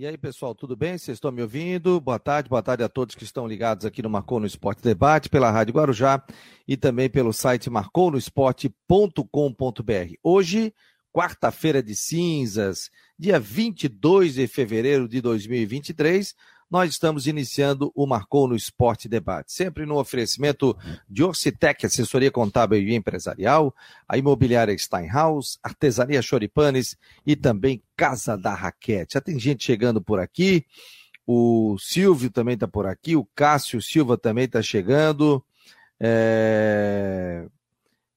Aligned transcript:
E 0.00 0.06
aí, 0.06 0.16
pessoal, 0.16 0.54
tudo 0.54 0.76
bem? 0.76 0.96
Vocês 0.96 1.16
estão 1.16 1.32
me 1.32 1.42
ouvindo? 1.42 2.00
Boa 2.00 2.20
tarde, 2.20 2.48
boa 2.48 2.62
tarde 2.62 2.84
a 2.84 2.88
todos 2.88 3.16
que 3.16 3.24
estão 3.24 3.48
ligados 3.48 3.84
aqui 3.84 4.00
no 4.00 4.08
Marcou 4.08 4.38
no 4.38 4.46
Esporte 4.46 4.80
Debate, 4.80 5.28
pela 5.28 5.50
Rádio 5.50 5.74
Guarujá 5.74 6.24
e 6.68 6.76
também 6.76 7.10
pelo 7.10 7.32
site 7.32 7.68
marconosport.com.br. 7.68 10.14
Hoje, 10.22 10.72
quarta-feira 11.12 11.82
de 11.82 11.96
cinzas, 11.96 12.90
dia 13.18 13.40
22 13.40 14.34
de 14.34 14.46
fevereiro 14.46 15.08
de 15.08 15.20
2023, 15.20 16.32
nós 16.70 16.90
estamos 16.90 17.26
iniciando 17.26 17.90
o 17.94 18.06
Marcou 18.06 18.46
no 18.46 18.54
Esporte 18.54 19.08
Debate, 19.08 19.52
sempre 19.52 19.86
no 19.86 19.98
oferecimento 19.98 20.76
de 21.08 21.22
Orcitec, 21.24 21.86
assessoria 21.86 22.30
contábil 22.30 22.78
e 22.80 22.94
empresarial, 22.94 23.74
a 24.08 24.18
imobiliária 24.18 24.76
Steinhaus, 24.76 25.58
artesania 25.62 26.20
Choripanes 26.20 26.96
e 27.26 27.34
também 27.34 27.82
Casa 27.96 28.36
da 28.36 28.54
Raquete. 28.54 29.14
Já 29.14 29.20
tem 29.20 29.38
gente 29.38 29.64
chegando 29.64 30.02
por 30.02 30.20
aqui, 30.20 30.66
o 31.26 31.76
Silvio 31.78 32.30
também 32.30 32.54
está 32.54 32.68
por 32.68 32.86
aqui, 32.86 33.16
o 33.16 33.28
Cássio 33.34 33.80
Silva 33.82 34.16
também 34.16 34.44
está 34.44 34.62
chegando. 34.62 35.44
É... 36.00 37.46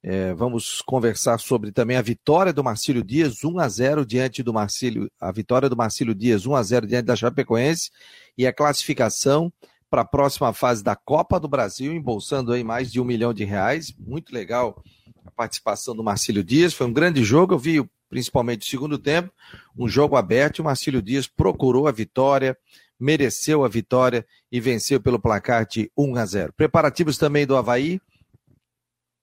É, 0.03 0.33
vamos 0.33 0.81
conversar 0.81 1.39
sobre 1.39 1.71
também 1.71 1.95
a 1.95 2.01
vitória 2.01 2.51
do 2.51 2.63
Marcílio 2.63 3.03
Dias, 3.03 3.43
1 3.43 3.59
a 3.59 3.69
0 3.69 4.05
diante 4.05 4.41
do 4.41 4.51
Marcílio, 4.51 5.11
a 5.19 5.31
vitória 5.31 5.69
do 5.69 5.77
Marcílio 5.77 6.15
Dias, 6.15 6.47
1 6.47 6.55
a 6.55 6.63
0 6.63 6.87
diante 6.87 7.05
da 7.05 7.15
Chapecoense 7.15 7.91
e 8.35 8.47
a 8.47 8.53
classificação 8.53 9.53
para 9.91 10.01
a 10.01 10.05
próxima 10.05 10.53
fase 10.53 10.83
da 10.83 10.95
Copa 10.95 11.39
do 11.39 11.47
Brasil, 11.47 11.93
embolsando 11.93 12.51
aí 12.51 12.63
mais 12.63 12.91
de 12.91 12.99
um 12.99 13.03
milhão 13.03 13.31
de 13.31 13.43
reais. 13.43 13.93
Muito 13.99 14.33
legal 14.33 14.81
a 15.23 15.29
participação 15.29 15.95
do 15.95 16.03
Marcílio 16.03 16.43
Dias. 16.43 16.73
Foi 16.73 16.87
um 16.87 16.93
grande 16.93 17.23
jogo, 17.23 17.53
eu 17.53 17.59
vi 17.59 17.87
principalmente 18.09 18.67
o 18.67 18.69
segundo 18.69 18.97
tempo, 18.97 19.31
um 19.77 19.87
jogo 19.87 20.15
aberto 20.15 20.57
e 20.57 20.61
o 20.61 20.65
Marcílio 20.65 21.01
Dias 21.01 21.27
procurou 21.27 21.87
a 21.87 21.91
vitória, 21.91 22.57
mereceu 22.99 23.63
a 23.63 23.67
vitória 23.67 24.25
e 24.51 24.59
venceu 24.59 24.99
pelo 24.99 25.19
placar 25.19 25.65
de 25.65 25.91
1 25.95 26.15
a 26.15 26.25
0. 26.25 26.53
Preparativos 26.53 27.17
também 27.17 27.45
do 27.45 27.55
Havaí 27.55 28.01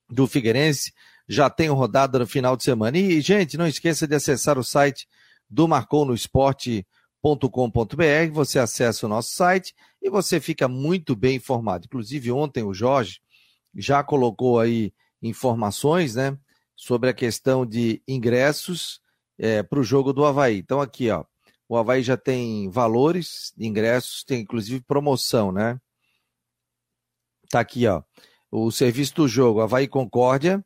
do 0.08 0.26
Figueirense. 0.26 0.92
Já 1.28 1.50
tem 1.50 1.68
rodada 1.68 2.18
no 2.18 2.26
final 2.26 2.56
de 2.56 2.64
semana. 2.64 2.96
E, 2.96 3.20
gente, 3.20 3.58
não 3.58 3.66
esqueça 3.66 4.06
de 4.06 4.14
acessar 4.14 4.58
o 4.58 4.64
site 4.64 5.06
do 5.48 5.68
marconosport.com.br. 5.68 8.32
Você 8.32 8.58
acessa 8.58 9.06
o 9.06 9.08
nosso 9.08 9.34
site 9.34 9.74
e 10.00 10.08
você 10.08 10.40
fica 10.40 10.66
muito 10.66 11.14
bem 11.14 11.36
informado. 11.36 11.84
Inclusive, 11.84 12.32
ontem 12.32 12.62
o 12.62 12.72
Jorge 12.72 13.20
já 13.74 14.02
colocou 14.02 14.58
aí 14.58 14.92
informações, 15.20 16.14
né, 16.14 16.38
sobre 16.74 17.10
a 17.10 17.14
questão 17.14 17.66
de 17.66 18.02
ingressos 18.06 19.00
é, 19.36 19.62
para 19.62 19.80
o 19.80 19.84
jogo 19.84 20.12
do 20.12 20.24
Havaí. 20.24 20.58
Então, 20.58 20.80
aqui, 20.80 21.10
ó, 21.10 21.24
o 21.68 21.76
Havaí 21.76 22.02
já 22.02 22.16
tem 22.16 22.70
valores 22.70 23.52
de 23.56 23.66
ingressos, 23.66 24.24
tem 24.24 24.40
inclusive 24.40 24.80
promoção, 24.80 25.52
né? 25.52 25.78
Tá 27.50 27.60
aqui, 27.60 27.86
ó 27.86 28.02
o 28.50 28.70
serviço 28.70 29.14
do 29.14 29.28
jogo 29.28 29.60
Havaí 29.60 29.86
Concórdia, 29.86 30.64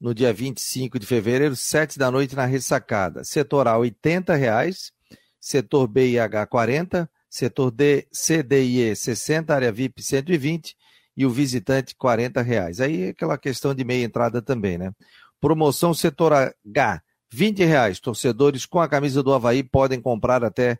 no 0.00 0.14
dia 0.14 0.32
25 0.32 0.98
de 0.98 1.06
fevereiro, 1.06 1.56
7 1.56 1.98
da 1.98 2.10
noite 2.10 2.36
na 2.36 2.44
ressacada. 2.44 3.24
Setor 3.24 3.68
A, 3.68 3.76
R$ 3.78 3.94
reais, 4.36 4.92
setor 5.40 5.86
B 5.86 6.10
e 6.10 6.18
H, 6.18 6.46
40, 6.46 7.10
setor 7.28 7.70
D, 7.70 8.06
C, 8.12 8.42
D 8.42 8.64
e 8.64 8.80
E, 8.80 8.96
60, 8.96 9.54
área 9.54 9.72
VIP, 9.72 10.02
120 10.02 10.76
e 11.16 11.24
o 11.24 11.30
visitante, 11.30 11.94
40 11.94 12.42
reais. 12.42 12.80
Aí 12.80 13.08
aquela 13.08 13.38
questão 13.38 13.74
de 13.74 13.84
meia 13.84 14.04
entrada 14.04 14.42
também, 14.42 14.78
né? 14.78 14.92
Promoção 15.40 15.94
setor 15.94 16.32
H, 16.32 17.02
20 17.32 17.64
reais. 17.64 18.00
Torcedores 18.00 18.66
com 18.66 18.80
a 18.80 18.88
camisa 18.88 19.22
do 19.22 19.32
Havaí 19.32 19.62
podem 19.62 20.00
comprar 20.00 20.44
até 20.44 20.78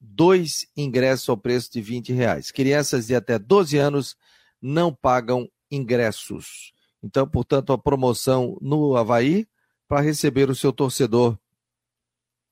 dois 0.00 0.66
ingressos 0.76 1.28
ao 1.28 1.36
preço 1.36 1.72
de 1.72 1.80
20 1.80 2.12
reais. 2.12 2.50
Crianças 2.50 3.06
de 3.06 3.14
até 3.14 3.38
12 3.38 3.76
anos 3.76 4.16
não 4.60 4.94
pagam 4.94 5.48
ingressos. 5.70 6.72
Então, 7.02 7.26
portanto, 7.26 7.72
a 7.72 7.78
promoção 7.78 8.58
no 8.60 8.96
Havaí 8.96 9.46
para 9.88 10.00
receber 10.00 10.50
o 10.50 10.54
seu 10.54 10.72
torcedor 10.72 11.36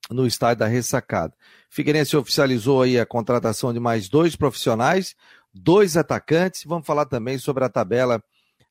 no 0.09 0.25
estádio 0.25 0.59
da 0.59 0.67
Ressacada. 0.67 1.33
Figueirense 1.69 2.17
oficializou 2.17 2.81
aí 2.81 2.99
a 2.99 3.05
contratação 3.05 3.71
de 3.71 3.79
mais 3.79 4.09
dois 4.09 4.35
profissionais, 4.35 5.15
dois 5.53 5.95
atacantes. 5.95 6.63
Vamos 6.65 6.85
falar 6.85 7.05
também 7.05 7.37
sobre 7.37 7.63
a 7.63 7.69
tabela 7.69 8.21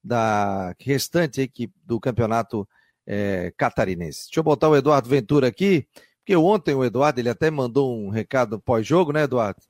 da 0.03 0.75
restante 0.81 1.41
equipe 1.41 1.75
do 1.84 2.00
campeonato 2.00 2.69
é, 3.06 3.53
catarinense. 3.56 4.27
Deixa 4.27 4.41
eu 4.41 4.44
botar 4.44 4.69
o 4.69 4.77
Eduardo 4.77 5.09
Ventura 5.09 5.47
aqui, 5.49 5.87
porque 6.19 6.37
ontem 6.37 6.75
o 6.75 6.84
Eduardo 6.84 7.21
ele 7.21 7.31
até 7.31 7.50
mandou 7.50 7.97
um 7.97 8.11
recado 8.11 8.61
pós-jogo, 8.61 9.12
né, 9.12 9.23
Eduardo? 9.23 9.61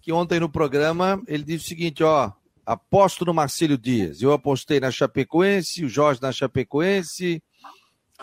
Que 0.00 0.12
ontem 0.12 0.38
no 0.38 0.48
programa 0.48 1.22
ele 1.26 1.42
disse 1.42 1.64
o 1.64 1.68
seguinte, 1.68 2.04
ó, 2.04 2.30
aposto 2.64 3.24
no 3.24 3.34
Marcílio 3.34 3.76
Dias. 3.76 4.22
Eu 4.22 4.32
apostei 4.32 4.80
na 4.80 4.90
Chapecoense, 4.90 5.84
o 5.84 5.88
Jorge 5.88 6.20
na 6.20 6.32
Chapecoense, 6.32 7.42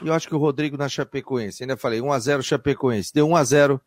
e 0.02 0.08
eu 0.08 0.14
acho 0.14 0.28
que 0.28 0.36
o 0.36 0.38
Rodrigo 0.38 0.78
na 0.78 0.90
Chapecoense. 0.90 1.64
Ainda 1.64 1.78
falei 1.78 2.00
1x0 2.00 2.42
Chapecoense. 2.42 3.14
Deu 3.14 3.28
1x0 3.28 3.80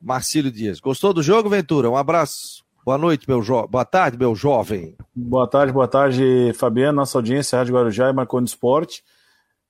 Marcílio 0.00 0.50
Dias. 0.50 0.80
Gostou 0.80 1.12
do 1.12 1.22
jogo, 1.22 1.48
Ventura? 1.48 1.90
Um 1.90 1.96
abraço. 1.96 2.64
Boa 2.84 2.98
noite, 2.98 3.28
meu 3.28 3.40
jo... 3.42 3.66
Boa 3.68 3.84
tarde, 3.84 4.18
meu 4.18 4.34
jovem. 4.34 4.96
Boa 5.14 5.48
tarde, 5.48 5.72
boa 5.72 5.86
tarde, 5.86 6.52
Fabiano, 6.54 6.96
nossa 6.96 7.16
audiência, 7.16 7.56
Rádio 7.56 7.74
Guarujá 7.74 8.10
e 8.10 8.12
Marconi 8.12 8.44
Esporte. 8.44 9.04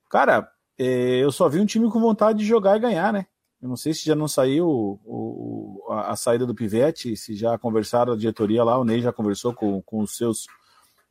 Cara, 0.09 0.49
é, 0.79 1.23
eu 1.23 1.31
só 1.31 1.47
vi 1.47 1.61
um 1.61 1.67
time 1.67 1.91
com 1.91 2.01
vontade 2.01 2.39
de 2.39 2.47
jogar 2.47 2.77
e 2.77 2.81
ganhar, 2.81 3.13
né? 3.13 3.27
Eu 3.63 3.69
não 3.69 3.77
sei 3.77 3.95
se 3.95 4.05
já 4.05 4.17
não 4.17 4.27
saiu 4.27 4.67
o, 4.69 5.01
o, 5.05 5.93
a, 5.93 6.11
a, 6.11 6.17
saída 6.17 6.45
do 6.45 6.53
Pivete, 6.55 7.17
se 7.17 7.37
já 7.37 7.57
conversaram 7.57 8.13
a 8.13 8.17
diretoria 8.17 8.65
lá, 8.65 8.77
o 8.77 8.85
Ney 8.85 9.01
já 9.01 9.13
conversou 9.13 9.55
com, 9.55 9.81
com 9.83 10.01
os 10.01 10.17
seus 10.17 10.49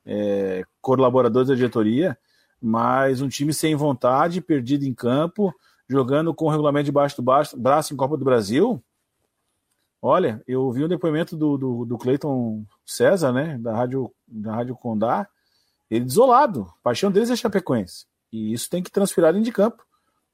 é, 0.06 0.66
colaboradores 0.82 1.48
da 1.48 1.56
diretoria, 1.56 2.18
mas 2.62 3.22
um 3.22 3.30
time 3.30 3.54
sem 3.54 3.74
vontade, 3.74 4.42
perdido 4.42 4.84
em 4.84 4.94
campo, 4.94 5.54
jogando 5.88 6.34
com 6.34 6.46
o 6.46 6.50
regulamento 6.50 6.86
debaixo 6.86 7.16
do 7.16 7.24
baixo, 7.24 7.58
braço 7.58 7.94
em 7.94 7.98
Copa 7.98 8.18
do 8.18 8.26
Brasil. 8.26 8.84
Olha, 10.02 10.44
eu 10.46 10.70
vi 10.74 10.84
um 10.84 10.90
depoimento 10.90 11.38
do, 11.38 11.58
do, 11.58 11.86
do 11.86 11.98
Cleiton 11.98 12.66
César, 12.86 13.32
né, 13.32 13.58
da 13.60 13.74
Rádio, 13.74 14.12
da 14.28 14.56
Rádio 14.56 14.76
Condá, 14.76 15.26
ele 15.90 16.04
desolado, 16.04 16.64
a 16.64 16.84
paixão 16.84 17.10
deles 17.10 17.30
é 17.30 17.36
Chapecoense, 17.36 18.08
e 18.30 18.52
isso 18.52 18.70
tem 18.70 18.84
que 18.84 18.92
transferir 18.92 19.32
dentro 19.32 19.46
de 19.46 19.54
campo, 19.54 19.86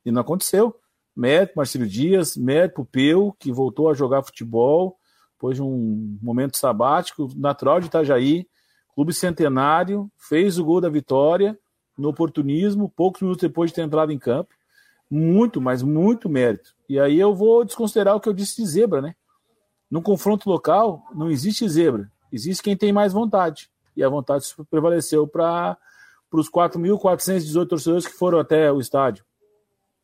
e 0.04 0.12
não 0.12 0.22
aconteceu 0.22 0.76
mérito 1.18 1.54
Marcelo 1.56 1.88
Dias, 1.88 2.38
mérito 2.38 2.86
Peu, 2.86 3.34
que 3.40 3.52
voltou 3.52 3.90
a 3.90 3.94
jogar 3.96 4.22
futebol 4.22 4.98
depois 5.34 5.56
de 5.56 5.64
um 5.64 6.18
momento 6.22 6.58
sabático, 6.58 7.30
natural 7.36 7.80
de 7.80 7.88
Itajaí, 7.88 8.48
clube 8.96 9.14
centenário, 9.14 10.12
fez 10.18 10.58
o 10.58 10.66
gol 10.66 10.82
da 10.82 10.90
vitória 10.90 11.58
no 11.98 12.10
oportunismo, 12.10 12.90
poucos 12.90 13.22
minutos 13.22 13.42
depois 13.42 13.70
de 13.72 13.76
ter 13.76 13.82
entrado 13.82 14.12
em 14.12 14.18
campo. 14.18 14.54
Muito, 15.10 15.62
mas 15.62 15.82
muito 15.82 16.28
mérito. 16.28 16.76
E 16.90 17.00
aí 17.00 17.20
eu 17.20 17.36
vou 17.36 17.64
desconsiderar 17.64 18.16
o 18.16 18.20
que 18.20 18.28
eu 18.28 18.34
disse 18.34 18.62
de 18.62 18.68
zebra, 18.68 19.02
né? 19.02 19.16
No 19.90 20.02
confronto 20.02 20.50
local, 20.50 21.04
não 21.14 21.30
existe 21.30 21.68
zebra. 21.70 22.12
Existe 22.32 22.64
quem 22.64 22.76
tem 22.76 22.92
mais 22.92 23.14
vontade. 23.14 23.70
E 23.96 24.04
a 24.04 24.10
vontade 24.10 24.46
prevaleceu 24.70 25.28
para 25.28 25.78
os 26.32 26.50
4.418 26.50 27.68
torcedores 27.68 28.08
que 28.08 28.14
foram 28.14 28.40
até 28.40 28.72
o 28.72 28.80
estádio 28.80 29.24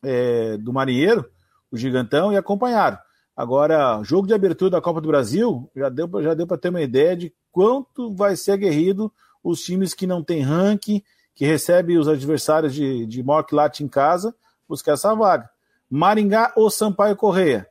é, 0.04 0.58
do 0.58 0.74
Marinheiro, 0.74 1.26
o 1.72 1.78
Gigantão, 1.78 2.32
e 2.32 2.38
acompanharam. 2.38 2.98
Agora, 3.36 4.02
jogo 4.04 4.28
de 4.28 4.34
abertura 4.34 4.72
da 4.72 4.82
Copa 4.82 5.02
do 5.02 5.08
Brasil, 5.08 5.70
já 5.76 5.90
deu, 5.90 6.10
já 6.22 6.34
deu 6.34 6.46
para 6.46 6.58
ter 6.58 6.70
uma 6.70 6.82
ideia 6.82 7.16
de 7.16 7.34
quanto 7.52 8.14
vai 8.14 8.36
ser 8.36 8.52
aguerrido 8.52 9.12
os 9.44 9.62
times 9.62 9.94
que 9.94 10.06
não 10.06 10.24
têm 10.24 10.42
ranking, 10.42 11.02
que 11.34 11.46
recebem 11.46 11.98
os 11.98 12.08
adversários 12.08 12.74
de, 12.74 13.06
de 13.06 13.24
maior 13.24 13.46
em 13.80 13.88
casa, 13.88 14.36
buscar 14.68 14.94
essa 14.94 15.16
vaga. 15.16 15.50
Maringá 15.90 16.54
ou 16.56 16.70
Sampaio 16.70 17.16
Correia? 17.16 17.68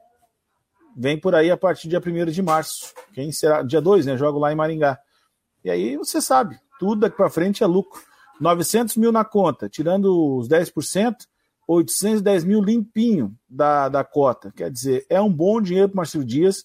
Vem 0.97 1.19
por 1.19 1.35
aí 1.35 1.51
a 1.51 1.57
partir 1.57 1.89
do 1.89 1.91
dia 1.91 2.25
1 2.25 2.31
de 2.31 2.43
março. 2.43 2.93
Quem 3.15 3.33
será? 3.33 3.63
Dia 3.63 3.81
2, 3.81 4.07
né? 4.07 4.17
Jogo 4.17 4.39
lá 4.39 4.53
em 4.53 4.57
Maringá. 4.57 4.99
E 5.65 5.71
aí 5.71 5.97
você 5.97 6.21
sabe, 6.21 6.59
tudo 6.79 7.03
daqui 7.03 7.17
para 7.17 7.31
frente 7.31 7.63
é 7.63 7.67
lucro. 7.67 8.01
900 8.41 8.97
mil 8.97 9.13
na 9.13 9.25
conta, 9.25 9.69
tirando 9.69 10.37
os 10.39 10.49
10%, 10.49 11.15
810 11.67 12.45
mil 12.45 12.61
limpinho 12.61 13.35
da, 13.49 13.89
da 13.89 14.05
cota. 14.05 14.53
Quer 14.55 14.71
dizer, 14.71 15.07
é 15.09 15.21
um 15.21 15.33
bom 15.33 15.61
dinheiro 15.61 15.89
para 15.89 15.95
o 15.95 15.97
Marcelo 15.99 16.25
Dias, 16.25 16.65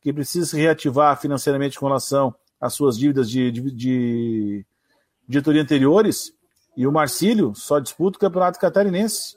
que 0.00 0.12
precisa 0.12 0.46
se 0.46 0.56
reativar 0.56 1.20
financeiramente 1.20 1.78
com 1.78 1.86
relação 1.86 2.34
às 2.60 2.74
suas 2.74 2.96
dívidas 2.96 3.28
de, 3.28 3.50
de, 3.50 3.70
de 3.72 4.66
diretoria 5.28 5.62
anteriores. 5.62 6.32
E 6.76 6.86
o 6.86 6.92
Marcílio 6.92 7.54
só 7.54 7.78
disputa 7.78 8.16
o 8.16 8.20
Campeonato 8.20 8.60
Catarinense. 8.60 9.34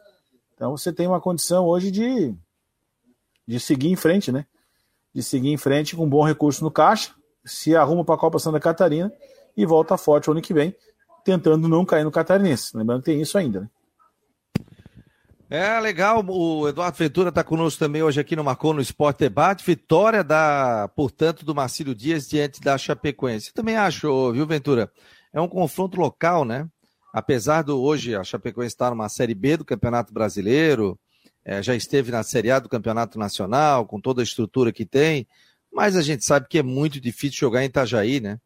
Então 0.54 0.76
você 0.78 0.92
tem 0.94 1.08
uma 1.08 1.22
condição 1.22 1.66
hoje 1.66 1.90
de, 1.90 2.36
de 3.48 3.60
seguir 3.60 3.90
em 3.90 3.96
frente, 3.96 4.32
né? 4.32 4.46
De 5.14 5.24
seguir 5.24 5.50
em 5.50 5.58
frente 5.58 5.96
com 5.96 6.06
um 6.06 6.10
bom 6.10 6.24
recurso 6.24 6.64
no 6.64 6.70
caixa, 6.70 7.14
se 7.44 7.76
arruma 7.76 8.06
para 8.06 8.16
a 8.16 8.18
Copa 8.18 8.38
Santa 8.38 8.60
Catarina 8.60 9.12
e 9.58 9.66
volta 9.66 9.98
forte 9.98 10.30
o 10.30 10.34
ano 10.34 10.42
que 10.42 10.54
vem, 10.54 10.76
tentando 11.24 11.68
não 11.68 11.84
cair 11.84 12.04
no 12.04 12.12
Catarinense. 12.12 12.78
Lembrando 12.78 13.00
que 13.00 13.12
tem 13.12 13.22
isso 13.22 13.38
ainda, 13.38 13.62
né? 13.62 13.70
É 15.51 15.80
legal, 15.80 16.24
o 16.28 16.69
Eduardo 16.69 16.96
Ventura 16.96 17.30
está 17.30 17.44
conosco 17.44 17.80
também 17.80 18.04
hoje 18.04 18.19
aqui 18.19 18.36
no 18.36 18.44
Marcou 18.44 18.72
no 18.72 18.81
Esporte 18.81 19.22
Debate. 19.22 19.66
Vitória 19.66 20.24
da, 20.24 20.88
portanto, 20.96 21.44
do 21.44 21.56
Marcílio 21.56 21.96
Dias 21.96 22.30
diante 22.30 22.62
da 22.62 22.78
Chapecoense. 22.78 23.51
Também 23.51 23.75
acho, 23.75 24.31
viu, 24.31 24.46
Ventura? 24.46 24.92
É 25.34 25.42
um 25.42 25.48
confronto 25.48 26.00
local, 26.00 26.46
né? 26.46 26.69
Apesar 27.12 27.63
do 27.63 27.81
hoje 27.81 28.16
a 28.16 28.24
Chapecoense 28.24 28.75
estar 28.75 28.92
numa 28.92 29.10
Série 29.10 29.34
B 29.34 29.57
do 29.57 29.66
Campeonato 29.66 30.13
Brasileiro, 30.13 31.00
é, 31.44 31.63
já 31.63 31.74
esteve 31.74 32.12
na 32.12 32.22
Série 32.22 32.51
A 32.51 32.60
do 32.60 32.69
Campeonato 32.69 33.18
Nacional, 33.18 33.88
com 33.88 34.00
toda 34.00 34.22
a 34.22 34.24
estrutura 34.24 34.72
que 34.72 34.86
tem, 34.86 35.28
mas 35.74 35.96
a 35.96 36.04
gente 36.04 36.24
sabe 36.24 36.46
que 36.48 36.60
é 36.60 36.63
muito 36.63 37.01
difícil 37.01 37.40
jogar 37.40 37.63
em 37.63 37.69
Itajaí, 37.69 38.19
né? 38.19 38.40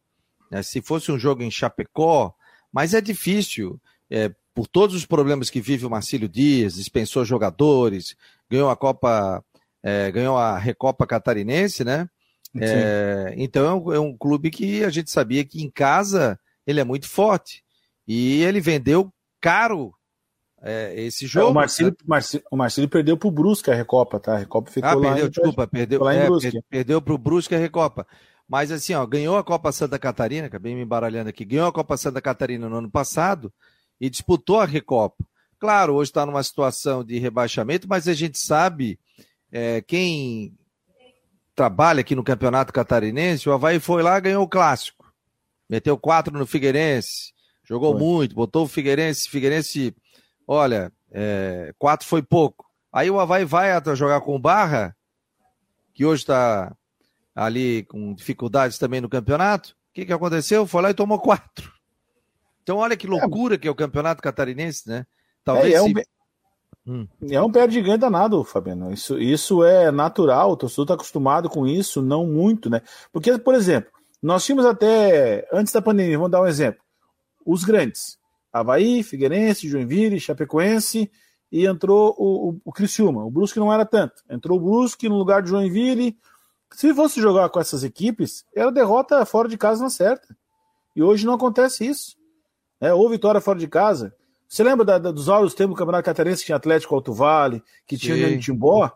É, 0.50 0.62
se 0.62 0.80
fosse 0.80 1.12
um 1.12 1.18
jogo 1.18 1.42
em 1.42 1.50
Chapecó, 1.50 2.34
mas 2.72 2.94
é 2.94 3.00
difícil. 3.02 3.78
É, 4.10 4.34
por 4.54 4.68
todos 4.68 4.94
os 4.94 5.04
problemas 5.04 5.50
que 5.50 5.60
vive 5.60 5.84
o 5.84 5.90
Marcílio 5.90 6.28
Dias, 6.28 6.74
dispensou 6.74 7.24
jogadores, 7.24 8.16
ganhou 8.48 8.70
a 8.70 8.76
Copa, 8.76 9.44
é, 9.82 10.10
ganhou 10.12 10.38
a 10.38 10.56
Recopa 10.56 11.06
Catarinense, 11.06 11.84
né? 11.84 12.08
É, 12.56 13.34
então 13.36 13.66
é 13.66 13.74
um, 13.74 13.92
é 13.94 14.00
um, 14.00 14.16
clube 14.16 14.48
que 14.48 14.84
a 14.84 14.90
gente 14.90 15.10
sabia 15.10 15.44
que 15.44 15.60
em 15.60 15.68
casa 15.68 16.38
ele 16.64 16.80
é 16.80 16.84
muito 16.84 17.08
forte. 17.08 17.64
E 18.06 18.42
ele 18.42 18.60
vendeu 18.60 19.12
caro 19.40 19.92
é, 20.62 20.94
esse 21.02 21.26
jogo. 21.26 21.50
o, 21.50 21.54
Marcílio, 21.54 21.96
Marcílio, 22.06 22.46
o 22.50 22.56
Marcílio 22.56 22.88
perdeu 22.88 23.16
pro 23.16 23.30
Brusque 23.30 23.70
a 23.70 23.74
Recopa, 23.74 24.20
tá? 24.20 24.34
A 24.34 24.38
Recopa 24.38 24.70
ficou 24.70 24.88
ah, 24.88 24.94
lá. 24.94 25.00
Perdeu, 25.00 25.26
em, 25.26 25.30
desculpa, 25.30 25.66
perdeu, 25.66 26.02
lá 26.02 26.14
em 26.14 26.18
é, 26.18 26.26
Brusque. 26.26 26.62
perdeu 26.70 27.02
pro 27.02 27.18
Brusque 27.18 27.54
a 27.54 27.58
Recopa. 27.58 28.06
Mas 28.48 28.70
assim, 28.70 28.94
ó, 28.94 29.04
ganhou 29.04 29.36
a 29.36 29.42
Copa 29.42 29.72
Santa 29.72 29.98
Catarina, 29.98 30.46
acabei 30.46 30.74
me 30.74 30.82
embaralhando 30.82 31.30
aqui, 31.30 31.44
ganhou 31.44 31.66
a 31.66 31.72
Copa 31.72 31.96
Santa 31.96 32.20
Catarina 32.20 32.68
no 32.68 32.76
ano 32.76 32.90
passado, 32.90 33.52
e 34.00 34.10
disputou 34.10 34.60
a 34.60 34.64
Recopa. 34.64 35.24
Claro, 35.58 35.94
hoje 35.94 36.10
está 36.10 36.26
numa 36.26 36.42
situação 36.42 37.02
de 37.02 37.18
rebaixamento, 37.18 37.88
mas 37.88 38.06
a 38.06 38.12
gente 38.12 38.38
sabe, 38.38 38.98
é, 39.50 39.80
quem 39.80 40.54
trabalha 41.54 42.00
aqui 42.00 42.14
no 42.14 42.24
Campeonato 42.24 42.72
Catarinense, 42.72 43.48
o 43.48 43.52
Havaí 43.52 43.78
foi 43.78 44.02
lá 44.02 44.18
ganhou 44.20 44.44
o 44.44 44.48
clássico. 44.48 45.12
Meteu 45.68 45.96
quatro 45.96 46.36
no 46.36 46.46
Figueirense, 46.46 47.32
jogou 47.64 47.92
foi. 47.92 48.02
muito, 48.02 48.34
botou 48.34 48.64
o 48.64 48.68
Figueirense, 48.68 49.28
Figueirense, 49.28 49.94
olha, 50.46 50.92
é, 51.10 51.72
quatro 51.78 52.06
foi 52.06 52.22
pouco. 52.22 52.66
Aí 52.92 53.10
o 53.10 53.18
Havaí 53.18 53.44
vai 53.44 53.70
jogar 53.94 54.20
com 54.20 54.36
o 54.36 54.38
Barra, 54.38 54.94
que 55.94 56.04
hoje 56.04 56.22
está 56.22 56.76
ali 57.34 57.84
com 57.84 58.14
dificuldades 58.14 58.78
também 58.78 59.00
no 59.00 59.08
campeonato. 59.08 59.70
O 59.70 59.94
que, 59.94 60.04
que 60.04 60.12
aconteceu? 60.12 60.66
Foi 60.66 60.82
lá 60.82 60.90
e 60.90 60.94
tomou 60.94 61.18
quatro. 61.18 61.73
Então, 62.64 62.78
olha 62.78 62.96
que 62.96 63.06
loucura 63.06 63.54
é. 63.54 63.58
que 63.58 63.68
é 63.68 63.70
o 63.70 63.74
campeonato 63.74 64.22
catarinense, 64.22 64.88
né? 64.88 65.06
Talvez. 65.44 65.74
É, 65.74 65.76
é 65.76 65.82
um, 65.82 65.92
hum. 66.86 67.08
é 67.30 67.42
um 67.42 67.52
pé 67.52 67.66
de 67.66 67.80
ganho 67.82 67.98
danado, 67.98 68.42
Fabiano. 68.42 68.90
Isso, 68.90 69.18
isso 69.18 69.62
é 69.62 69.92
natural, 69.92 70.50
o 70.50 70.56
torcedor 70.56 70.84
está 70.84 70.94
acostumado 70.94 71.50
com 71.50 71.66
isso, 71.66 72.00
não 72.00 72.26
muito, 72.26 72.70
né? 72.70 72.80
Porque, 73.12 73.36
por 73.38 73.54
exemplo, 73.54 73.92
nós 74.22 74.46
tínhamos 74.46 74.64
até, 74.64 75.46
antes 75.52 75.74
da 75.74 75.82
pandemia, 75.82 76.16
vamos 76.16 76.32
dar 76.32 76.40
um 76.40 76.46
exemplo, 76.46 76.80
os 77.44 77.64
grandes. 77.64 78.18
Havaí, 78.50 79.02
Figueirense, 79.02 79.68
Joinville, 79.68 80.18
Chapecoense, 80.18 81.10
e 81.52 81.66
entrou 81.66 82.14
o, 82.16 82.48
o, 82.50 82.60
o 82.64 82.72
Criciúma. 82.72 83.24
O 83.26 83.30
Brusque 83.30 83.58
não 83.58 83.72
era 83.72 83.84
tanto. 83.84 84.22
Entrou 84.30 84.58
o 84.58 84.60
Brusque 84.60 85.08
no 85.08 85.18
lugar 85.18 85.42
de 85.42 85.50
Joinville. 85.50 86.16
Se 86.72 86.94
fosse 86.94 87.20
jogar 87.20 87.50
com 87.50 87.60
essas 87.60 87.84
equipes, 87.84 88.44
era 88.56 88.72
derrota 88.72 89.24
fora 89.26 89.48
de 89.48 89.58
casa 89.58 89.82
na 89.82 89.90
certa. 89.90 90.34
E 90.96 91.02
hoje 91.02 91.26
não 91.26 91.34
acontece 91.34 91.84
isso 91.86 92.16
né? 92.84 92.92
ou 92.92 93.08
vitória 93.08 93.40
fora 93.40 93.58
de 93.58 93.66
casa. 93.66 94.14
Você 94.46 94.62
lembra 94.62 94.84
da, 94.84 94.98
da, 94.98 95.10
dos 95.10 95.30
áureos 95.30 95.54
tempos 95.54 95.74
do 95.74 95.78
Campeonato 95.78 96.04
Catarinense 96.04 96.42
que 96.42 96.46
tinha 96.46 96.56
Atlético 96.56 96.94
Alto 96.94 97.14
Vale, 97.14 97.62
que 97.86 97.96
tinha 97.96 98.28
em 98.28 98.38
Timbó? 98.38 98.92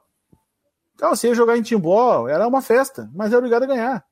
Então, 0.94 1.16
você 1.16 1.28
ia 1.28 1.34
jogar 1.34 1.56
em 1.56 1.62
Timbó, 1.62 2.28
era 2.28 2.46
uma 2.46 2.60
festa, 2.60 3.10
mas 3.14 3.28
era 3.28 3.38
obrigado 3.38 3.62
a 3.62 3.66
ganhar, 3.66 4.04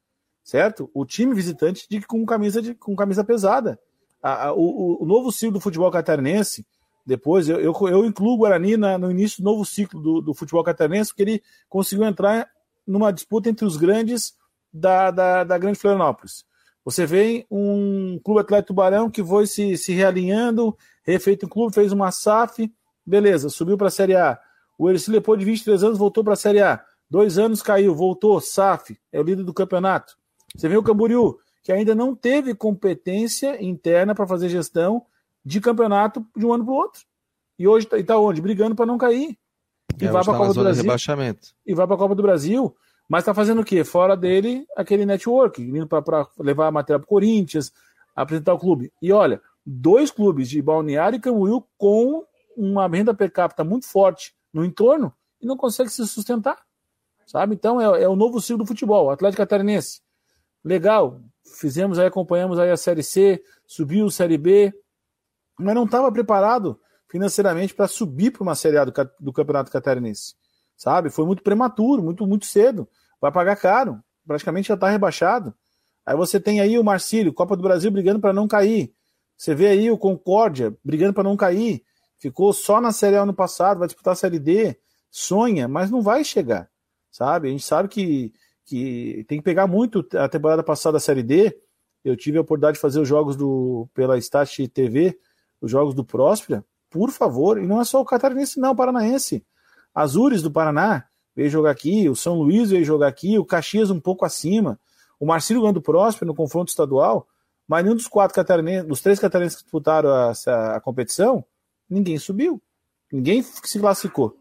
certo? 0.43 0.91
O 0.95 1.05
time 1.05 1.35
visitante 1.35 1.87
de, 1.91 2.01
com, 2.01 2.25
camisa 2.25 2.63
de, 2.63 2.75
com 2.75 2.97
camisa 2.97 3.23
pesada. 3.23 3.79
A, 4.23 4.47
a, 4.47 4.53
o, 4.55 5.03
o, 5.03 5.07
novo 5.07 5.31
ciclo 5.31 5.53
do 5.53 5.61
futebol 5.61 5.91
catarinense, 5.91 6.67
depois 7.05 7.47
eu, 7.47 7.61
eu, 7.61 7.75
eu 7.89 8.07
incluo 8.07 8.33
o 8.33 8.39
Guarani 8.39 8.79
na, 8.79 8.97
no 8.97 9.11
início 9.11 9.43
do 9.43 9.45
novo 9.45 9.65
ciclo 9.65 10.01
do, 10.01 10.21
do 10.23 10.33
futebol 10.33 10.65
catarinense, 10.65 11.11
porque 11.11 11.23
ele 11.23 11.43
conseguiu 11.69 12.07
entrar 12.07 12.49
numa 12.87 13.13
disputa 13.13 13.51
entre 13.51 13.67
os 13.67 13.77
grandes 13.77 14.35
da, 14.73 15.11
da, 15.11 15.45
da 15.45 15.59
Grande 15.59 15.79
Florianópolis. 15.79 16.47
Você 16.87 17.05
vê 17.05 17.45
um 17.51 18.21
Clube 18.25 18.43
Atlético 18.43 18.69
Tubarão 18.69 19.11
que 19.11 19.23
foi 19.23 19.45
se, 19.49 19.77
se 19.77 19.93
realinhando, 19.93 20.79
refeito 21.05 21.45
o 21.45 21.49
clube, 21.49 21.75
fez 21.75 21.91
uma 21.91 22.13
SAF, 22.13 22.73
beleza, 23.05 23.49
subiu 23.49 23.77
para 23.77 23.89
a 23.89 23.91
Série 23.91 24.15
A. 24.15 24.39
O 24.79 24.89
Ercílio, 24.89 25.19
depois 25.19 25.41
de 25.41 25.45
23 25.45 25.83
anos, 25.83 25.99
voltou 25.99 26.23
para 26.23 26.35
a 26.35 26.37
Série 26.37 26.63
A. 26.63 26.81
Dois 27.11 27.39
anos 27.39 27.61
caiu, 27.61 27.93
voltou, 27.93 28.41
SAF, 28.41 28.97
é 29.11 29.19
o 29.19 29.25
líder 29.25 29.43
do 29.43 29.53
campeonato. 29.53 30.17
Você 30.55 30.69
vê 30.69 30.77
o 30.77 30.83
Camboriú, 30.83 31.37
que 31.65 31.73
ainda 31.73 31.93
não 31.93 32.15
teve 32.15 32.55
competência 32.55 33.61
interna 33.61 34.15
para 34.15 34.25
fazer 34.25 34.49
gestão 34.49 35.05
de 35.45 35.61
campeonato 35.61 36.25
de 36.37 36.47
um 36.47 36.53
ano 36.53 36.65
para 36.65 36.73
o 36.73 36.77
outro. 36.77 37.01
E 37.59 37.67
hoje 37.67 37.87
está 37.87 38.01
tá 38.15 38.17
onde? 38.17 38.41
Brigando 38.41 38.77
para 38.77 38.87
não 38.87 38.97
cair. 38.97 39.37
E 40.01 40.07
é, 40.07 40.11
vai 40.11 40.23
para 40.23 40.35
a 40.35 40.39
Copa 40.39 40.55
do 40.55 40.61
Brasil. 40.61 40.85
E 41.67 41.75
vai 41.75 41.85
para 41.85 41.97
a 41.97 41.99
Copa 41.99 42.15
do 42.15 42.23
Brasil. 42.23 42.77
Mas 43.09 43.23
está 43.23 43.33
fazendo 43.33 43.61
o 43.61 43.65
quê? 43.65 43.85
Fora 43.85 44.17
dele, 44.17 44.67
aquele 44.77 45.07
network, 45.07 45.63
indo 45.63 45.87
para 45.87 46.27
levar 46.39 46.67
a 46.67 46.73
matéria 46.73 46.99
para 46.99 47.07
o 47.07 47.09
Corinthians, 47.09 47.73
apresentar 48.15 48.55
o 48.55 48.59
clube. 48.59 48.93
E 49.01 49.13
olha, 49.13 49.41
dois 49.65 50.11
clubes 50.11 50.49
de 50.49 50.61
Balneário 50.61 51.17
e 51.17 51.21
Camboriú 51.21 51.65
com 51.79 52.25
uma 52.57 52.89
renda 52.89 53.15
per 53.15 53.31
capita 53.31 53.63
muito 53.63 53.87
forte 53.87 54.35
no 54.53 54.65
entorno 54.65 55.13
e 55.41 55.47
não 55.47 55.57
consegue 55.57 55.91
se 55.91 56.07
sustentar. 56.07 56.59
Sabe? 57.27 57.55
Então 57.55 57.81
é, 57.81 58.03
é 58.03 58.09
o 58.09 58.17
novo 58.17 58.41
ciclo 58.41 58.59
do 58.59 58.67
futebol. 58.67 59.11
Atlético 59.11 59.43
Catarinense. 59.43 60.01
Legal. 60.65 61.21
Fizemos 61.59 61.99
aí, 61.99 62.07
acompanhamos 62.07 62.59
aí 62.59 62.71
a 62.71 62.77
Série 62.77 63.03
C, 63.03 63.43
subiu 63.67 64.07
a 64.07 64.11
Série 64.11 64.37
B, 64.37 64.73
mas 65.57 65.75
não 65.75 65.85
estava 65.85 66.11
preparado 66.11 66.81
financeiramente 67.09 67.73
para 67.73 67.87
subir 67.87 68.33
para 68.33 68.43
uma 68.43 68.57
Série 68.57 68.77
A 68.77 68.85
do, 68.85 68.93
do 69.21 69.33
Campeonato 69.33 69.71
Catarinense 69.71 70.35
sabe? 70.77 71.11
Foi 71.11 71.25
muito 71.25 71.43
prematuro, 71.43 72.03
muito, 72.03 72.27
muito 72.27 72.47
cedo. 72.47 72.89
Vai 73.21 73.33
pagar 73.33 73.57
caro, 73.57 74.01
praticamente 74.27 74.69
já 74.69 74.75
está 74.75 74.89
rebaixado. 74.89 75.55
Aí 76.05 76.17
você 76.17 76.39
tem 76.39 76.61
aí 76.61 76.79
o 76.79 76.85
Marcílio, 76.85 77.33
Copa 77.33 77.57
do 77.57 77.63
Brasil 77.63 77.91
brigando 77.91 78.21
para 78.21 78.33
não 78.33 78.47
cair. 78.47 78.93
Você 79.37 79.55
vê 79.55 79.69
aí 79.69 79.91
o 79.91 79.99
Concórdia 79.99 80.77
brigando 80.85 81.13
para 81.13 81.25
não 81.25 81.37
cair. 81.37 81.83
Ficou 82.19 82.53
só 82.53 82.81
na 82.81 82.93
Série 82.93 83.17
A 83.17 83.23
ano 83.23 83.35
passado, 83.35 83.79
vai 83.79 83.89
disputar 83.89 84.13
a 84.13 84.17
Série 84.17 84.39
D, 84.39 84.79
sonha, 85.11 85.69
mas 85.69 85.91
não 85.91 86.01
vai 86.01 86.25
chegar, 86.25 86.71
sabe? 87.11 87.49
A 87.49 87.51
gente 87.51 87.65
sabe 87.65 87.89
que, 87.89 88.33
que 88.65 89.25
tem 89.29 89.39
que 89.39 89.45
pegar 89.45 89.67
muito 89.67 90.07
a 90.15 90.29
temporada 90.29 90.63
passada 90.63 90.95
da 90.95 91.01
Série 91.01 91.23
D. 91.23 91.59
Eu 92.05 92.17
tive 92.17 92.39
a 92.39 92.41
oportunidade 92.41 92.77
de 92.77 92.81
fazer 92.81 93.01
os 93.01 93.09
jogos 93.09 93.37
do 93.37 93.89
pela 93.93 94.17
Stat 94.17 94.67
TV, 94.69 95.19
os 95.61 95.71
jogos 95.71 95.95
do 95.95 96.05
Próspera. 96.05 96.65
Por 96.89 97.11
favor, 97.11 97.59
e 97.59 97.67
não 97.67 97.81
é 97.81 97.85
só 97.85 98.01
o 98.01 98.05
catarinense, 98.05 98.61
não, 98.61 98.71
o 98.71 98.77
paranaense. 98.77 99.45
Azures 99.97 100.43
do 100.43 100.51
Paraná 100.51 101.07
veio 101.35 101.49
jogar 101.49 101.71
aqui, 101.71 102.07
o 102.07 102.15
São 102.15 102.35
Luís 102.35 102.69
veio 102.71 102.85
jogar 102.85 103.09
aqui, 103.09 103.39
o 103.39 103.47
Caxias 103.47 103.91
um 103.91 103.99
pouco 103.99 104.27
acima, 104.27 104.79
o 105.19 105.25
Marcílio 105.25 105.63
ganhando 105.63 105.81
próspero 105.81 106.27
no 106.27 106.35
confronto 106.35 106.69
estadual, 106.69 107.27
mas 107.67 107.83
nenhum 107.83 107.97
dos 107.97 108.07
quatro 108.07 108.35
catarinenses, 108.35 108.87
dos 108.87 109.01
três 109.01 109.19
catarinenses 109.19 109.57
que 109.57 109.65
disputaram 109.65 110.11
a, 110.11 110.33
a, 110.47 110.77
a 110.77 110.81
competição, 110.81 111.43
ninguém 111.89 112.19
subiu. 112.19 112.63
Ninguém 113.11 113.43
se 113.43 113.79
classificou. 113.79 114.37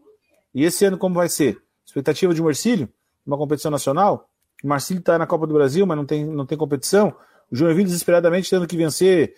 E 0.54 0.62
esse 0.62 0.84
ano 0.84 0.98
como 0.98 1.14
vai 1.14 1.28
ser? 1.30 1.58
Expectativa 1.86 2.34
de 2.34 2.42
Marcílio? 2.42 2.88
Uma 3.24 3.38
competição 3.38 3.70
nacional? 3.70 4.28
O 4.62 4.68
Marcílio 4.68 5.00
está 5.00 5.18
na 5.18 5.26
Copa 5.26 5.46
do 5.46 5.54
Brasil, 5.54 5.86
mas 5.86 5.96
não 5.96 6.04
tem, 6.04 6.24
não 6.26 6.44
tem 6.44 6.58
competição. 6.58 7.14
O 7.50 7.56
Joinville 7.56 7.84
desesperadamente 7.84 8.50
tendo 8.50 8.66
que 8.66 8.76
vencer 8.76 9.34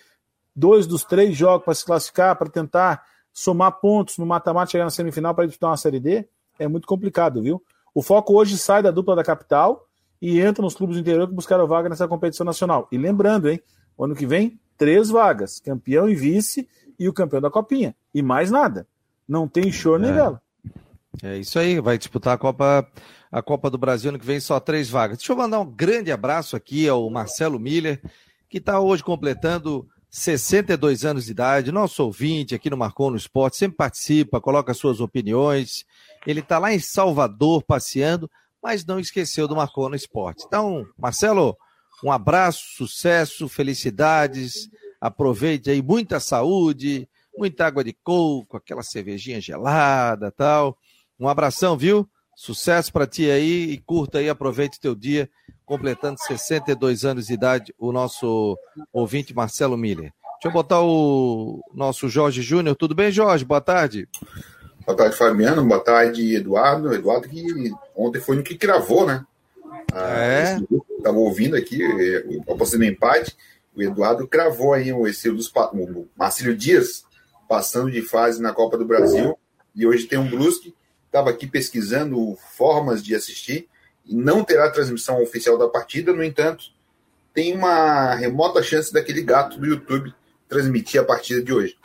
dois 0.53 0.85
dos 0.85 1.05
três 1.05 1.37
jogos 1.37 1.63
para 1.63 1.73
se 1.73 1.85
classificar, 1.85 2.35
para 2.37 2.49
tentar 2.49 3.03
somar 3.39 3.71
pontos 3.79 4.17
no 4.17 4.25
mata-mata, 4.25 4.69
chegar 4.69 4.83
na 4.83 4.89
semifinal 4.89 5.33
para 5.33 5.45
disputar 5.45 5.69
uma 5.69 5.77
Série 5.77 5.99
D, 5.99 6.27
é 6.59 6.67
muito 6.67 6.85
complicado, 6.85 7.41
viu? 7.41 7.63
O 7.95 8.03
foco 8.03 8.33
hoje 8.33 8.57
sai 8.57 8.83
da 8.83 8.91
dupla 8.91 9.15
da 9.15 9.23
capital 9.23 9.87
e 10.21 10.41
entra 10.41 10.61
nos 10.61 10.75
clubes 10.75 10.97
do 10.97 10.99
interior 10.99 11.25
que 11.25 11.33
buscaram 11.33 11.65
vaga 11.65 11.87
nessa 11.87 12.05
competição 12.05 12.45
nacional. 12.45 12.89
E 12.91 12.97
lembrando, 12.97 13.49
hein, 13.49 13.61
ano 13.97 14.13
que 14.13 14.25
vem, 14.25 14.59
três 14.77 15.09
vagas, 15.09 15.61
campeão 15.61 16.09
e 16.09 16.15
vice 16.15 16.67
e 16.99 17.07
o 17.07 17.13
campeão 17.13 17.39
da 17.39 17.49
copinha. 17.49 17.95
E 18.13 18.21
mais 18.21 18.51
nada. 18.51 18.85
Não 19.25 19.47
tem 19.47 19.71
show 19.71 19.97
nem 19.97 20.11
vela. 20.11 20.41
É 21.23 21.37
isso 21.37 21.57
aí, 21.57 21.79
vai 21.79 21.97
disputar 21.97 22.33
a 22.33 22.37
Copa, 22.37 22.85
a 23.31 23.41
Copa 23.41 23.69
do 23.69 23.77
Brasil 23.77 24.09
ano 24.09 24.19
que 24.19 24.25
vem, 24.25 24.41
só 24.41 24.59
três 24.59 24.89
vagas. 24.89 25.17
Deixa 25.17 25.31
eu 25.31 25.37
mandar 25.37 25.61
um 25.61 25.65
grande 25.65 26.11
abraço 26.11 26.57
aqui 26.57 26.89
ao 26.89 27.09
Marcelo 27.09 27.57
Miller, 27.57 28.01
que 28.49 28.57
está 28.57 28.81
hoje 28.81 29.01
completando 29.01 29.87
62 30.09 31.05
anos 31.05 31.25
de 31.25 31.31
idade, 31.31 31.71
nosso 31.71 32.03
ouvinte 32.03 32.55
aqui 32.55 32.69
no 32.69 32.77
Marcou 32.77 33.11
no 33.11 33.17
Esporte, 33.17 33.57
sempre 33.57 33.77
participa, 33.77 34.41
coloca 34.41 34.73
suas 34.73 34.99
opiniões. 34.99 35.85
Ele 36.25 36.39
está 36.39 36.57
lá 36.57 36.73
em 36.73 36.79
Salvador 36.79 37.63
passeando, 37.63 38.29
mas 38.61 38.83
não 38.83 38.99
esqueceu 38.99 39.47
do 39.47 39.55
Marcou 39.55 39.87
no 39.87 39.95
Esporte. 39.95 40.43
Então, 40.47 40.85
Marcelo, 40.97 41.55
um 42.03 42.11
abraço, 42.11 42.63
sucesso, 42.75 43.47
felicidades, 43.47 44.69
aproveite 44.99 45.69
aí 45.69 45.81
muita 45.81 46.19
saúde, 46.19 47.07
muita 47.37 47.67
água 47.67 47.83
de 47.83 47.93
coco, 47.93 48.57
aquela 48.57 48.81
cervejinha 48.81 49.39
gelada 49.39 50.31
tal. 50.31 50.77
Um 51.19 51.27
abração, 51.27 51.77
viu? 51.77 52.09
Sucesso 52.35 52.91
para 52.91 53.05
ti 53.05 53.29
aí 53.29 53.71
e 53.71 53.77
curta 53.77 54.19
aí, 54.19 54.29
aproveite 54.29 54.79
teu 54.79 54.95
dia, 54.95 55.29
completando 55.69 56.19
62 56.19 57.05
anos 57.05 57.27
de 57.27 57.33
idade, 57.33 57.75
o 57.77 57.91
nosso 57.91 58.57
ouvinte 58.91 59.35
Marcelo 59.35 59.77
Miller. 59.77 60.11
Deixa 60.33 60.47
eu 60.47 60.51
botar 60.51 60.81
o 60.81 61.61
nosso 61.75 62.09
Jorge 62.09 62.41
Júnior. 62.41 62.75
Tudo 62.75 62.95
bem, 62.95 63.11
Jorge? 63.11 63.45
Boa 63.45 63.61
tarde. 63.61 64.09
Boa 64.83 64.97
tarde, 64.97 65.15
Fabiano. 65.15 65.63
Boa 65.63 65.79
tarde, 65.79 66.33
Eduardo. 66.33 66.91
Eduardo 66.91 67.29
que 67.29 67.71
ontem 67.95 68.19
foi 68.19 68.35
no 68.35 68.41
que 68.41 68.57
gravou, 68.57 69.05
né? 69.05 69.23
Ah, 69.93 70.17
é. 70.17 70.59
Estava 70.97 71.17
ouvindo 71.17 71.55
aqui, 71.55 71.79
apostando 72.49 72.83
empate. 72.83 73.37
O 73.75 73.83
Eduardo 73.83 74.27
cravou 74.27 74.73
aí 74.73 74.91
o, 74.91 75.05
esse, 75.05 75.29
o 75.29 75.37
Marcílio 76.17 76.57
Dias 76.57 77.03
passando 77.47 77.91
de 77.91 78.01
fase 78.01 78.41
na 78.41 78.53
Copa 78.53 78.75
do 78.75 78.85
Brasil. 78.85 79.37
E 79.75 79.85
hoje 79.85 80.07
tem 80.07 80.17
um 80.17 80.27
Brusque. 80.27 80.73
Estava 81.05 81.29
aqui 81.29 81.45
pesquisando 81.45 82.35
formas 82.57 83.03
de 83.03 83.13
assistir 83.13 83.69
e 84.09 84.15
não 84.15 84.43
terá 84.43 84.71
transmissão 84.71 85.21
oficial 85.21 85.55
da 85.55 85.67
partida. 85.67 86.11
No 86.11 86.23
entanto, 86.23 86.65
tem 87.31 87.55
uma 87.55 88.15
remota 88.15 88.63
chance 88.63 88.91
daquele 88.91 89.21
gato 89.21 89.59
do 89.59 89.67
YouTube 89.67 90.11
transmitir 90.47 90.99
a 90.99 91.05
partida 91.05 91.43
de 91.43 91.53
hoje. 91.53 91.77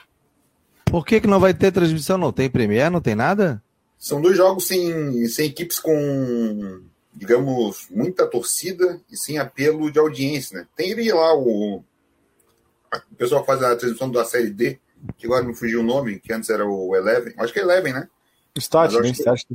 Por 0.86 1.04
que, 1.04 1.20
que 1.20 1.26
não 1.26 1.38
vai 1.38 1.52
ter 1.52 1.70
transmissão? 1.70 2.16
Não 2.16 2.32
tem 2.32 2.48
Premiere, 2.48 2.88
não 2.88 3.00
tem 3.00 3.14
nada? 3.14 3.62
São 3.98 4.22
dois 4.22 4.36
jogos 4.36 4.66
sem, 4.66 5.26
sem 5.28 5.46
equipes 5.46 5.78
com, 5.78 6.80
digamos, 7.12 7.88
muita 7.90 8.26
torcida 8.26 9.00
e 9.10 9.16
sem 9.16 9.38
apelo 9.38 9.90
de 9.90 9.98
audiência, 9.98 10.58
né? 10.58 10.66
Tem 10.74 10.94
lá 11.12 11.34
o, 11.34 11.76
o 11.76 13.14
pessoal 13.18 13.42
que 13.42 13.46
faz 13.46 13.62
a 13.62 13.76
transmissão 13.76 14.10
da 14.10 14.24
Série 14.24 14.50
D, 14.50 14.78
que 15.18 15.26
agora 15.26 15.44
me 15.44 15.54
fugiu 15.54 15.80
o 15.80 15.84
nome, 15.84 16.20
que 16.20 16.32
antes 16.32 16.48
era 16.48 16.66
o 16.66 16.96
Eleven. 16.96 17.34
Acho 17.36 17.52
que 17.52 17.58
é 17.58 17.62
Eleven, 17.62 17.92
né? 17.92 18.08
Stat, 18.56 18.94
né? 18.94 19.10
Stat. 19.10 19.46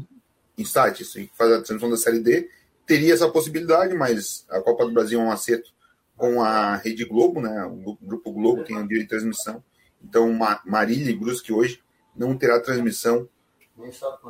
Stat, 0.59 1.01
isso, 1.01 1.13
que 1.13 1.31
faz 1.35 1.51
a 1.51 1.61
transmissão 1.61 1.89
da 1.89 1.97
Série 1.97 2.19
D. 2.19 2.49
Teria 2.89 3.13
essa 3.13 3.29
possibilidade, 3.29 3.93
mas 3.93 4.47
a 4.49 4.59
Copa 4.61 4.83
do 4.83 4.91
Brasil 4.91 5.21
é 5.21 5.23
um 5.23 5.31
acerto 5.31 5.69
com 6.17 6.41
a 6.41 6.75
Rede 6.75 7.05
Globo, 7.05 7.39
né? 7.39 7.63
O 7.63 7.95
Grupo 8.01 8.31
Globo 8.31 8.63
tem 8.63 8.75
o 8.75 8.87
direito 8.87 9.03
de 9.03 9.09
transmissão. 9.09 9.63
Então, 10.03 10.35
Marília 10.65 11.11
e 11.11 11.15
Brusque 11.15 11.53
hoje 11.53 11.79
não 12.15 12.35
terá 12.35 12.59
transmissão 12.59 13.29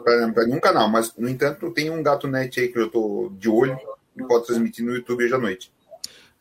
para 0.04 0.46
nenhum 0.46 0.60
canal, 0.60 0.90
mas 0.90 1.16
no 1.16 1.30
entanto 1.30 1.72
tem 1.72 1.90
um 1.90 2.04
gato 2.04 2.28
net 2.28 2.60
aí 2.60 2.68
que 2.68 2.78
eu 2.78 2.88
estou 2.88 3.30
de 3.30 3.48
olho 3.48 3.80
e 4.18 4.24
pode 4.24 4.46
transmitir 4.46 4.84
no 4.84 4.94
YouTube 4.94 5.24
hoje 5.24 5.34
à 5.34 5.38
noite. 5.38 5.72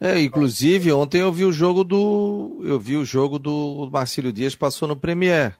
É, 0.00 0.20
inclusive 0.20 0.92
ontem 0.92 1.20
eu 1.20 1.32
vi 1.32 1.44
o 1.44 1.52
jogo 1.52 1.84
do 1.84 2.60
eu 2.64 2.80
vi 2.80 2.96
o 2.96 3.04
jogo 3.04 3.38
do 3.38 3.88
Marcílio 3.92 4.32
Dias 4.32 4.56
passou 4.56 4.88
no 4.88 4.96
Premier. 4.96 5.56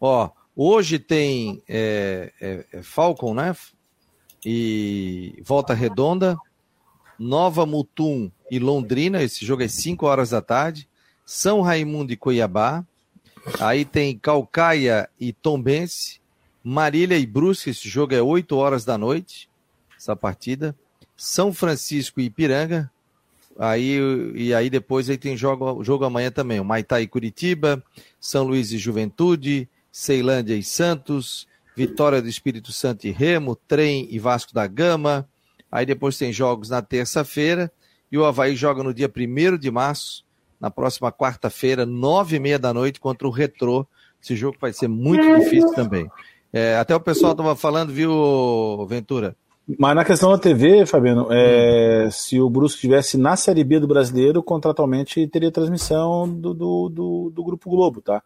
Ó, 0.00 0.30
hoje 0.54 1.00
tem 1.00 1.64
é, 1.68 2.32
é, 2.40 2.64
é 2.72 2.82
Falcon, 2.82 3.34
né? 3.34 3.56
E 4.48 5.42
Volta 5.42 5.74
Redonda, 5.74 6.38
Nova 7.18 7.66
Mutum 7.66 8.30
e 8.48 8.60
Londrina. 8.60 9.20
Esse 9.20 9.44
jogo 9.44 9.64
é 9.64 9.68
5 9.68 10.06
horas 10.06 10.30
da 10.30 10.40
tarde. 10.40 10.88
São 11.24 11.62
Raimundo 11.62 12.12
e 12.12 12.16
Cuiabá. 12.16 12.86
Aí 13.58 13.84
tem 13.84 14.16
Calcaia 14.16 15.08
e 15.18 15.32
Tombense. 15.32 16.20
Marília 16.62 17.18
e 17.18 17.26
Brusque. 17.26 17.70
Esse 17.70 17.88
jogo 17.88 18.14
é 18.14 18.22
8 18.22 18.56
horas 18.56 18.84
da 18.84 18.96
noite. 18.96 19.50
Essa 19.98 20.14
partida. 20.14 20.76
São 21.16 21.52
Francisco 21.52 22.20
e 22.20 22.26
Ipiranga. 22.26 22.88
Aí, 23.58 23.98
e 24.32 24.54
aí 24.54 24.70
depois 24.70 25.10
aí 25.10 25.18
tem 25.18 25.36
jogo, 25.36 25.82
jogo 25.82 26.04
amanhã 26.04 26.30
também. 26.30 26.60
O 26.60 26.64
Maitá 26.64 27.00
e 27.00 27.08
Curitiba. 27.08 27.82
São 28.20 28.44
Luís 28.44 28.70
e 28.70 28.78
Juventude. 28.78 29.68
Ceilândia 29.90 30.54
e 30.54 30.62
Santos. 30.62 31.48
Vitória 31.76 32.22
do 32.22 32.28
Espírito 32.28 32.72
Santo 32.72 33.06
e 33.06 33.10
Remo. 33.10 33.54
Trem 33.54 34.08
e 34.10 34.18
Vasco 34.18 34.54
da 34.54 34.66
Gama. 34.66 35.28
Aí 35.70 35.84
depois 35.84 36.16
tem 36.16 36.32
jogos 36.32 36.70
na 36.70 36.80
terça-feira 36.80 37.70
e 38.10 38.16
o 38.16 38.24
Havaí 38.24 38.56
joga 38.56 38.82
no 38.82 38.94
dia 38.94 39.12
1 39.14 39.58
de 39.58 39.70
março, 39.70 40.24
na 40.60 40.70
próxima 40.70 41.12
quarta-feira, 41.12 41.84
nove 41.84 42.36
e 42.36 42.40
meia 42.40 42.58
da 42.58 42.72
noite, 42.72 42.98
contra 42.98 43.28
o 43.28 43.30
Retrô. 43.30 43.86
Esse 44.22 44.34
jogo 44.34 44.56
vai 44.60 44.72
ser 44.72 44.88
muito 44.88 45.22
difícil 45.38 45.72
também. 45.74 46.10
É, 46.52 46.78
até 46.78 46.96
o 46.96 47.00
pessoal 47.00 47.32
estava 47.32 47.54
falando, 47.54 47.92
viu, 47.92 48.86
Ventura? 48.88 49.36
Mas 49.78 49.96
na 49.96 50.04
questão 50.04 50.30
da 50.30 50.38
TV, 50.38 50.86
Fabiano, 50.86 51.26
é, 51.30 52.08
se 52.10 52.40
o 52.40 52.48
Brusque 52.48 52.76
estivesse 52.76 53.18
na 53.18 53.36
Série 53.36 53.64
B 53.64 53.80
do 53.80 53.88
Brasileiro, 53.88 54.42
contratualmente 54.42 55.26
teria 55.26 55.50
transmissão 55.50 56.28
do, 56.28 56.54
do, 56.54 56.88
do, 56.88 57.32
do, 57.34 57.44
Grupo 57.44 57.68
Globo, 57.68 58.00
tá? 58.00 58.22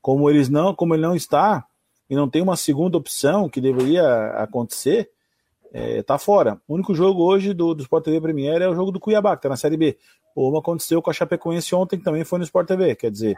Como 0.00 0.28
eles 0.30 0.48
não, 0.48 0.74
como 0.74 0.94
ele 0.94 1.02
não 1.02 1.14
está 1.14 1.66
e 2.10 2.16
não 2.16 2.28
tem 2.28 2.42
uma 2.42 2.56
segunda 2.56 2.98
opção 2.98 3.48
que 3.48 3.60
deveria 3.60 4.32
acontecer, 4.32 5.08
é, 5.72 6.02
tá 6.02 6.18
fora. 6.18 6.60
O 6.66 6.74
único 6.74 6.92
jogo 6.92 7.22
hoje 7.22 7.54
do, 7.54 7.72
do 7.72 7.82
Sport 7.82 8.04
TV 8.04 8.20
Premier 8.20 8.60
é 8.60 8.68
o 8.68 8.74
jogo 8.74 8.90
do 8.90 8.98
Cuiabá, 8.98 9.36
que 9.36 9.42
tá 9.44 9.48
na 9.48 9.56
Série 9.56 9.76
B. 9.76 9.96
Como 10.34 10.58
aconteceu 10.58 11.00
com 11.00 11.08
a 11.08 11.12
Chapecoense 11.12 11.72
ontem, 11.72 11.96
que 11.96 12.04
também 12.04 12.24
foi 12.24 12.40
no 12.40 12.44
Sport 12.44 12.66
TV. 12.66 12.96
Quer 12.96 13.12
dizer, 13.12 13.36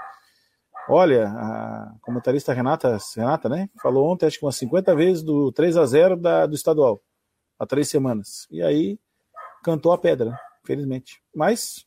olha, 0.89 1.29
a 1.29 1.93
comentarista 2.01 2.55
Renata, 2.55 2.97
Renata, 3.15 3.49
né? 3.51 3.69
Falou 3.83 4.11
ontem, 4.11 4.25
acho 4.25 4.39
que 4.39 4.45
umas 4.47 4.57
50 4.57 4.97
vezes 4.97 5.23
do 5.23 5.53
3 5.53 5.77
a 5.77 5.85
0 5.85 6.17
da, 6.17 6.47
do 6.47 6.55
estadual, 6.55 7.03
há 7.59 7.67
três 7.67 7.91
semanas. 7.91 8.49
E 8.51 8.63
aí 8.63 8.99
cantou 9.63 9.93
a 9.93 9.99
pedra, 9.99 10.31
né? 10.31 10.39
Felizmente. 10.65 11.23
Mas, 11.35 11.85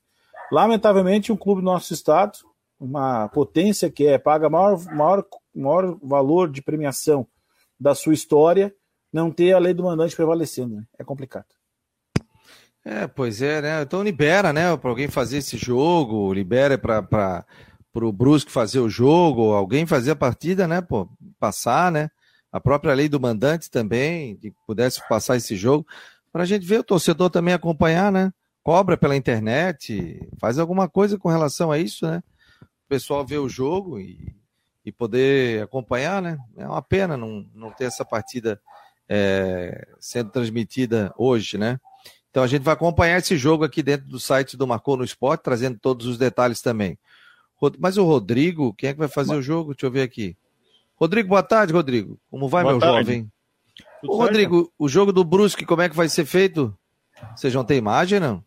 lamentavelmente, 0.51 1.31
um 1.31 1.37
clube 1.37 1.61
do 1.61 1.65
nosso 1.65 1.91
estado, 1.93 2.37
uma 2.79 3.27
potência 3.29 3.89
que 3.89 4.05
é 4.05 4.19
paga 4.19 4.49
maior, 4.49 4.83
maior, 4.93 5.25
maior 5.55 5.97
valor 6.01 6.51
de 6.51 6.61
premiação 6.61 7.27
da 7.79 7.95
sua 7.95 8.13
história 8.13 8.73
não 9.11 9.31
ter 9.31 9.53
a 9.53 9.59
lei 9.59 9.73
do 9.73 9.83
mandante 9.83 10.15
prevalecendo. 10.15 10.75
Né? 10.75 10.83
É 10.99 11.03
complicado. 11.03 11.45
É, 12.83 13.07
pois 13.07 13.41
é, 13.41 13.61
né? 13.61 13.81
Então 13.81 14.03
libera, 14.03 14.53
né? 14.53 14.77
Para 14.77 14.89
alguém 14.91 15.07
fazer 15.07 15.37
esse 15.37 15.57
jogo, 15.57 16.31
libera 16.31 16.77
para 16.77 17.43
o 17.95 18.11
Brusque 18.11 18.51
fazer 18.51 18.79
o 18.79 18.89
jogo, 18.89 19.53
alguém 19.53 19.87
fazer 19.87 20.11
a 20.11 20.15
partida, 20.15 20.67
né? 20.67 20.81
Pô, 20.81 21.09
passar, 21.39 21.91
né? 21.91 22.11
A 22.51 22.59
própria 22.59 22.93
lei 22.93 23.09
do 23.09 23.19
mandante 23.19 23.71
também, 23.71 24.37
que 24.37 24.53
pudesse 24.67 25.01
passar 25.09 25.35
esse 25.35 25.55
jogo, 25.55 25.85
para 26.31 26.43
a 26.43 26.45
gente 26.45 26.63
ver 26.63 26.79
o 26.79 26.83
torcedor 26.83 27.31
também 27.31 27.55
acompanhar, 27.55 28.11
né? 28.11 28.31
Cobra 28.61 28.95
pela 28.95 29.15
internet, 29.15 30.19
faz 30.39 30.59
alguma 30.59 30.87
coisa 30.87 31.17
com 31.17 31.29
relação 31.29 31.71
a 31.71 31.79
isso, 31.79 32.05
né? 32.05 32.21
O 32.61 32.87
pessoal 32.87 33.25
ver 33.25 33.39
o 33.39 33.49
jogo 33.49 33.99
e, 33.99 34.35
e 34.85 34.91
poder 34.91 35.63
acompanhar, 35.63 36.21
né? 36.21 36.37
É 36.55 36.67
uma 36.67 36.81
pena 36.81 37.17
não, 37.17 37.45
não 37.55 37.71
ter 37.71 37.85
essa 37.85 38.05
partida 38.05 38.61
é, 39.09 39.87
sendo 39.99 40.29
transmitida 40.29 41.11
hoje, 41.17 41.57
né? 41.57 41.79
Então 42.29 42.43
a 42.43 42.47
gente 42.47 42.63
vai 42.63 42.73
acompanhar 42.73 43.17
esse 43.17 43.37
jogo 43.37 43.63
aqui 43.63 43.81
dentro 43.81 44.07
do 44.07 44.19
site 44.19 44.55
do 44.55 44.67
Marcou 44.67 44.95
no 44.95 45.03
Esporte, 45.03 45.41
trazendo 45.41 45.79
todos 45.79 46.05
os 46.05 46.17
detalhes 46.17 46.61
também. 46.61 46.99
Mas 47.79 47.97
o 47.97 48.03
Rodrigo, 48.03 48.73
quem 48.73 48.89
é 48.89 48.93
que 48.93 48.99
vai 48.99 49.07
fazer 49.07 49.31
Mas... 49.31 49.39
o 49.39 49.41
jogo? 49.41 49.73
Deixa 49.73 49.85
eu 49.85 49.91
ver 49.91 50.01
aqui. 50.01 50.37
Rodrigo, 50.97 51.29
boa 51.29 51.41
tarde, 51.41 51.73
Rodrigo. 51.73 52.19
Como 52.29 52.47
vai, 52.47 52.63
boa 52.63 52.73
meu 52.73 52.81
tarde. 52.81 52.97
jovem? 52.97 53.31
Ô, 54.03 54.17
Rodrigo, 54.17 54.71
o 54.77 54.87
jogo 54.87 55.11
do 55.11 55.23
Brusque, 55.23 55.65
como 55.65 55.81
é 55.81 55.89
que 55.89 55.95
vai 55.95 56.07
ser 56.07 56.25
feito? 56.25 56.77
Vocês 57.35 57.53
não 57.53 57.63
tem 57.63 57.77
imagem, 57.77 58.19
não? 58.19 58.43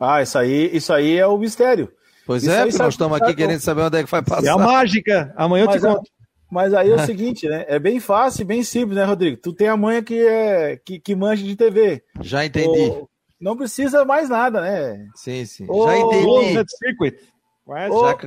Ah, 0.00 0.22
isso 0.22 0.38
aí, 0.38 0.74
isso 0.74 0.92
aí 0.92 1.16
é 1.16 1.26
o 1.26 1.38
mistério. 1.38 1.92
Pois 2.28 2.42
isso 2.42 2.52
é, 2.52 2.66
porque 2.66 2.76
nós 2.76 2.92
estamos 2.92 3.22
aqui 3.22 3.34
querendo 3.34 3.60
saber 3.60 3.80
onde 3.80 3.96
é 3.96 4.04
que 4.04 4.10
vai 4.10 4.20
passar. 4.20 4.44
É 4.46 4.50
a 4.50 4.58
mágica. 4.58 5.32
Amanhã 5.34 5.64
eu 5.64 5.70
te 5.70 5.78
é 5.78 5.80
conto. 5.80 6.10
Mas 6.50 6.74
aí 6.74 6.90
é 6.90 6.94
o 6.94 6.98
seguinte, 7.06 7.48
né? 7.48 7.64
É 7.66 7.78
bem 7.78 7.98
fácil, 7.98 8.44
bem 8.44 8.62
simples, 8.62 8.98
né, 8.98 9.04
Rodrigo? 9.04 9.38
Tu 9.38 9.50
tem 9.54 9.66
a 9.66 9.78
manha 9.78 10.02
que 10.02 10.26
é 10.26 10.76
que, 10.76 11.00
que 11.00 11.16
manja 11.16 11.42
de 11.42 11.56
TV. 11.56 12.04
Já 12.20 12.44
entendi. 12.44 13.02
não 13.40 13.56
precisa 13.56 14.04
mais 14.04 14.28
nada, 14.28 14.60
né? 14.60 15.08
Sim, 15.14 15.46
sim. 15.46 15.66
Já 15.66 15.96
entendi. 15.96 16.64
Circuit. 16.76 17.18
Ô, 17.66 18.06
Já... 18.06 18.18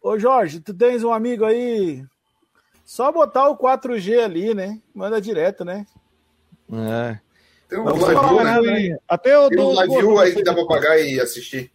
ô, 0.00 0.18
Jorge, 0.20 0.60
tu 0.60 0.72
tens 0.72 1.02
um 1.02 1.12
amigo 1.12 1.44
aí. 1.44 2.04
Só 2.84 3.10
botar 3.10 3.48
o 3.48 3.58
4G 3.58 4.22
ali, 4.22 4.54
né? 4.54 4.78
Manda 4.94 5.20
direto, 5.20 5.64
né? 5.64 5.84
É. 6.72 7.18
Tem 7.68 7.80
um 7.80 7.86
live 7.86 8.90
né? 8.90 8.98
Até 9.08 9.36
o 9.36 9.48
do, 9.48 9.72
live 9.72 10.18
aí 10.20 10.32
que 10.32 10.44
dá 10.44 10.54
pra 10.54 10.64
pagar 10.64 10.96
e 11.00 11.18
assistir. 11.18 11.72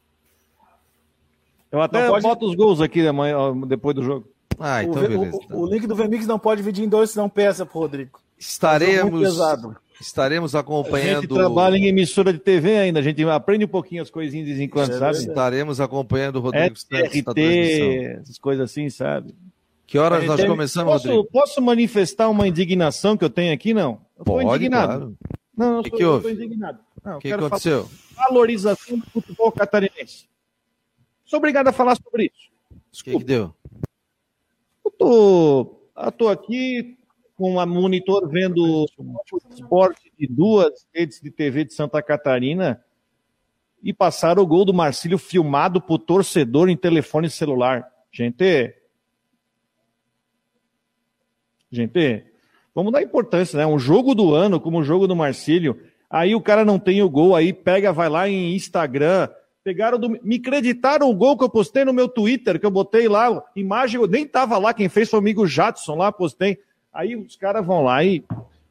Eu 1.71 1.81
até 1.81 2.07
pode... 2.07 2.24
boto 2.24 2.45
os 2.45 2.55
gols 2.55 2.81
aqui 2.81 3.05
amanhã, 3.05 3.38
depois 3.67 3.95
do 3.95 4.03
jogo. 4.03 4.27
Ah, 4.59 4.83
então 4.83 5.03
o, 5.03 5.07
beleza. 5.07 5.38
O, 5.38 5.41
então. 5.43 5.59
o, 5.59 5.67
link 5.67 5.86
do 5.86 5.95
VMix 5.95 6.25
não 6.25 6.39
pode 6.39 6.62
dividir 6.62 6.83
em 6.83 6.89
dois, 6.89 7.12
senão 7.12 7.29
peça 7.29 7.65
pro 7.65 7.79
Rodrigo. 7.79 8.19
Estaremos, 8.39 9.38
estaremos 10.00 10.55
acompanhando. 10.55 11.17
A 11.17 11.21
gente 11.21 11.33
trabalha 11.33 11.77
em 11.77 11.86
emissora 11.86 12.31
de 12.31 12.39
TV 12.39 12.77
ainda, 12.77 13.00
a 13.00 13.03
gente 13.03 13.24
aprende 13.24 13.65
um 13.65 13.69
pouquinho 13.69 14.01
as 14.01 14.09
coisinhas 14.09 14.47
de 14.47 14.53
vez 14.53 14.63
em 14.63 14.69
quando, 14.69 14.93
é 14.93 14.97
sabe? 14.97 15.17
Estaremos 15.17 15.79
acompanhando 15.79 16.38
o 16.38 16.39
Rodrigo 16.39 16.75
é, 16.91 17.01
RT, 17.01 17.39
essas 18.21 18.38
coisas 18.38 18.69
assim, 18.69 18.89
sabe? 18.89 19.36
Que 19.86 19.97
horas 19.97 20.25
nós 20.25 20.43
começamos, 20.43 20.93
posso, 20.93 21.07
Rodrigo? 21.07 21.29
Posso 21.31 21.62
manifestar 21.62 22.29
uma 22.29 22.47
indignação 22.47 23.15
que 23.15 23.24
eu 23.24 23.29
tenho 23.29 23.53
aqui? 23.53 23.74
Não. 23.74 24.01
Eu 24.17 24.25
Pode, 24.25 24.47
indignado. 24.47 24.88
Claro. 24.88 25.17
Não, 25.55 25.79
o 25.79 25.83
que, 25.83 25.91
que 25.91 26.03
houve? 26.03 26.31
indignado. 26.31 26.79
O 27.03 27.19
que, 27.19 27.29
que 27.29 27.33
aconteceu? 27.33 27.89
Valorização 28.15 28.97
do 28.97 29.05
futebol 29.09 29.51
catarinense. 29.51 30.27
Sou 31.27 31.38
obrigado 31.38 31.67
a 31.67 31.74
falar 31.74 31.96
sobre 31.96 32.31
isso. 32.34 32.50
O 32.72 33.03
que, 33.03 33.17
que 33.17 33.24
deu? 33.24 33.53
tô, 34.98 35.79
eu 35.96 36.12
tô 36.12 36.27
aqui 36.27 36.98
com 37.36 37.60
a 37.60 37.65
monitor 37.65 38.27
vendo 38.27 38.86
o 38.98 39.38
esporte 39.53 40.12
de 40.17 40.27
duas 40.27 40.88
redes 40.93 41.22
de 41.22 41.29
TV 41.29 41.63
de 41.65 41.74
Santa 41.74 42.01
Catarina 42.01 42.84
e 43.84 43.93
passaram 43.93 44.41
o 44.41 44.48
gol 44.48 44.65
do 44.65 44.74
Marcílio 44.74 45.17
filmado 45.17 45.79
por 45.79 46.00
torcedor 46.00 46.67
em 46.67 46.75
telefone 46.75 47.29
celular. 47.29 47.88
Gente, 48.12 48.74
gente, 51.72 52.25
vamos 52.74 52.91
dar 52.91 53.03
importância, 53.03 53.57
né? 53.57 53.67
Um 53.67 53.77
jogo 53.77 54.15
do 54.15 54.34
ano, 54.34 54.60
como 54.60 54.79
o 54.79 54.84
jogo 54.84 55.07
do 55.07 55.15
Marcílio, 55.15 55.79
aí 56.10 56.34
o 56.34 56.41
cara 56.41 56.65
não 56.65 56.79
tem 56.79 57.03
o 57.03 57.10
gol, 57.10 57.36
aí 57.36 57.53
pega, 57.53 57.93
vai 57.93 58.10
lá 58.10 58.27
em 58.27 58.55
Instagram, 58.55 59.29
pegaram 59.67 60.00
do, 60.00 60.17
me 60.24 60.39
creditaram 60.39 61.09
o 61.09 61.13
gol 61.13 61.38
que 61.38 61.43
eu 61.43 61.50
postei 61.50 61.83
no 61.83 61.91
meu 61.91 62.07
Twitter, 62.07 62.57
que 62.57 62.65
eu 62.65 62.71
botei 62.71 63.09
lá, 63.09 63.43
imagem, 63.53 64.00
eu 64.00 64.07
nem 64.07 64.25
tava 64.25 64.57
lá, 64.57 64.74
quem 64.74 64.88
fez 64.88 65.09
foi 65.09 65.19
o 65.19 65.21
amigo 65.21 65.45
Jadson 65.45 65.95
lá, 65.97 66.09
postei. 66.09 66.57
Aí 66.93 67.17
os 67.17 67.36
caras 67.36 67.65
vão 67.65 67.83
lá 67.83 68.01
e 68.01 68.24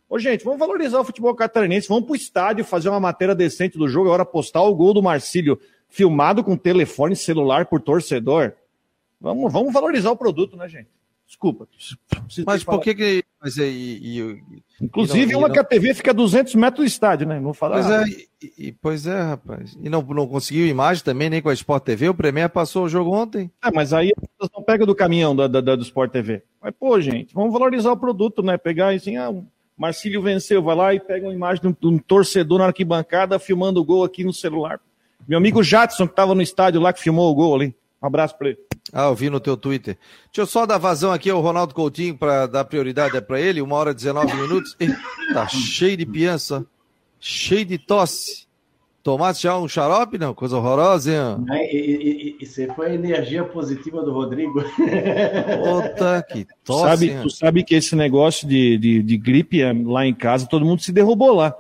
Ô, 0.09 0.19
gente, 0.19 0.43
vamos 0.43 0.59
valorizar 0.59 0.99
o 0.99 1.05
futebol 1.05 1.35
catarinense, 1.35 1.89
vamos 1.89 2.07
pro 2.07 2.17
estádio 2.17 2.65
fazer 2.65 2.89
uma 2.89 3.01
matéria 3.01 3.35
decente 3.35 3.77
do 3.77 3.87
jogo, 3.87 4.07
agora 4.07 4.25
postar 4.25 4.63
o 4.63 4.75
gol 4.75 4.95
do 4.95 5.03
Marcílio 5.03 5.61
filmado 5.87 6.43
com 6.43 6.57
telefone 6.57 7.15
celular 7.15 7.67
por 7.67 7.79
torcedor. 7.83 8.53
Vamos, 9.21 9.53
vamos 9.53 9.75
valorizar 9.75 10.11
o 10.13 10.17
produto, 10.17 10.57
né, 10.57 10.67
gente? 10.67 10.89
Desculpa. 11.27 11.69
Mas 12.47 12.65
por 12.65 12.81
que 12.81 12.95
que... 12.95 13.25
Mas 13.41 13.59
é, 13.59 13.69
e, 13.69 14.21
e, 14.21 14.43
Inclusive, 14.81 15.33
não, 15.33 15.41
uma 15.41 15.49
não... 15.49 15.55
que 15.55 15.61
a 15.61 15.65
TV 15.65 15.95
fica 15.95 16.11
a 16.11 16.15
200 16.15 16.55
metros 16.55 16.85
do 16.85 16.89
estádio, 16.89 17.29
né? 17.29 17.39
Não 17.39 17.53
falar. 17.53 17.83
Pois 17.83 17.91
é, 17.91 18.27
e, 18.59 18.73
pois 18.73 19.07
é, 19.07 19.21
rapaz. 19.21 19.77
E 19.81 19.89
não, 19.89 20.03
não 20.03 20.27
conseguiu 20.27 20.67
imagem 20.67 21.05
também, 21.05 21.31
nem 21.31 21.43
com 21.43 21.49
a 21.49 21.55
Sport 21.55 21.85
TV. 21.85 22.09
O 22.09 22.15
Premier 22.15 22.49
passou 22.49 22.85
o 22.85 22.89
jogo 22.89 23.15
ontem. 23.15 23.51
É, 23.63 23.71
mas 23.71 23.93
aí 23.93 24.13
não 24.55 24.63
pega 24.63 24.87
do 24.87 24.95
caminhão 24.95 25.37
da, 25.37 25.47
da, 25.47 25.61
da, 25.61 25.77
do 25.77 25.83
Sport 25.83 26.11
TV. 26.11 26.43
Mas, 26.61 26.75
pô, 26.79 27.01
gente, 27.01 27.35
vamos 27.35 27.53
valorizar 27.53 27.93
o 27.93 27.97
produto, 27.97 28.43
né? 28.43 28.57
Pegar 28.57 28.95
assim, 28.95 29.17
ah, 29.17 29.33
Marcílio 29.77 30.23
venceu, 30.23 30.63
vai 30.63 30.75
lá 30.75 30.95
e 30.95 31.01
pega 31.01 31.27
uma 31.27 31.35
imagem 31.35 31.61
de 31.61 31.69
um, 31.69 31.77
de 31.79 31.87
um, 31.87 31.99
torcedor 31.99 32.59
na 32.59 32.67
arquibancada 32.67 33.39
filmando 33.39 33.81
o 33.81 33.85
gol 33.85 34.03
aqui 34.03 34.25
no 34.25 34.33
celular. 34.33 34.81
Meu 35.29 35.39
amigo 35.39 35.63
Jadson, 35.63 36.07
que 36.07 36.13
estava 36.13 36.35
no 36.35 36.43
estádio 36.43 36.81
lá, 36.81 36.93
que 36.93 37.01
filmou 37.01 37.31
o 37.31 37.35
gol 37.35 37.55
ali. 37.55 37.77
Um 38.03 38.07
abraço 38.07 38.37
para 38.39 38.49
ele. 38.49 38.59
Ah, 38.93 39.07
eu 39.07 39.15
vi 39.15 39.31
no 39.31 39.41
teu 39.41 39.57
Twitter. 39.57 39.97
Deixa 40.27 40.43
eu 40.43 40.47
só 40.47 40.67
dar 40.67 40.79
vazão 40.79 41.13
aqui 41.13 41.31
ao 41.31 41.41
Ronaldo 41.41 41.75
Coutinho 41.75 42.17
para 42.17 42.47
dar 42.47 42.65
prioridade 42.65 43.17
é 43.17 43.21
para 43.21 43.41
ele, 43.41 43.61
uma 43.61 43.77
hora 43.77 43.91
e 43.91 43.95
19 43.95 44.35
minutos. 44.35 44.77
tá 45.33 45.47
cheio 45.49 45.97
de 45.97 46.07
piança, 46.07 46.65
cheio 47.19 47.65
de 47.65 47.79
tosse. 47.79 48.47
Tomasse 49.03 49.43
já 49.43 49.57
um 49.57 49.69
xarope, 49.69 50.19
não? 50.19 50.35
Coisa 50.35 50.57
horrorosa, 50.57 51.13
hein? 51.13 51.47
E, 51.71 52.45
você 52.45 52.67
foi 52.75 52.91
a 52.91 52.95
energia 52.95 53.45
positiva 53.45 54.03
do 54.03 54.13
Rodrigo. 54.13 54.61
Puta 54.63 56.27
que 56.29 56.45
tosse. 56.65 56.83
Sabe, 56.83 57.23
tu 57.23 57.31
sabe 57.31 57.63
que 57.63 57.77
esse 57.77 57.95
negócio 57.95 58.49
de, 58.49 58.77
de, 58.77 59.03
de 59.05 59.17
gripe 59.17 59.63
é, 59.63 59.73
lá 59.73 60.05
em 60.05 60.13
casa, 60.13 60.49
todo 60.49 60.65
mundo 60.65 60.83
se 60.83 60.91
derrubou 60.91 61.37
lá. 61.37 61.55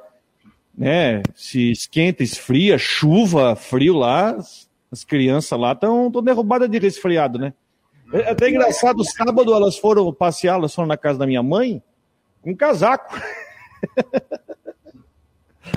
Né? 0.76 1.23
Se 1.37 1.71
esquenta, 1.71 2.25
esfria, 2.25 2.78
chuva, 2.78 3.54
frio 3.54 3.95
lá, 3.95 4.37
as 4.90 5.04
crianças 5.04 5.58
lá 5.58 5.72
estão 5.72 6.10
derrubadas 6.22 6.70
de 6.70 6.78
resfriado, 6.78 7.38
né? 7.38 7.52
É 8.12 8.30
até 8.30 8.48
engraçado, 8.48 9.04
sábado 9.04 9.52
elas 9.52 9.76
foram 9.76 10.12
passear, 10.12 10.56
elas 10.56 10.74
foram 10.74 10.88
na 10.88 10.96
casa 10.96 11.18
da 11.18 11.26
minha 11.26 11.42
mãe, 11.42 11.82
com 12.40 12.50
um 12.50 12.56
casaco. 12.56 13.20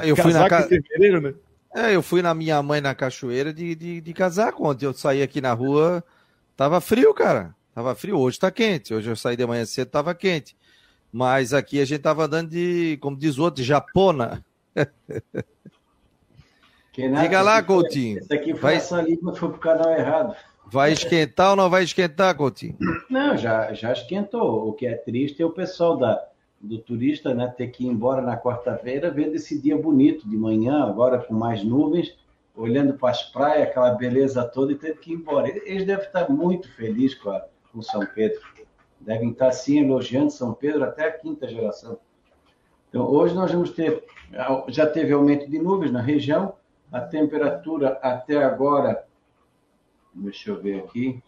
Eu 0.03 0.15
fui 0.15 0.31
casaco 0.31 0.43
na 0.43 0.49
casa. 0.49 0.67
Fevereiro, 0.67 1.19
né? 1.19 1.33
É, 1.75 1.95
eu 1.95 2.01
fui 2.01 2.21
na 2.21 2.33
minha 2.33 2.61
mãe 2.61 2.81
na 2.81 2.95
cachoeira 2.95 3.53
de, 3.53 3.75
de, 3.75 4.01
de 4.01 4.13
casaco. 4.13 4.67
Ontem 4.67 4.85
eu 4.85 4.93
saí 4.93 5.21
aqui 5.21 5.41
na 5.41 5.53
rua, 5.53 6.03
tava 6.55 6.79
frio, 6.81 7.13
cara. 7.13 7.55
Tava 7.73 7.95
frio. 7.95 8.17
Hoje 8.17 8.39
tá 8.39 8.51
quente. 8.51 8.93
Hoje 8.93 9.09
eu 9.09 9.15
saí 9.15 9.35
de 9.35 9.45
manhã 9.45 9.65
cedo, 9.65 9.89
tava 9.89 10.13
quente. 10.15 10.55
Mas 11.11 11.53
aqui 11.53 11.79
a 11.79 11.85
gente 11.85 12.01
tava 12.01 12.25
andando 12.25 12.49
de, 12.49 12.97
como 13.01 13.17
diz 13.17 13.37
o 13.37 13.43
outro, 13.43 13.61
de 13.61 13.67
japona. 13.67 14.43
Diga 17.07 17.41
lá, 17.41 17.61
Coutinho. 17.63 18.19
Isso 18.19 18.33
aqui 18.33 18.51
foi 18.51 18.59
vai... 18.61 18.75
essa 18.75 19.01
língua 19.01 19.35
foi 19.35 19.49
pro 19.49 19.59
canal 19.59 19.91
errado. 19.91 20.35
Vai 20.71 20.91
esquentar 20.93 21.51
ou 21.51 21.55
não 21.55 21.69
vai 21.69 21.83
esquentar, 21.83 22.35
Coutinho? 22.35 22.77
Não, 23.09 23.35
já, 23.35 23.73
já 23.73 23.91
esquentou. 23.91 24.67
O 24.67 24.73
que 24.73 24.85
é 24.85 24.95
triste 24.95 25.41
é 25.41 25.45
o 25.45 25.49
pessoal 25.49 25.97
da, 25.97 26.23
do 26.61 26.77
turista 26.77 27.33
né, 27.33 27.47
ter 27.55 27.67
que 27.67 27.85
ir 27.85 27.87
embora 27.87 28.21
na 28.21 28.37
quarta-feira, 28.37 29.09
vendo 29.09 29.35
esse 29.35 29.59
dia 29.59 29.77
bonito 29.77 30.29
de 30.29 30.37
manhã, 30.37 30.83
agora 30.83 31.17
com 31.17 31.33
mais 31.33 31.63
nuvens, 31.63 32.15
olhando 32.55 32.93
para 32.93 33.09
as 33.09 33.23
praias, 33.23 33.69
aquela 33.69 33.91
beleza 33.91 34.43
toda, 34.43 34.71
e 34.71 34.75
teve 34.75 34.99
que 34.99 35.11
ir 35.11 35.15
embora. 35.15 35.47
Eles 35.47 35.85
devem 35.85 36.05
estar 36.05 36.29
muito 36.29 36.71
felizes 36.73 37.17
com, 37.17 37.31
a, 37.31 37.45
com 37.71 37.81
São 37.81 38.05
Pedro. 38.05 38.39
Devem 38.99 39.31
estar, 39.31 39.51
sim, 39.51 39.79
elogiando 39.79 40.31
São 40.31 40.53
Pedro 40.53 40.83
até 40.83 41.07
a 41.07 41.11
quinta 41.11 41.47
geração. 41.47 41.97
Então, 42.89 43.07
hoje 43.07 43.33
nós 43.33 43.51
vamos 43.51 43.71
ter, 43.71 44.03
já 44.67 44.85
teve 44.85 45.13
aumento 45.13 45.49
de 45.49 45.57
nuvens 45.59 45.91
na 45.91 46.01
região, 46.01 46.53
a 46.91 47.01
temperatura 47.01 47.99
até 48.01 48.43
agora, 48.43 49.05
deixa 50.13 50.51
eu 50.51 50.61
ver 50.61 50.79
aqui, 50.79 51.21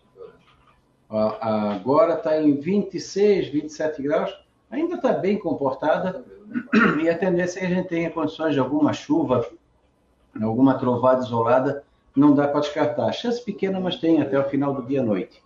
agora 1.09 2.15
está 2.15 2.41
em 2.41 2.55
26, 2.55 3.49
27 3.49 4.01
graus, 4.01 4.35
ainda 4.69 4.95
está 4.95 5.13
bem 5.13 5.37
comportada 5.37 6.23
e 7.01 7.09
a 7.09 7.17
tendência 7.17 7.59
é 7.59 7.61
que 7.61 7.73
a 7.73 7.75
gente 7.75 7.87
tenha 7.87 8.09
condições 8.09 8.53
de 8.53 8.59
alguma 8.59 8.93
chuva, 8.93 9.47
alguma 10.41 10.77
trovada 10.77 11.23
isolada, 11.23 11.83
não 12.15 12.33
dá 12.33 12.47
para 12.47 12.61
descartar. 12.61 13.11
Chance 13.13 13.43
pequena, 13.43 13.79
mas 13.79 13.97
tem 13.97 14.21
até 14.21 14.39
o 14.39 14.49
final 14.49 14.73
do 14.73 14.83
dia 14.83 15.01
à 15.01 15.03
noite. 15.03 15.41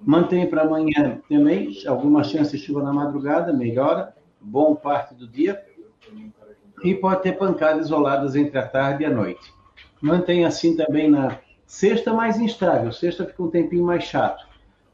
Mantém 0.00 0.48
para 0.48 0.62
amanhã 0.62 1.20
também 1.28 1.76
alguma 1.86 2.24
chance 2.24 2.56
de 2.56 2.62
chuva 2.62 2.82
na 2.82 2.92
madrugada, 2.92 3.52
melhora, 3.52 4.14
bom 4.40 4.74
parte 4.74 5.14
do 5.14 5.26
dia, 5.26 5.62
e 6.82 6.94
pode 6.94 7.22
ter 7.22 7.32
pancadas 7.32 7.86
isoladas 7.86 8.36
entre 8.36 8.58
a 8.58 8.66
tarde 8.66 9.02
e 9.02 9.06
a 9.06 9.10
noite. 9.10 9.52
Mantém 10.00 10.44
assim 10.44 10.76
também 10.76 11.10
na 11.10 11.38
sexta 11.66 12.12
mais 12.12 12.38
instável, 12.38 12.90
sexta 12.92 13.26
fica 13.26 13.42
um 13.42 13.50
tempinho 13.50 13.84
mais 13.84 14.04
chato. 14.04 14.46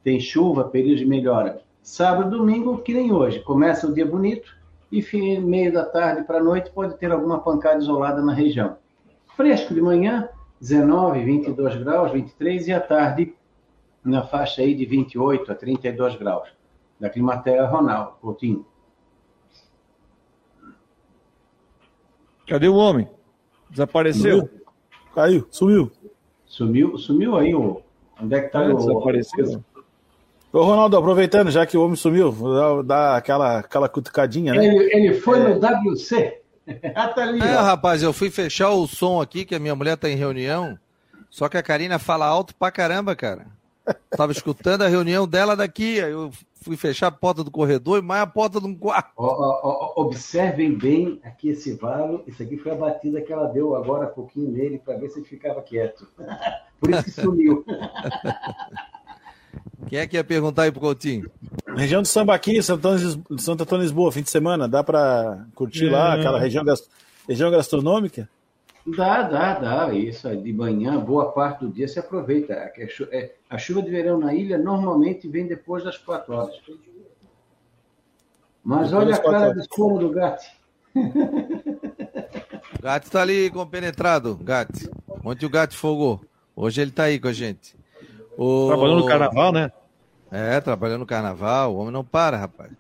Tem 0.03 0.21
chuva, 0.21 0.65
período 0.65 0.99
de 0.99 1.07
melhora. 1.07 1.61
Sábado, 1.83 2.37
domingo, 2.37 2.79
que 2.79 2.93
nem 2.93 3.13
hoje. 3.13 3.41
Começa 3.41 3.87
o 3.87 3.95
dia 3.95 4.05
bonito 4.05 4.57
e 4.91 5.01
fim, 5.03 5.39
meio 5.41 5.73
da 5.73 5.85
tarde 5.85 6.25
para 6.25 6.39
a 6.39 6.43
noite 6.43 6.71
pode 6.71 6.97
ter 6.97 7.11
alguma 7.11 7.41
pancada 7.41 7.79
isolada 7.79 8.23
na 8.23 8.33
região. 8.33 8.77
Fresco 9.37 9.75
de 9.75 9.81
manhã, 9.81 10.29
19, 10.61 11.25
22 11.25 11.77
graus, 11.77 12.13
23 12.13 12.69
e 12.69 12.73
à 12.73 12.81
tarde 12.81 13.35
na 14.05 14.23
faixa 14.23 14.63
aí 14.63 14.75
de 14.75 14.87
28 14.87 15.51
a 15.51 15.55
32 15.55 16.17
graus. 16.17 16.49
Da 16.99 17.11
Climaterra 17.11 17.67
Ronaldo 17.67 18.13
Coutinho. 18.21 18.65
Cadê 22.47 22.69
o 22.69 22.77
homem? 22.77 23.09
Desapareceu? 23.71 24.39
Sumiu. 24.39 24.51
Caiu, 25.15 25.47
sumiu. 25.51 25.93
Sumiu, 26.47 26.99
sumiu 26.99 27.37
aí 27.37 27.55
o. 27.55 27.83
Onde 28.23 28.35
é 28.35 28.41
que 28.41 28.49
tá 28.49 28.65
é, 28.65 28.69
o. 28.69 28.77
Desapareceu. 28.77 29.65
Ô, 30.53 30.63
Ronaldo, 30.63 30.97
aproveitando, 30.97 31.51
já 31.51 31.67
que 31.67 31.77
o 31.77 31.85
homem 31.85 31.97
sumiu, 31.97 32.31
vou 32.33 32.83
dar 32.83 33.17
aquela, 33.17 33.59
aquela 33.59 33.89
cutucadinha, 33.89 34.55
né? 34.55 34.65
Ele, 34.65 34.91
ele 34.93 35.15
foi 35.15 35.41
é... 35.41 35.55
no 35.55 35.61
WC. 35.91 36.41
ah, 36.95 37.09
tá 37.09 37.23
ali, 37.23 37.41
é, 37.41 37.55
rapaz, 37.57 38.03
eu 38.03 38.13
fui 38.13 38.31
fechar 38.31 38.71
o 38.71 38.87
som 38.87 39.21
aqui, 39.21 39.45
que 39.45 39.55
a 39.55 39.59
minha 39.59 39.75
mulher 39.75 39.97
tá 39.97 40.09
em 40.09 40.17
reunião. 40.17 40.79
Só 41.31 41.49
que 41.49 41.59
a 41.59 41.63
Karina 41.63 41.99
fala 41.99 42.27
alto 42.27 42.55
pra 42.55 42.71
caramba, 42.71 43.15
cara. 43.15 43.47
Tava 44.11 44.33
escutando 44.33 44.83
a 44.83 44.89
reunião 44.89 45.27
dela 45.29 45.55
daqui, 45.55 46.01
aí 46.01 46.11
eu 46.11 46.31
fui 46.61 46.77
fechar 46.77 47.07
a 47.07 47.13
porta 47.13 47.45
do 47.45 47.51
corredor 47.51 47.99
e 47.99 48.03
mais 48.03 48.23
a 48.23 48.27
porta 48.27 48.61
de 48.61 48.67
um 48.67 48.75
quarto. 48.75 49.13
observem 49.97 50.77
bem 50.77 51.21
aqui 51.23 51.51
esse 51.51 51.75
valo. 51.75 52.25
Isso 52.27 52.43
aqui 52.43 52.57
foi 52.57 52.73
a 52.73 52.77
batida 52.77 53.21
que 53.21 53.33
ela 53.33 53.47
deu 53.47 53.77
agora 53.77 54.07
há 54.07 54.09
pouquinho 54.09 54.51
nele 54.51 54.79
para 54.79 54.97
ver 54.97 55.09
se 55.11 55.21
ele 55.21 55.27
ficava 55.27 55.63
quieto. 55.63 56.09
Por 56.81 56.91
isso 56.91 57.05
que 57.05 57.11
sumiu. 57.11 57.65
Quem 59.89 59.99
é 60.01 60.07
que 60.07 60.17
ia 60.17 60.25
perguntar 60.25 60.63
aí 60.63 60.73
pro 60.73 60.81
Coutinho? 60.81 61.31
Região 61.77 62.03
do 62.03 62.09
Sambaqui, 62.09 62.63
Santo 62.63 62.89
Antônio, 62.89 63.83
Lisboa, 63.83 64.11
fim 64.11 64.23
de 64.23 64.31
semana, 64.31 64.67
dá 64.67 64.83
para 64.83 65.47
curtir 65.55 65.87
é. 65.87 65.91
lá 65.91 66.15
aquela 66.15 66.41
região, 66.41 66.65
região 67.29 67.51
gastronômica? 67.51 68.29
Dá, 68.87 69.23
dá, 69.23 69.55
dá. 69.59 69.93
Isso 69.93 70.35
de 70.37 70.53
manhã, 70.53 70.99
boa 70.99 71.33
parte 71.33 71.65
do 71.65 71.71
dia 71.71 71.89
se 71.89 71.99
aproveita. 71.99 72.53
É, 73.11 73.33
a 73.51 73.59
chuva 73.59 73.83
de 73.83 73.91
verão 73.91 74.19
na 74.19 74.33
ilha 74.33 74.57
normalmente 74.57 75.27
vem 75.27 75.47
depois 75.47 75.83
das 75.83 75.99
quatro 75.99 76.35
horas. 76.35 76.55
Mas 78.63 78.93
olha 78.93 79.15
a 79.15 79.19
cara 79.19 79.53
de 79.53 79.67
sono 79.75 79.99
do 79.99 80.11
gato. 80.11 80.45
O 80.95 82.83
gato 82.83 83.05
está 83.05 83.23
ali 83.23 83.51
compenetrado, 83.51 84.37
gato. 84.37 84.91
Ontem 85.25 85.47
o 85.47 85.51
gato 85.51 85.77
fogou. 85.77 86.21
Hoje 86.55 86.81
ele 86.81 86.91
está 86.91 87.05
aí 87.05 87.19
com 87.19 87.29
a 87.29 87.33
gente. 87.33 87.77
O... 88.39 88.69
Trabalhando 88.69 89.01
no 89.01 89.07
carnaval, 89.07 89.53
né? 89.53 89.73
É, 90.31 90.61
trabalhando 90.61 91.01
no 91.01 91.07
carnaval, 91.07 91.75
o 91.75 91.79
homem 91.79 91.93
não 91.93 92.05
para, 92.05 92.37
rapaz. 92.37 92.71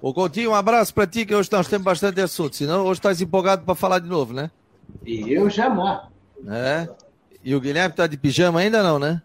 Ô 0.00 0.12
Coutinho, 0.12 0.50
um 0.50 0.54
abraço 0.54 0.92
para 0.94 1.06
ti, 1.06 1.24
que 1.24 1.34
hoje 1.34 1.48
nós 1.50 1.66
temos 1.68 1.84
bastante 1.84 2.20
assunto. 2.20 2.54
Senão 2.54 2.84
hoje 2.84 2.98
estás 2.98 3.20
empolgado 3.20 3.64
para 3.64 3.74
falar 3.74 3.98
de 3.98 4.08
novo, 4.08 4.32
né? 4.32 4.50
E 5.04 5.32
eu 5.32 5.48
jamais. 5.48 6.00
É. 6.48 6.88
E 7.42 7.54
o 7.54 7.60
Guilherme 7.60 7.94
tá 7.94 8.06
de 8.06 8.16
pijama 8.16 8.60
ainda 8.60 8.82
não, 8.82 8.98
né? 8.98 9.22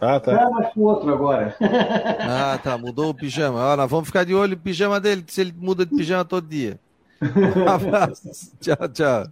Ah, 0.00 0.20
tá. 0.20 0.44
Ah, 0.44 0.50
mas 0.50 0.72
com 0.74 0.80
outro 0.82 1.12
agora. 1.12 1.56
ah, 2.20 2.58
tá. 2.62 2.76
Mudou 2.76 3.10
o 3.10 3.14
pijama. 3.14 3.76
Nós 3.76 3.90
vamos 3.90 4.06
ficar 4.06 4.24
de 4.24 4.34
olho 4.34 4.50
no 4.50 4.56
pijama 4.56 5.00
dele, 5.00 5.24
se 5.26 5.40
ele 5.40 5.54
muda 5.56 5.86
de 5.86 5.94
pijama 5.94 6.24
todo 6.24 6.46
dia. 6.46 6.78
Um 7.22 7.68
abraço. 7.68 8.52
tchau, 8.60 8.88
tchau. 8.88 9.26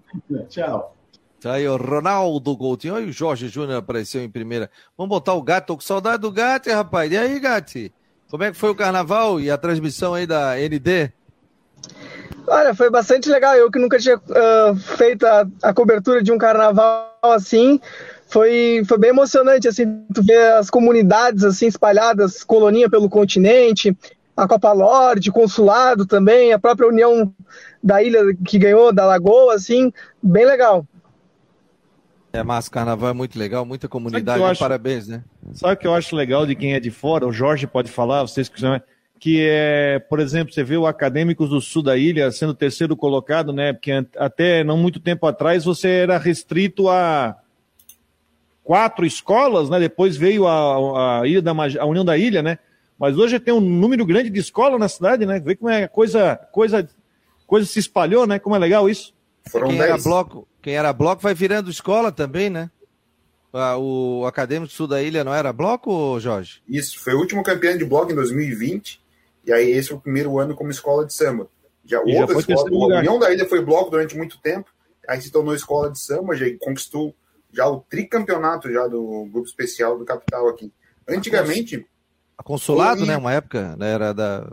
Tchau. 0.49 0.97
Tá 1.40 1.53
aí 1.53 1.69
o 1.69 1.77
Ronaldo 1.77 2.57
Coutinho. 2.57 2.95
Olha 2.95 3.07
o 3.07 3.12
Jorge 3.12 3.49
Júnior 3.49 3.79
apareceu 3.79 4.23
em 4.23 4.31
primeira. 4.31 4.71
Vamos 4.97 5.11
botar 5.11 5.35
o 5.35 5.43
gato. 5.43 5.67
Tô 5.67 5.75
com 5.75 5.83
saudade 5.83 6.23
do 6.23 6.33
gato, 6.33 6.71
rapaz. 6.71 7.12
E 7.12 7.19
aí, 7.19 7.38
Gati? 7.38 7.93
Como 8.31 8.43
é 8.43 8.51
que 8.51 8.57
foi 8.57 8.71
o 8.71 8.75
carnaval 8.75 9.38
e 9.38 9.51
a 9.51 9.59
transmissão 9.59 10.14
aí 10.14 10.27
da 10.27 10.55
ND? 10.57 11.12
Olha, 12.47 12.75
foi 12.75 12.91
bastante 12.91 13.29
legal. 13.29 13.55
Eu 13.55 13.71
que 13.71 13.79
nunca 13.79 13.99
tinha 13.99 14.17
uh, 14.17 14.77
feito 14.77 15.25
a, 15.27 15.47
a, 15.63 15.73
cobertura 15.73 16.23
de 16.23 16.31
um 16.31 16.39
carnaval 16.39 17.11
assim, 17.23 17.81
foi, 18.27 18.83
foi 18.87 18.99
bem 18.99 19.11
emocionante, 19.11 19.69
assim, 19.69 20.05
tu 20.13 20.23
ver 20.23 20.53
as 20.55 20.69
comunidades, 20.69 21.45
assim, 21.45 21.67
espalhadas, 21.67 22.45
colonia 22.45 22.91
pelo 22.91 23.09
continente, 23.09 23.97
a 24.37 24.47
Copa 24.47 24.73
Lorde, 24.73 25.33
consulado 25.33 26.05
também, 26.05 26.53
a 26.53 26.59
própria 26.59 26.89
União 26.89 27.33
da 27.83 28.03
Ilha 28.03 28.21
que 28.45 28.59
ganhou, 28.59 28.93
da 28.93 29.07
Lagoa, 29.07 29.55
assim, 29.55 29.93
bem 30.23 30.45
legal. 30.45 30.87
É 32.33 32.43
massa, 32.43 32.69
carnaval 32.69 33.11
é 33.11 33.13
muito 33.13 33.39
legal, 33.39 33.65
muita 33.65 33.89
comunidade, 33.89 34.43
acho, 34.43 34.59
parabéns, 34.59 35.07
né? 35.07 35.23
Sabe 35.53 35.75
o 35.75 35.77
que 35.77 35.87
eu 35.87 35.95
acho 35.95 36.17
legal 36.17 36.45
de 36.45 36.57
quem 36.57 36.75
é 36.75 36.81
de 36.81 36.91
fora? 36.91 37.27
O 37.27 37.33
Jorge 37.33 37.65
pode 37.65 37.93
falar, 37.93 38.23
vocês 38.23 38.49
que 38.49 38.59
são 38.59 38.75
que 39.25 39.41
é, 39.41 40.01
por 40.01 40.21
exemplo, 40.21 40.53
você 40.53 40.63
vê 40.63 40.77
o 40.77 40.87
Acadêmicos 40.87 41.49
do 41.49 41.59
Sul 41.59 41.83
da 41.83 41.97
ilha 41.97 42.31
sendo 42.31 42.53
terceiro 42.53 42.95
colocado, 42.95 43.55
né? 43.55 43.73
Porque 43.73 43.91
até 44.19 44.63
não 44.63 44.77
muito 44.77 45.01
tempo 45.01 45.27
atrás 45.27 45.65
você 45.65 45.89
era 45.89 46.19
restrito 46.19 46.91
a 46.91 47.35
quatro 48.63 49.07
escolas, 49.07 49.71
né? 49.71 49.81
Depois 49.81 50.15
veio 50.15 50.47
a, 50.47 51.21
a, 51.23 51.27
ilha 51.27 51.41
da, 51.41 51.53
a 51.53 51.87
União 51.87 52.05
da 52.05 52.19
Ilha, 52.19 52.43
né? 52.43 52.59
Mas 52.99 53.17
hoje 53.17 53.41
tem 53.41 53.55
um 53.55 53.61
número 53.61 54.05
grande 54.05 54.29
de 54.29 54.39
escolas 54.39 54.79
na 54.79 54.91
cidade, 54.91 55.25
né? 55.25 55.41
Vê 55.41 55.57
como 55.57 55.71
é 55.71 55.89
coisa, 55.89 56.37
coisa, 56.53 56.87
coisa 57.47 57.67
se 57.67 57.79
espalhou, 57.79 58.27
né? 58.27 58.39
Como 58.39 58.55
é 58.55 58.59
legal 58.59 58.91
isso. 58.91 59.15
Foram 59.49 59.69
quem 59.69 59.81
era 59.81 59.97
bloco, 59.97 60.47
quem 60.61 60.75
era 60.75 60.93
bloco 60.93 61.23
vai 61.23 61.33
virando 61.33 61.71
escola 61.71 62.13
também, 62.13 62.51
né? 62.51 62.71
O 63.79 64.27
Acadêmico 64.27 64.71
Sul 64.71 64.87
da 64.87 65.03
Ilha 65.03 65.25
não 65.25 65.33
era 65.33 65.51
bloco, 65.51 66.21
Jorge? 66.21 66.61
Isso, 66.69 67.01
foi 67.01 67.15
o 67.15 67.21
último 67.21 67.43
campeão 67.43 67.79
de 67.79 67.87
bloco 67.87 68.13
em 68.13 68.15
2020 68.15 69.03
e 69.47 69.53
aí 69.53 69.71
esse 69.71 69.93
é 69.93 69.95
o 69.95 70.01
primeiro 70.01 70.39
ano 70.39 70.55
como 70.55 70.71
escola 70.71 71.05
de 71.05 71.13
samba. 71.13 71.49
Já 71.85 72.03
e 72.05 72.17
outra 72.17 72.41
já 72.41 72.55
escola, 72.55 72.97
a 72.97 72.99
União 72.99 73.19
da 73.19 73.33
Ilha 73.33 73.47
foi 73.47 73.63
bloco 73.63 73.91
durante 73.91 74.17
muito 74.17 74.41
tempo, 74.41 74.71
aí 75.07 75.21
se 75.21 75.31
tornou 75.31 75.55
escola 75.55 75.91
de 75.91 75.99
samba, 75.99 76.35
já 76.35 76.47
conquistou 76.59 77.15
já 77.53 77.69
o 77.69 77.81
tricampeonato 77.81 78.71
já 78.73 78.87
do 78.89 79.27
grupo 79.27 79.47
especial 79.47 79.97
do 79.97 80.05
capital 80.05 80.49
aqui. 80.49 80.73
Antigamente. 81.09 81.87
A 82.37 82.43
Consulado, 82.43 83.07
né? 83.07 83.17
Uma 83.17 83.33
época, 83.33 83.77
né, 83.77 83.93
era 83.93 84.13
da. 84.13 84.51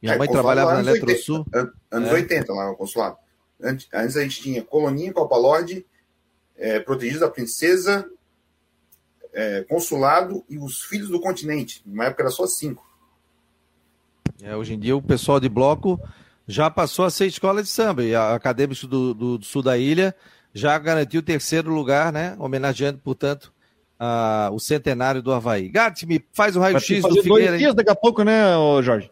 Minha 0.00 0.14
é, 0.14 0.18
mãe 0.18 0.28
trabalhava 0.28 0.74
na 0.74 0.80
Eletrosul. 0.80 1.44
anos 1.90 2.08
é. 2.10 2.12
80 2.12 2.52
lá, 2.52 2.70
o 2.70 2.76
consulado. 2.76 3.16
Antes, 3.60 3.88
antes 3.92 4.16
a 4.16 4.22
gente 4.22 4.40
tinha 4.40 4.62
Coloninha, 4.62 5.12
Copa 5.12 5.36
Lorde, 5.36 5.84
é, 6.56 6.78
Protegidos 6.78 7.20
da 7.20 7.28
Princesa, 7.28 8.08
é, 9.32 9.64
Consulado 9.68 10.44
e 10.48 10.56
os 10.56 10.82
Filhos 10.82 11.08
do 11.08 11.20
Continente. 11.20 11.82
Na 11.84 12.04
época 12.04 12.22
era 12.22 12.30
só 12.30 12.46
cinco. 12.46 12.87
É, 14.42 14.56
hoje 14.56 14.74
em 14.74 14.78
dia 14.78 14.96
o 14.96 15.02
pessoal 15.02 15.38
de 15.40 15.48
bloco 15.48 16.00
já 16.46 16.70
passou 16.70 17.04
a 17.04 17.10
ser 17.10 17.26
escola 17.26 17.62
de 17.62 17.68
samba 17.68 18.02
e 18.02 18.14
a 18.14 18.34
Acadêmico 18.34 18.86
do, 18.86 19.14
do, 19.14 19.38
do 19.38 19.44
Sul 19.44 19.62
da 19.62 19.76
Ilha 19.76 20.14
já 20.54 20.78
garantiu 20.78 21.20
o 21.20 21.22
terceiro 21.22 21.70
lugar, 21.70 22.12
né? 22.12 22.34
Homenageando, 22.38 22.98
portanto, 22.98 23.52
a, 23.98 24.50
o 24.52 24.58
centenário 24.58 25.22
do 25.22 25.32
Havaí. 25.32 25.68
Gatti, 25.68 26.06
me 26.06 26.24
faz 26.32 26.56
o 26.56 26.60
raio-x 26.60 27.02
do 27.02 27.22
Figueira. 27.22 27.48
Dois 27.48 27.58
dias 27.60 27.74
daqui 27.74 27.90
a 27.90 27.94
pouco, 27.94 28.22
né, 28.22 28.54
Jorge? 28.82 29.10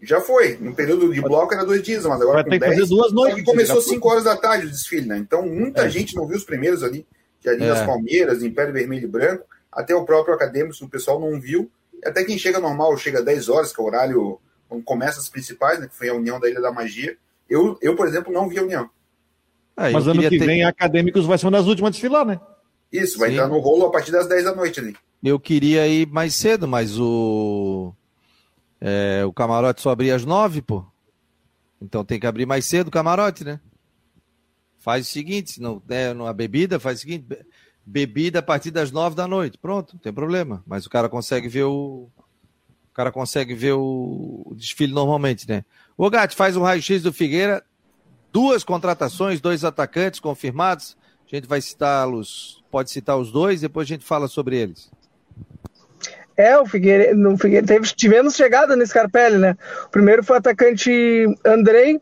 Já 0.00 0.20
foi. 0.20 0.56
No 0.60 0.74
período 0.74 1.12
de 1.12 1.20
bloco 1.20 1.52
era 1.52 1.64
dois 1.64 1.82
dias, 1.82 2.04
mas 2.04 2.20
agora 2.20 2.42
Vai 2.42 2.44
ter 2.44 2.60
que 2.60 2.66
fazer 2.66 2.86
duas 2.86 3.12
noites. 3.12 3.44
começou 3.44 3.82
5 3.82 4.08
horas 4.08 4.24
da 4.24 4.36
tarde 4.36 4.66
o 4.66 4.70
desfile, 4.70 5.06
né? 5.06 5.18
Então 5.18 5.46
muita 5.46 5.86
é. 5.86 5.90
gente 5.90 6.14
não 6.14 6.26
viu 6.26 6.36
os 6.36 6.44
primeiros 6.44 6.84
ali, 6.84 7.04
Jardim 7.44 7.64
é. 7.64 7.68
das 7.68 7.84
Palmeiras, 7.84 8.42
Império 8.42 8.72
Vermelho 8.72 9.04
e 9.04 9.08
Branco, 9.08 9.44
até 9.72 9.94
o 9.94 10.04
próprio 10.04 10.34
acadêmico, 10.34 10.76
o 10.84 10.88
pessoal 10.88 11.18
não 11.20 11.40
viu. 11.40 11.70
Até 12.04 12.24
quem 12.24 12.38
chega 12.38 12.60
normal 12.60 12.96
chega 12.96 13.22
10 13.22 13.48
horas, 13.48 13.72
que 13.72 13.80
é 13.80 13.84
o 13.84 13.86
horário 13.86 14.40
quando 14.68 14.84
começa 14.84 15.18
as 15.18 15.28
principais, 15.28 15.80
né? 15.80 15.88
Que 15.88 15.96
foi 15.96 16.08
a 16.08 16.14
União 16.14 16.38
da 16.38 16.48
Ilha 16.48 16.60
da 16.60 16.72
Magia. 16.72 17.16
Eu, 17.48 17.78
eu 17.80 17.96
por 17.96 18.06
exemplo, 18.06 18.32
não 18.32 18.48
vi 18.48 18.58
a 18.58 18.62
União. 18.62 18.90
Ah, 19.76 19.90
Mas 19.90 20.06
ano 20.06 20.20
que 20.20 20.38
ter... 20.38 20.44
vem, 20.44 20.64
Acadêmicos 20.64 21.24
vai 21.24 21.38
ser 21.38 21.46
uma 21.46 21.52
das 21.52 21.66
últimas 21.66 21.88
a 21.88 21.92
desfilar, 21.92 22.26
né? 22.26 22.40
Isso, 22.92 23.18
vai 23.18 23.28
Sim. 23.28 23.36
entrar 23.36 23.48
no 23.48 23.58
rolo 23.58 23.86
a 23.86 23.90
partir 23.90 24.10
das 24.10 24.26
10 24.26 24.44
da 24.44 24.54
noite 24.54 24.80
ali. 24.80 24.96
Eu 25.22 25.38
queria 25.38 25.86
ir 25.86 26.06
mais 26.06 26.34
cedo, 26.34 26.66
mas 26.66 26.98
o. 26.98 27.92
É, 28.80 29.24
o 29.24 29.32
camarote 29.32 29.80
só 29.80 29.90
abria 29.90 30.14
às 30.14 30.24
9, 30.24 30.62
pô. 30.62 30.84
Então 31.80 32.04
tem 32.04 32.18
que 32.18 32.26
abrir 32.26 32.46
mais 32.46 32.64
cedo 32.64 32.88
o 32.88 32.90
camarote, 32.90 33.44
né? 33.44 33.60
Faz 34.78 35.06
o 35.06 35.10
seguinte, 35.10 35.52
se 35.52 35.60
não 35.60 35.82
der 35.84 36.14
né, 36.14 36.22
uma 36.22 36.32
bebida, 36.32 36.78
faz 36.80 36.98
o 36.98 37.02
seguinte: 37.02 37.26
bebida 37.88 38.40
a 38.40 38.42
partir 38.42 38.70
das 38.70 38.92
9 38.92 39.16
da 39.16 39.26
noite. 39.26 39.56
Pronto, 39.56 39.94
não 39.94 40.00
tem 40.00 40.12
problema. 40.12 40.62
Mas 40.66 40.84
o 40.84 40.90
cara 40.90 41.08
consegue 41.08 41.48
ver 41.48 41.64
o. 41.64 42.08
O 42.90 42.94
cara 42.98 43.12
consegue 43.12 43.54
ver 43.54 43.74
o, 43.74 44.52
desfile 44.56 44.92
normalmente, 44.92 45.48
né? 45.48 45.64
O 45.96 46.10
Gatti 46.10 46.34
faz 46.34 46.56
um 46.56 46.62
raio-x 46.62 47.00
do 47.00 47.12
Figueira, 47.12 47.62
duas 48.32 48.64
contratações, 48.64 49.40
dois 49.40 49.64
atacantes 49.64 50.18
confirmados. 50.18 50.96
A 51.30 51.36
gente 51.36 51.46
vai 51.46 51.60
citá-los, 51.60 52.62
pode 52.72 52.90
citar 52.90 53.16
os 53.16 53.30
dois, 53.30 53.60
depois 53.60 53.86
a 53.86 53.90
gente 53.90 54.04
fala 54.04 54.26
sobre 54.26 54.56
eles. 54.56 54.90
É, 56.36 56.58
o 56.58 56.66
Figueiredo, 56.66 57.16
no 57.16 57.38
Figueiredo 57.38 57.68
teve, 57.68 57.86
tivemos 57.94 58.34
chegada 58.34 58.74
no 58.74 58.84
Scarpelli, 58.84 59.38
né? 59.38 59.56
O 59.86 59.90
primeiro 59.90 60.24
foi 60.24 60.36
o 60.36 60.38
atacante 60.38 61.26
Andrei, 61.44 62.00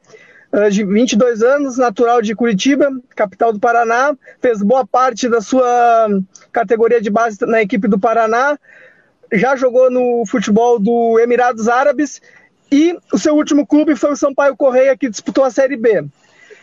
de 0.70 0.84
22 0.84 1.42
anos, 1.42 1.76
natural 1.76 2.22
de 2.22 2.34
Curitiba, 2.34 2.90
capital 3.14 3.52
do 3.52 3.60
Paraná, 3.60 4.16
fez 4.40 4.62
boa 4.62 4.86
parte 4.86 5.28
da 5.28 5.40
sua 5.40 6.08
categoria 6.50 7.00
de 7.00 7.10
base 7.10 7.44
na 7.44 7.60
equipe 7.60 7.86
do 7.86 7.98
Paraná, 7.98 8.58
já 9.32 9.54
jogou 9.54 9.90
no 9.90 10.24
futebol 10.26 10.78
do 10.78 11.18
Emirados 11.20 11.68
Árabes 11.68 12.22
e 12.72 12.96
o 13.12 13.18
seu 13.18 13.34
último 13.34 13.66
clube 13.66 13.94
foi 13.94 14.12
o 14.12 14.16
Sampaio 14.16 14.56
Correia, 14.56 14.96
que 14.96 15.10
disputou 15.10 15.44
a 15.44 15.50
Série 15.50 15.76
B. 15.76 16.04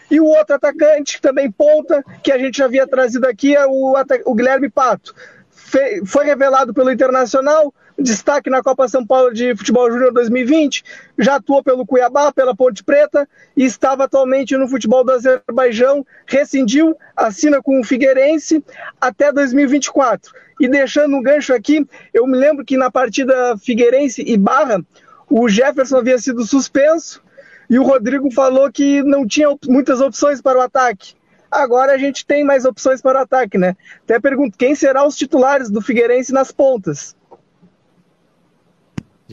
E 0.10 0.20
o 0.20 0.26
outro 0.26 0.56
atacante, 0.56 1.22
também 1.22 1.52
ponta, 1.52 2.04
que 2.24 2.32
a 2.32 2.38
gente 2.38 2.58
já 2.58 2.66
havia 2.66 2.88
trazido 2.88 3.26
aqui, 3.26 3.56
é 3.56 3.66
o, 3.66 3.96
o 4.26 4.36
Guilherme 4.36 4.70
Pato. 4.70 5.14
Fe 5.50 6.06
foi 6.06 6.26
revelado 6.26 6.74
pelo 6.74 6.92
Internacional, 6.92 7.74
destaque 7.98 8.50
na 8.50 8.62
Copa 8.62 8.88
São 8.88 9.06
Paulo 9.06 9.34
de 9.34 9.56
Futebol 9.56 9.92
Júnior 9.92 10.12
2020, 10.14 10.84
já 11.18 11.36
atuou 11.36 11.64
pelo 11.64 11.86
Cuiabá, 11.86 12.32
pela 12.32 12.56
Ponte 12.56 12.84
Preta 12.84 13.28
e 13.56 13.64
estava 13.64 14.06
atualmente 14.06 14.58
no 14.58 14.68
futebol 14.68 15.04
do 15.04 15.12
Azerbaijão, 15.12 16.06
rescindiu, 16.26 16.96
assina 17.16 17.62
com 17.62 17.80
o 17.80 17.84
Figueirense 17.84 18.64
até 19.00 19.32
2024. 19.32 20.34
E 20.60 20.68
deixando 20.68 21.16
um 21.16 21.22
gancho 21.22 21.54
aqui, 21.54 21.86
eu 22.14 22.26
me 22.26 22.38
lembro 22.38 22.66
que 22.66 22.78
na 22.78 22.90
partida 22.90 23.58
Figueirense 23.58 24.24
e 24.26 24.38
Barra, 24.38 24.84
o 25.30 25.50
Jefferson 25.50 25.98
havia 25.98 26.18
sido 26.18 26.46
suspenso 26.46 27.22
e 27.70 27.80
o 27.80 27.84
Rodrigo 27.84 28.32
falou 28.32 28.72
que 28.72 29.02
não 29.04 29.26
tinha 29.26 29.48
muitas 29.68 30.00
opções 30.00 30.42
para 30.42 30.60
o 30.60 30.62
ataque. 30.62 31.16
Agora 31.50 31.94
a 31.94 31.98
gente 31.98 32.26
tem 32.26 32.44
mais 32.44 32.66
opções 32.66 33.02
para 33.02 33.20
o 33.20 33.22
ataque, 33.22 33.58
né? 33.58 33.76
Até 34.04 34.20
pergunto, 34.20 34.58
quem 34.58 34.74
serão 34.74 35.08
os 35.08 35.16
titulares 35.16 35.70
do 35.70 35.82
Figueirense 35.82 36.34
nas 36.34 36.52
pontas? 36.52 37.16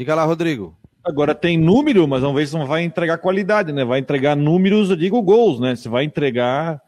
Diga 0.01 0.15
lá, 0.15 0.25
Rodrigo. 0.25 0.75
Agora 1.05 1.35
tem 1.35 1.59
número, 1.59 2.09
mas 2.09 2.23
vamos 2.23 2.35
ver 2.35 2.47
se 2.47 2.57
não 2.57 2.65
vai 2.65 2.83
entregar 2.83 3.19
qualidade, 3.19 3.71
né? 3.71 3.85
Vai 3.85 3.99
entregar 3.99 4.35
números, 4.35 4.89
eu 4.89 4.97
digo 4.97 5.21
gols, 5.21 5.61
né? 5.61 5.77
Se 5.77 5.91
vai 5.91 6.05
entregar 6.05 6.81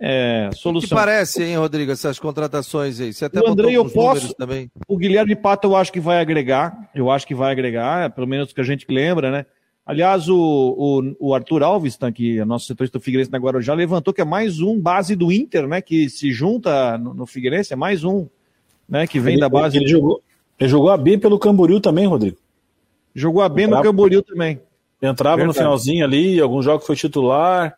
é, 0.00 0.48
solução. 0.54 0.86
O 0.86 0.88
que 0.88 0.94
parece, 0.94 1.42
hein, 1.42 1.58
Rodrigo, 1.58 1.92
essas 1.92 2.18
contratações 2.18 3.00
aí? 3.00 3.12
Você 3.12 3.26
até 3.26 3.38
o 3.38 3.48
André, 3.48 3.72
eu 3.72 3.84
posso. 3.90 4.32
Também. 4.32 4.70
O 4.88 4.96
Guilherme 4.96 5.36
Pato, 5.36 5.68
eu 5.68 5.76
acho 5.76 5.92
que 5.92 6.00
vai 6.00 6.20
agregar. 6.20 6.88
Eu 6.94 7.10
acho 7.10 7.26
que 7.26 7.34
vai 7.34 7.52
agregar, 7.52 8.06
é, 8.06 8.08
pelo 8.08 8.26
menos 8.26 8.50
que 8.50 8.62
a 8.62 8.64
gente 8.64 8.86
lembra, 8.88 9.30
né? 9.30 9.44
Aliás, 9.84 10.26
o, 10.26 10.34
o, 10.38 11.28
o 11.28 11.34
Arthur 11.34 11.62
Alves, 11.62 11.98
tá 11.98 12.06
aqui, 12.06 12.42
nosso 12.46 12.64
setorista 12.64 12.98
do 12.98 13.04
Figueirense 13.04 13.30
na 13.30 13.36
Guarujá, 13.36 13.74
levantou 13.74 14.14
que 14.14 14.22
é 14.22 14.24
mais 14.24 14.58
um 14.58 14.80
base 14.80 15.14
do 15.14 15.30
Inter, 15.30 15.68
né? 15.68 15.82
Que 15.82 16.08
se 16.08 16.32
junta 16.32 16.96
no, 16.96 17.12
no 17.12 17.26
Figueirense, 17.26 17.74
é 17.74 17.76
mais 17.76 18.04
um, 18.04 18.26
né? 18.88 19.06
Que 19.06 19.20
vem 19.20 19.34
ele, 19.34 19.42
da 19.42 19.50
base. 19.50 19.76
Ele 19.76 19.86
jogou, 19.86 20.22
ele 20.58 20.68
jogou 20.68 20.90
a 20.90 20.96
B 20.96 21.18
pelo 21.18 21.38
Camboriú 21.38 21.80
também, 21.80 22.06
Rodrigo. 22.06 22.38
Jogou 23.14 23.42
a 23.42 23.48
B 23.48 23.62
Entrava, 23.62 23.82
no 23.82 23.90
Camboriú 23.90 24.22
também. 24.22 24.60
Entrava 25.00 25.36
Verdade. 25.36 25.46
no 25.46 25.54
finalzinho 25.54 26.04
ali, 26.04 26.40
alguns 26.40 26.64
jogos 26.64 26.86
foi 26.86 26.96
titular. 26.96 27.76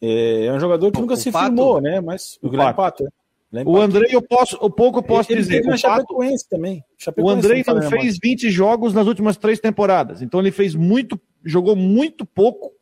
É, 0.00 0.46
é 0.46 0.52
um 0.52 0.60
jogador 0.60 0.90
que 0.90 0.98
o, 0.98 1.00
nunca 1.00 1.14
o 1.14 1.16
se 1.16 1.30
Pato, 1.30 1.46
firmou, 1.46 1.80
né? 1.80 2.00
Mas 2.00 2.38
o, 2.42 2.48
o 2.48 2.50
Guilherme 2.50 2.74
Pato. 2.74 3.04
Pato 3.04 3.12
é. 3.18 3.22
O 3.66 3.78
Andrei, 3.78 4.14
eu 4.14 4.22
posso, 4.22 4.56
o 4.56 4.70
pouco 4.70 5.00
eu 5.00 5.02
posso 5.02 5.30
ele, 5.30 5.42
dizer. 5.42 5.56
Ele 5.56 5.72
o 5.72 5.76
Chapecoense 5.76 6.48
também. 6.48 6.82
Chapecoense, 6.96 7.34
o 7.34 7.38
Andrei 7.38 7.62
não 7.66 7.82
fez 7.82 8.18
20 8.18 8.50
jogos 8.50 8.94
nas 8.94 9.06
últimas 9.06 9.36
três 9.36 9.60
temporadas. 9.60 10.22
Então 10.22 10.40
ele 10.40 10.50
fez 10.50 10.74
muito, 10.74 11.20
jogou 11.44 11.76
muito 11.76 12.24
pouco, 12.24 12.72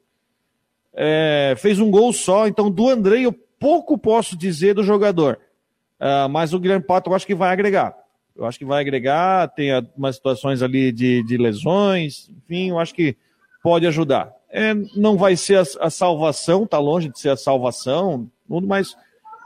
é, 0.94 1.54
fez 1.58 1.80
um 1.80 1.90
gol 1.90 2.12
só. 2.12 2.46
Então 2.46 2.70
do 2.70 2.88
Andrei 2.88 3.26
eu 3.26 3.32
pouco 3.58 3.98
posso 3.98 4.36
dizer 4.36 4.74
do 4.74 4.84
jogador. 4.84 5.40
Uh, 6.00 6.28
mas 6.30 6.54
o 6.54 6.60
Guilherme 6.60 6.86
Pato 6.86 7.10
eu 7.10 7.14
acho 7.14 7.26
que 7.26 7.34
vai 7.34 7.52
agregar. 7.52 7.99
Eu 8.40 8.46
acho 8.46 8.58
que 8.58 8.64
vai 8.64 8.80
agregar, 8.80 9.48
tem 9.48 9.70
umas 9.94 10.16
situações 10.16 10.62
ali 10.62 10.90
de, 10.90 11.22
de 11.24 11.36
lesões, 11.36 12.30
enfim, 12.30 12.70
eu 12.70 12.78
acho 12.78 12.94
que 12.94 13.14
pode 13.62 13.86
ajudar. 13.86 14.32
É, 14.50 14.72
não 14.96 15.18
vai 15.18 15.36
ser 15.36 15.58
a, 15.58 15.64
a, 15.86 15.90
salvação, 15.90 16.66
tá 16.66 16.78
longe 16.78 17.10
de 17.10 17.20
ser 17.20 17.28
a 17.28 17.36
salvação, 17.36 18.30
mas 18.48 18.96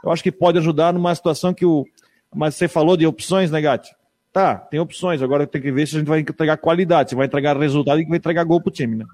eu 0.01 0.11
acho 0.11 0.23
que 0.23 0.31
pode 0.31 0.57
ajudar 0.59 0.93
numa 0.93 1.13
situação 1.13 1.53
que 1.53 1.65
o. 1.65 1.85
Mas 2.33 2.55
você 2.55 2.69
falou 2.69 2.95
de 2.95 3.05
opções, 3.05 3.51
né, 3.51 3.59
Gatti? 3.59 3.93
Tá, 4.31 4.55
tem 4.55 4.79
opções, 4.79 5.21
agora 5.21 5.45
tem 5.45 5.61
que 5.61 5.73
ver 5.73 5.87
se 5.87 5.97
a 5.97 5.99
gente 5.99 6.07
vai 6.07 6.21
entregar 6.21 6.55
qualidade, 6.55 7.09
se 7.09 7.15
vai 7.15 7.25
entregar 7.25 7.57
resultado 7.57 7.99
e 7.99 8.05
vai 8.05 8.17
entregar 8.17 8.45
gol 8.45 8.61
pro 8.61 8.71
time, 8.71 8.95
né? 8.95 9.05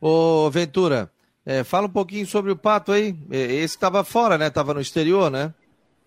Ô, 0.00 0.48
Ventura, 0.48 1.10
é, 1.44 1.64
fala 1.64 1.88
um 1.88 1.90
pouquinho 1.90 2.26
sobre 2.26 2.52
o 2.52 2.56
Pato 2.56 2.92
aí. 2.92 3.16
É, 3.32 3.36
esse 3.36 3.74
estava 3.74 4.04
fora, 4.04 4.38
né? 4.38 4.48
Tava 4.48 4.74
no 4.74 4.80
exterior, 4.80 5.28
né? 5.28 5.52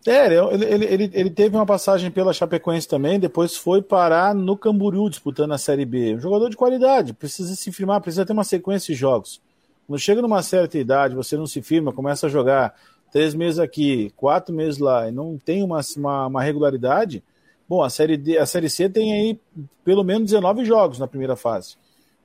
É, 0.05 0.25
ele, 0.25 0.65
ele, 0.65 0.85
ele, 0.85 1.11
ele, 1.13 1.29
teve 1.29 1.55
uma 1.55 1.65
passagem 1.65 2.09
pela 2.09 2.33
Chapecoense 2.33 2.87
também, 2.87 3.19
depois 3.19 3.55
foi 3.55 3.83
parar 3.83 4.33
no 4.33 4.57
Camboriú 4.57 5.07
disputando 5.09 5.51
a 5.51 5.59
Série 5.59 5.85
B. 5.85 6.15
Um 6.15 6.19
jogador 6.19 6.49
de 6.49 6.57
qualidade, 6.57 7.13
precisa 7.13 7.55
se 7.55 7.71
firmar, 7.71 8.01
precisa 8.01 8.25
ter 8.25 8.33
uma 8.33 8.43
sequência 8.43 8.93
de 8.93 8.99
jogos. 8.99 9.39
Quando 9.85 9.99
chega 9.99 10.21
numa 10.21 10.41
certa 10.41 10.79
idade, 10.79 11.13
você 11.13 11.37
não 11.37 11.45
se 11.45 11.61
firma, 11.61 11.93
começa 11.93 12.25
a 12.25 12.29
jogar 12.29 12.73
três 13.11 13.35
meses 13.35 13.59
aqui, 13.59 14.11
quatro 14.15 14.55
meses 14.55 14.79
lá, 14.79 15.07
e 15.07 15.11
não 15.11 15.37
tem 15.37 15.61
uma, 15.61 15.81
uma, 15.95 16.27
uma 16.27 16.41
regularidade, 16.41 17.23
bom, 17.69 17.83
a 17.83 17.89
série, 17.89 18.17
D, 18.17 18.39
a 18.39 18.45
série 18.45 18.69
C 18.69 18.89
tem 18.89 19.13
aí 19.13 19.39
pelo 19.83 20.03
menos 20.03 20.31
19 20.31 20.65
jogos 20.65 20.97
na 20.97 21.07
primeira 21.07 21.35
fase. 21.35 21.75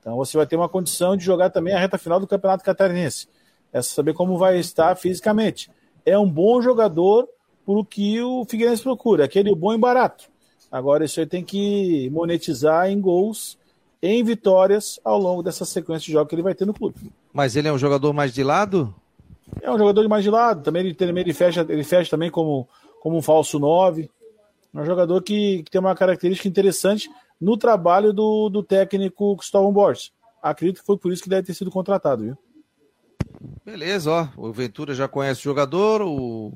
Então 0.01 0.17
você 0.17 0.37
vai 0.37 0.47
ter 0.47 0.57
uma 0.57 0.69
condição 0.69 1.15
de 1.15 1.25
jogar 1.25 1.51
também 1.51 1.75
a 1.75 1.79
reta 1.79 1.99
final 1.99 2.19
do 2.19 2.27
Campeonato 2.27 2.65
Catarinense. 2.65 3.29
É 3.73 3.83
saber 3.83 4.15
como 4.15 4.39
vai 4.39 4.59
estar 4.59 4.97
fisicamente. 4.97 5.71
É 6.07 6.17
um 6.17 6.31
bom 6.31 6.63
jogador 6.63 7.29
por 7.67 7.77
o 7.77 7.85
que 7.85 8.23
o 8.23 8.45
Figueirense 8.45 8.83
procura, 8.83 9.25
aquele 9.25 9.53
bom 9.53 9.75
e 9.75 9.79
barato. 9.79 10.31
Agora 10.71 11.05
isso 11.05 11.19
aí 11.19 11.27
tem 11.27 11.45
que 11.45 12.09
monetizar 12.11 12.89
em 12.89 13.01
gols, 13.01 13.59
em 14.01 14.23
vitórias 14.23 15.01
ao 15.05 15.19
longo 15.19 15.43
dessa 15.43 15.65
sequência 15.65 16.07
de 16.07 16.13
jogos 16.13 16.29
que 16.29 16.37
ele 16.37 16.43
vai 16.43 16.55
ter 16.55 16.65
no 16.65 16.73
clube. 16.73 16.95
Mas 17.33 17.57
ele 17.57 17.67
é 17.67 17.73
um 17.73 17.79
jogador 17.79 18.13
mais 18.13 18.33
de 18.33 18.45
lado? 18.45 18.95
É 19.61 19.71
um 19.71 19.77
jogador 19.77 20.03
de 20.03 20.09
mais 20.09 20.23
de 20.23 20.31
lado. 20.31 20.63
Também 20.63 20.87
ele, 20.87 20.95
também 20.95 21.23
ele 21.23 21.35
fecha, 21.35 21.67
ele 21.69 21.83
fecha 21.83 22.11
também 22.11 22.31
como, 22.31 22.69
como 23.01 23.17
um 23.17 23.23
falso 23.23 23.59
9. 23.59 24.09
É 24.73 24.81
um 24.81 24.85
jogador 24.85 25.21
que, 25.23 25.65
que 25.65 25.71
tem 25.71 25.81
uma 25.81 25.95
característica 25.95 26.49
interessante 26.49 27.11
no 27.41 27.57
trabalho 27.57 28.13
do, 28.13 28.49
do 28.49 28.63
técnico 28.63 29.37
Cristóvão 29.37 29.73
Borges. 29.73 30.13
Acredito 30.41 30.81
que 30.81 30.87
foi 30.87 30.97
por 30.97 31.13
isso 31.13 31.23
que 31.23 31.29
deve 31.29 31.47
ter 31.47 31.55
sido 31.55 31.71
contratado, 31.71 32.23
viu? 32.23 32.39
Beleza, 33.65 34.11
ó. 34.11 34.29
O 34.37 34.53
Ventura 34.53 34.95
já 34.95 35.09
conhece 35.09 35.41
o 35.41 35.45
jogador, 35.45 36.03
o 36.03 36.53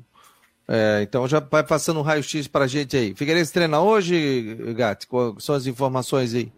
é, 0.73 1.01
então 1.01 1.27
já 1.27 1.41
vai 1.41 1.63
passando 1.63 1.99
um 1.99 2.01
raio-x 2.01 2.47
para 2.47 2.63
a 2.63 2.67
gente 2.67 2.95
aí. 2.95 3.13
Figueirense 3.13 3.51
treina 3.51 3.81
hoje, 3.81 4.55
Gatti? 4.73 5.05
Quais 5.05 5.43
são 5.43 5.53
as 5.53 5.67
informações 5.67 6.33
aí? 6.33 6.49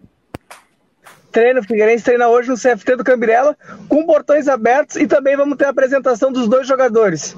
Treino, 1.31 1.63
Figueirense 1.63 2.03
treina 2.03 2.27
hoje 2.27 2.47
no 2.47 2.55
CFT 2.55 2.97
do 2.97 3.03
Cambirela, 3.03 3.57
com 3.89 4.05
portões 4.05 4.47
abertos 4.47 4.97
e 4.97 5.07
também 5.07 5.35
vamos 5.35 5.57
ter 5.57 5.65
a 5.65 5.69
apresentação 5.69 6.31
dos 6.31 6.47
dois 6.47 6.67
jogadores. 6.67 7.35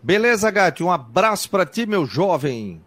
Beleza, 0.00 0.48
Gatti, 0.48 0.84
um 0.84 0.92
abraço 0.92 1.50
para 1.50 1.66
ti, 1.66 1.86
meu 1.86 2.06
jovem. 2.06 2.80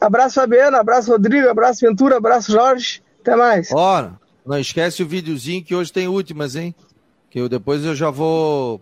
Abraço, 0.00 0.36
Fabiano, 0.36 0.76
abraço, 0.76 1.10
Rodrigo, 1.10 1.48
abraço, 1.48 1.84
Ventura, 1.84 2.18
abraço, 2.18 2.52
Jorge. 2.52 3.02
Até 3.20 3.34
mais. 3.34 3.68
Ó, 3.72 4.12
não 4.46 4.60
esquece 4.60 5.02
o 5.02 5.08
videozinho 5.08 5.64
que 5.64 5.74
hoje 5.74 5.92
tem 5.92 6.06
últimas, 6.06 6.54
hein? 6.54 6.72
Que 7.28 7.40
eu, 7.40 7.48
depois 7.48 7.84
eu 7.84 7.96
já 7.96 8.10
vou 8.10 8.80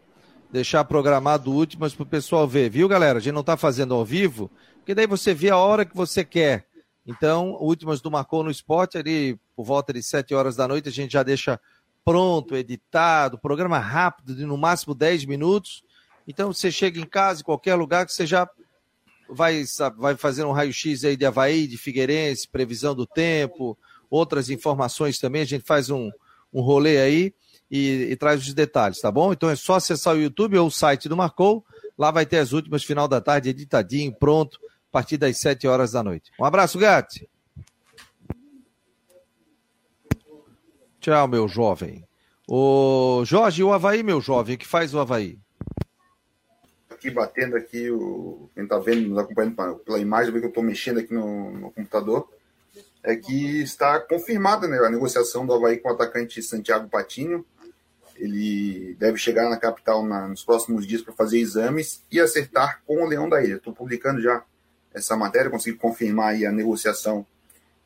deixar 0.50 0.84
programado 0.84 1.52
últimas 1.52 1.94
para 1.94 2.02
o 2.02 2.06
pessoal 2.06 2.46
ver, 2.46 2.70
viu, 2.70 2.88
galera? 2.88 3.18
A 3.18 3.22
gente 3.22 3.34
não 3.34 3.40
está 3.40 3.56
fazendo 3.56 3.94
ao 3.94 4.04
vivo, 4.04 4.50
porque 4.76 4.94
daí 4.94 5.06
você 5.06 5.34
vê 5.34 5.50
a 5.50 5.56
hora 5.56 5.84
que 5.84 5.96
você 5.96 6.24
quer. 6.24 6.66
Então, 7.06 7.56
últimas 7.60 8.00
do 8.00 8.10
Marcou 8.10 8.42
no 8.42 8.50
Esporte, 8.50 8.98
ali 8.98 9.38
por 9.54 9.64
volta 9.64 9.92
de 9.92 10.02
7 10.02 10.34
horas 10.34 10.56
da 10.56 10.66
noite, 10.66 10.88
a 10.88 10.92
gente 10.92 11.12
já 11.12 11.22
deixa 11.22 11.60
pronto, 12.04 12.56
editado, 12.56 13.38
programa 13.38 13.78
rápido, 13.78 14.34
de 14.34 14.44
no 14.44 14.56
máximo 14.56 14.94
10 14.94 15.24
minutos. 15.24 15.82
Então, 16.26 16.52
você 16.52 16.70
chega 16.70 17.00
em 17.00 17.06
casa, 17.06 17.40
em 17.40 17.44
qualquer 17.44 17.74
lugar, 17.74 18.06
que 18.06 18.12
você 18.12 18.26
já 18.26 18.48
vai, 19.28 19.64
vai 19.96 20.16
fazer 20.16 20.44
um 20.44 20.52
raio-x 20.52 21.04
aí 21.04 21.16
de 21.16 21.24
Havaí, 21.24 21.66
de 21.66 21.76
Figueirense, 21.76 22.48
previsão 22.48 22.94
do 22.94 23.06
tempo, 23.06 23.78
outras 24.10 24.50
informações 24.50 25.18
também. 25.18 25.42
A 25.42 25.46
gente 25.46 25.64
faz 25.64 25.90
um, 25.90 26.10
um 26.52 26.60
rolê 26.60 26.98
aí 26.98 27.34
e, 27.70 28.08
e, 28.10 28.16
traz 28.16 28.40
os 28.46 28.54
detalhes, 28.54 29.00
tá 29.00 29.10
bom? 29.10 29.32
Então 29.32 29.50
é 29.50 29.56
só 29.56 29.74
acessar 29.74 30.14
o 30.14 30.20
YouTube 30.20 30.58
ou 30.58 30.68
o 30.68 30.70
site 30.70 31.08
do 31.08 31.16
Marcou. 31.16 31.64
Lá 31.98 32.10
vai 32.10 32.26
ter 32.26 32.38
as 32.38 32.52
últimas 32.52 32.84
final 32.84 33.08
da 33.08 33.20
tarde, 33.20 33.50
editadinho, 33.50 34.14
pronto, 34.14 34.58
a 34.90 34.92
partir 34.92 35.16
das 35.16 35.38
7 35.38 35.66
horas 35.66 35.92
da 35.92 36.02
noite. 36.02 36.30
Um 36.38 36.44
abraço, 36.44 36.78
Gatti. 36.78 37.28
Tchau, 41.00 41.28
meu 41.28 41.48
jovem. 41.48 42.06
O 42.48 43.24
Jorge, 43.24 43.62
o 43.62 43.72
Havaí, 43.72 44.02
meu 44.02 44.20
jovem, 44.20 44.54
o 44.54 44.58
que 44.58 44.66
faz 44.66 44.94
o 44.94 45.00
Havaí? 45.00 45.38
Aqui 46.90 47.10
batendo 47.10 47.56
aqui, 47.56 47.90
o... 47.90 48.48
quem 48.54 48.64
está 48.64 48.78
vendo, 48.78 49.08
nos 49.08 49.18
acompanhando 49.18 49.76
pela 49.84 49.98
imagem, 49.98 50.32
que 50.32 50.38
eu 50.38 50.48
estou 50.48 50.62
mexendo 50.62 50.98
aqui 50.98 51.12
no, 51.12 51.50
no 51.52 51.70
computador 51.72 52.28
é 53.06 53.14
que 53.14 53.62
está 53.62 54.00
confirmada 54.00 54.66
né, 54.66 54.78
a 54.78 54.90
negociação 54.90 55.46
do 55.46 55.54
Havaí 55.54 55.78
com 55.78 55.88
o 55.88 55.92
atacante 55.92 56.42
Santiago 56.42 56.88
Patinho. 56.88 57.46
Ele 58.18 58.96
deve 58.98 59.18
chegar 59.18 59.48
na 59.48 59.56
capital 59.56 60.04
na, 60.04 60.28
nos 60.28 60.44
próximos 60.44 60.86
dias 60.86 61.02
para 61.02 61.12
fazer 61.12 61.38
exames 61.38 62.04
e 62.10 62.20
acertar 62.20 62.82
com 62.86 63.02
o 63.02 63.06
Leão 63.06 63.28
da 63.28 63.42
Ilha. 63.42 63.56
Estou 63.56 63.72
publicando 63.72 64.20
já 64.20 64.42
essa 64.92 65.16
matéria, 65.16 65.50
consegui 65.50 65.76
confirmar 65.76 66.34
a 66.34 66.52
negociação 66.52 67.26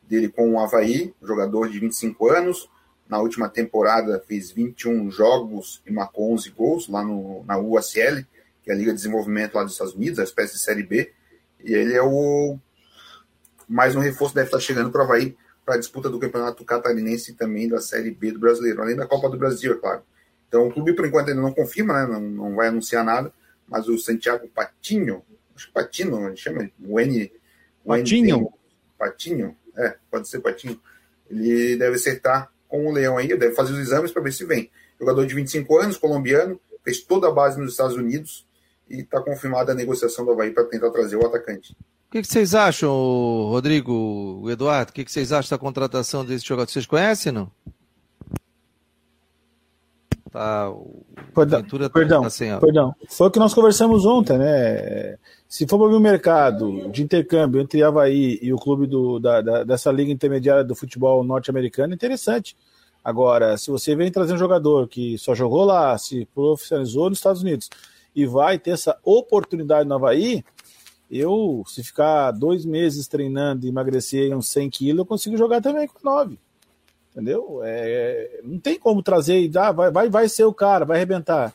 dele 0.03 0.29
com 0.29 0.53
o 0.53 0.59
Havaí, 0.59 1.13
jogador 1.21 1.69
de 1.69 1.79
25 1.79 2.29
anos. 2.29 2.69
Na 3.07 3.19
última 3.19 3.49
temporada 3.49 4.23
fez 4.25 4.51
21 4.51 5.11
jogos 5.11 5.81
e 5.85 5.91
marcou 5.91 6.31
11 6.33 6.49
gols 6.51 6.87
lá 6.87 7.03
no, 7.03 7.43
na 7.45 7.57
USL, 7.57 8.25
que 8.63 8.71
é 8.71 8.73
a 8.73 8.77
Liga 8.77 8.91
de 8.91 8.97
Desenvolvimento 8.97 9.55
lá 9.55 9.63
dos 9.63 9.73
Estados 9.73 9.93
Unidos, 9.93 10.19
a 10.19 10.23
espécie 10.23 10.53
de 10.53 10.61
Série 10.61 10.83
B. 10.83 11.11
E 11.63 11.73
ele 11.73 11.93
é 11.93 12.01
o 12.01 12.57
mais 13.67 13.95
um 13.95 13.99
reforço 13.99 14.35
deve 14.35 14.47
estar 14.47 14.59
chegando 14.59 14.91
para 14.91 15.01
o 15.01 15.03
Havaí 15.05 15.37
para 15.65 15.75
a 15.75 15.77
disputa 15.77 16.09
do 16.09 16.19
Campeonato 16.19 16.65
Catarinense 16.65 17.31
e 17.31 17.33
também 17.33 17.69
da 17.69 17.79
Série 17.79 18.11
B 18.11 18.31
do 18.31 18.39
Brasileiro, 18.39 18.81
além 18.81 18.95
da 18.95 19.07
Copa 19.07 19.29
do 19.29 19.37
Brasil, 19.37 19.73
é 19.73 19.75
claro. 19.75 20.03
Então, 20.51 20.67
o 20.67 20.73
clube, 20.73 20.91
por 20.93 21.05
enquanto, 21.05 21.29
ainda 21.29 21.41
não 21.41 21.53
confirma, 21.53 21.93
né? 21.93 22.11
não, 22.11 22.19
não 22.19 22.55
vai 22.55 22.67
anunciar 22.67 23.05
nada, 23.05 23.31
mas 23.65 23.87
o 23.87 23.97
Santiago 23.97 24.49
Patinho, 24.49 25.23
acho 25.55 25.67
que 25.67 25.73
Patino, 25.73 26.27
ele 26.27 26.35
chama 26.35 26.69
o 26.85 26.99
N. 26.99 27.31
O 27.85 27.87
Patinho? 27.87 28.35
N, 28.35 28.49
Patinho, 28.99 29.55
é, 29.77 29.95
pode 30.11 30.27
ser 30.27 30.41
Patinho. 30.41 30.77
Ele 31.29 31.77
deve 31.77 31.95
acertar 31.95 32.51
com 32.67 32.85
o 32.85 32.91
Leão 32.91 33.17
aí, 33.17 33.29
deve 33.29 33.55
fazer 33.55 33.71
os 33.71 33.79
exames 33.79 34.11
para 34.11 34.21
ver 34.21 34.33
se 34.33 34.43
vem. 34.43 34.69
Jogador 34.99 35.25
de 35.25 35.33
25 35.33 35.77
anos, 35.77 35.95
colombiano, 35.95 36.59
fez 36.83 37.01
toda 37.01 37.29
a 37.29 37.31
base 37.31 37.57
nos 37.57 37.71
Estados 37.71 37.95
Unidos 37.95 38.45
e 38.89 38.99
está 38.99 39.21
confirmada 39.21 39.71
a 39.71 39.75
negociação 39.75 40.25
do 40.25 40.31
Havaí 40.31 40.51
para 40.51 40.65
tentar 40.65 40.91
trazer 40.91 41.15
o 41.15 41.25
atacante. 41.25 41.71
O 42.09 42.11
que, 42.11 42.23
que, 42.23 42.27
vocês 42.27 42.53
acham, 42.53 42.91
Rodrigo, 42.91 44.45
Eduardo? 44.49 44.91
O 44.91 44.93
que, 44.93 45.05
que, 45.05 45.11
vocês 45.11 45.31
acham 45.31 45.57
da 45.57 45.61
contratação 45.61 46.25
desse 46.25 46.45
jogador? 46.45 46.69
Vocês 46.69 46.85
conhecem, 46.85 47.31
não? 47.31 47.49
Tá, 50.31 50.73
perdão, 51.35 51.61
tá 51.61 51.89
perdão, 51.89 52.21
tá 52.21 52.29
sem... 52.29 52.57
perdão. 52.57 52.95
Foi 53.09 53.27
o 53.27 53.31
que 53.31 53.39
nós 53.39 53.53
conversamos 53.53 54.05
ontem, 54.05 54.37
né? 54.37 55.17
Se 55.45 55.67
for 55.67 55.77
para 55.77 55.97
o 55.97 55.99
mercado 55.99 56.89
de 56.89 57.03
intercâmbio 57.03 57.59
entre 57.59 57.83
Havaí 57.83 58.39
e 58.41 58.53
o 58.53 58.57
clube 58.57 58.87
do, 58.87 59.19
da, 59.19 59.41
da, 59.41 59.63
dessa 59.65 59.91
liga 59.91 60.09
intermediária 60.09 60.63
do 60.63 60.73
futebol 60.73 61.21
norte-americano, 61.21 61.93
interessante. 61.93 62.55
Agora, 63.03 63.57
se 63.57 63.69
você 63.69 63.93
vem 63.93 64.09
trazer 64.09 64.33
um 64.33 64.37
jogador 64.37 64.87
que 64.87 65.17
só 65.17 65.35
jogou 65.35 65.65
lá, 65.65 65.97
se 65.97 66.25
profissionalizou 66.33 67.09
nos 67.09 67.17
Estados 67.17 67.41
Unidos 67.41 67.69
e 68.15 68.25
vai 68.25 68.57
ter 68.57 68.71
essa 68.71 68.97
oportunidade 69.03 69.89
no 69.89 69.95
Havaí, 69.95 70.45
eu, 71.09 71.61
se 71.67 71.83
ficar 71.83 72.31
dois 72.31 72.63
meses 72.63 73.05
treinando 73.05 73.65
e 73.65 73.69
emagrecer 73.69 74.33
uns 74.33 74.47
100 74.47 74.69
quilos, 74.69 74.99
eu 74.99 75.05
consigo 75.05 75.35
jogar 75.35 75.59
também 75.61 75.87
com 75.87 75.99
9. 76.01 76.39
Entendeu? 77.11 77.59
É, 77.63 78.39
não 78.43 78.57
tem 78.57 78.79
como 78.79 79.03
trazer 79.03 79.41
e 79.41 79.49
dar, 79.49 79.73
vai, 79.73 79.91
vai, 79.91 80.09
vai 80.09 80.29
ser 80.29 80.45
o 80.45 80.53
cara, 80.53 80.85
vai 80.85 80.97
arrebentar. 80.97 81.53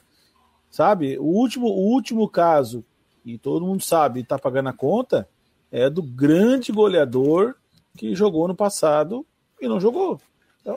Sabe? 0.70 1.18
O 1.18 1.24
último, 1.24 1.68
o 1.68 1.92
último 1.92 2.28
caso, 2.28 2.84
e 3.24 3.38
todo 3.38 3.64
mundo 3.64 3.82
sabe, 3.82 4.20
está 4.20 4.38
pagando 4.38 4.68
a 4.68 4.74
conta, 4.74 5.26
é 5.72 5.88
do 5.88 6.02
grande 6.02 6.70
goleador 6.70 7.54
que 7.96 8.14
jogou 8.14 8.46
no 8.46 8.54
passado 8.54 9.24
e 9.60 9.66
não 9.66 9.80
jogou. 9.80 10.20
Então, 10.60 10.76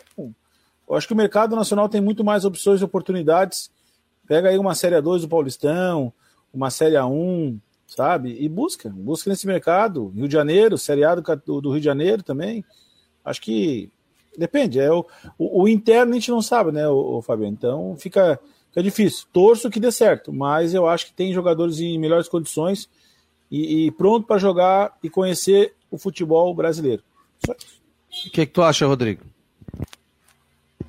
eu 0.89 0.95
acho 0.95 1.07
que 1.07 1.13
o 1.13 1.17
mercado 1.17 1.55
nacional 1.55 1.89
tem 1.89 1.99
muito 1.99 2.23
mais 2.23 2.45
opções 2.45 2.79
e 2.79 2.83
oportunidades. 2.83 3.69
Pega 4.25 4.49
aí 4.49 4.57
uma 4.57 4.73
Série 4.73 4.95
A2 4.95 5.21
do 5.21 5.27
Paulistão, 5.27 6.13
uma 6.53 6.71
Série 6.71 6.95
A1, 6.95 7.59
sabe? 7.85 8.37
E 8.39 8.47
busca, 8.47 8.89
busca 8.89 9.29
nesse 9.29 9.45
mercado. 9.45 10.07
Rio 10.07 10.27
de 10.27 10.33
Janeiro, 10.33 10.77
seriado 10.77 11.21
do, 11.45 11.59
do 11.59 11.71
Rio 11.71 11.79
de 11.79 11.85
Janeiro 11.85 12.23
também. 12.23 12.63
Acho 13.25 13.41
que 13.41 13.91
depende. 14.39 14.79
É 14.79 14.91
o, 14.91 15.05
o, 15.37 15.63
o 15.63 15.67
interno 15.67 16.13
a 16.13 16.15
gente 16.15 16.31
não 16.31 16.41
sabe, 16.41 16.71
né, 16.71 16.87
o, 16.87 17.17
o 17.17 17.21
Fabiano? 17.21 17.53
Então 17.53 17.95
fica, 17.97 18.39
fica 18.69 18.83
difícil. 18.83 19.27
Torço 19.31 19.69
que 19.69 19.79
dê 19.79 19.91
certo, 19.91 20.33
mas 20.33 20.73
eu 20.73 20.87
acho 20.87 21.07
que 21.07 21.13
tem 21.13 21.33
jogadores 21.33 21.79
em 21.79 21.99
melhores 21.99 22.27
condições 22.27 22.89
e, 23.51 23.87
e 23.87 23.91
pronto 23.91 24.25
para 24.25 24.37
jogar 24.37 24.97
e 25.03 25.09
conhecer 25.09 25.73
o 25.91 25.97
futebol 25.97 26.53
brasileiro. 26.53 27.03
O 27.47 28.31
que, 28.31 28.45
que 28.45 28.53
tu 28.53 28.61
acha, 28.61 28.85
Rodrigo? 28.85 29.23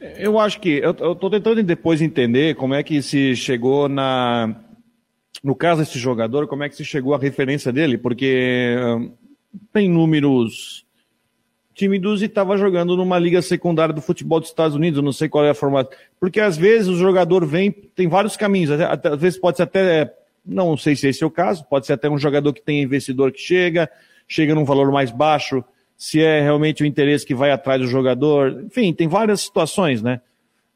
Eu 0.01 0.39
acho 0.39 0.61
que 0.61 0.79
eu, 0.79 0.93
estou 0.93 1.29
tentando 1.29 1.63
depois 1.63 2.01
entender 2.01 2.55
como 2.55 2.75
é 2.75 2.83
que 2.83 3.03
se 3.03 3.37
chegou 3.37 3.89
na 3.89 4.57
no 5.43 5.55
caso 5.55 5.81
desse 5.81 5.99
jogador, 5.99 6.47
como 6.47 6.65
é 6.65 6.69
que 6.69 6.77
se 6.77 6.85
chegou 6.85 7.15
a 7.15 7.19
referência 7.19 7.73
dele, 7.73 7.97
porque 7.97 8.77
hum, 8.79 9.13
tem 9.73 9.89
números 9.89 10.85
tímidos 11.81 12.21
e 12.21 12.27
estava 12.27 12.59
jogando 12.59 12.95
numa 12.95 13.19
liga 13.19 13.41
secundária 13.41 13.95
do 13.95 14.03
futebol 14.03 14.39
dos 14.39 14.51
Estados 14.51 14.77
Unidos, 14.77 15.03
não 15.03 15.13
sei 15.13 15.31
qual 15.31 15.47
é 15.47 15.51
a 15.51 15.55
formato. 15.55 15.97
Porque 16.21 16.39
às 16.39 16.55
vezes 16.55 16.89
o 16.89 16.97
jogador 16.97 17.47
vem, 17.47 17.71
tem 17.71 18.07
vários 18.07 18.37
caminhos, 18.37 18.71
às 18.71 19.19
vezes 19.19 19.39
pode 19.39 19.57
ser 19.57 19.63
até, 19.63 20.15
não 20.45 20.77
sei 20.77 20.95
se 20.95 21.09
esse 21.09 21.25
é 21.25 21.27
o 21.27 21.31
caso, 21.31 21.65
pode 21.65 21.87
ser 21.87 21.95
até 21.95 22.11
um 22.11 22.19
jogador 22.19 22.53
que 22.53 22.61
tem 22.61 22.83
investidor 22.83 23.33
que 23.33 23.41
chega, 23.41 23.89
chega 24.29 24.55
num 24.55 24.65
valor 24.67 24.93
mais 24.93 25.11
baixo, 25.11 25.65
se 25.97 26.21
é 26.21 26.43
realmente 26.43 26.83
o 26.83 26.87
interesse 26.87 27.25
que 27.25 27.35
vai 27.35 27.51
atrás 27.51 27.81
do 27.81 27.87
jogador, 27.87 28.63
enfim, 28.67 28.93
tem 28.93 29.09
várias 29.09 29.41
situações, 29.41 30.03
né? 30.03 30.21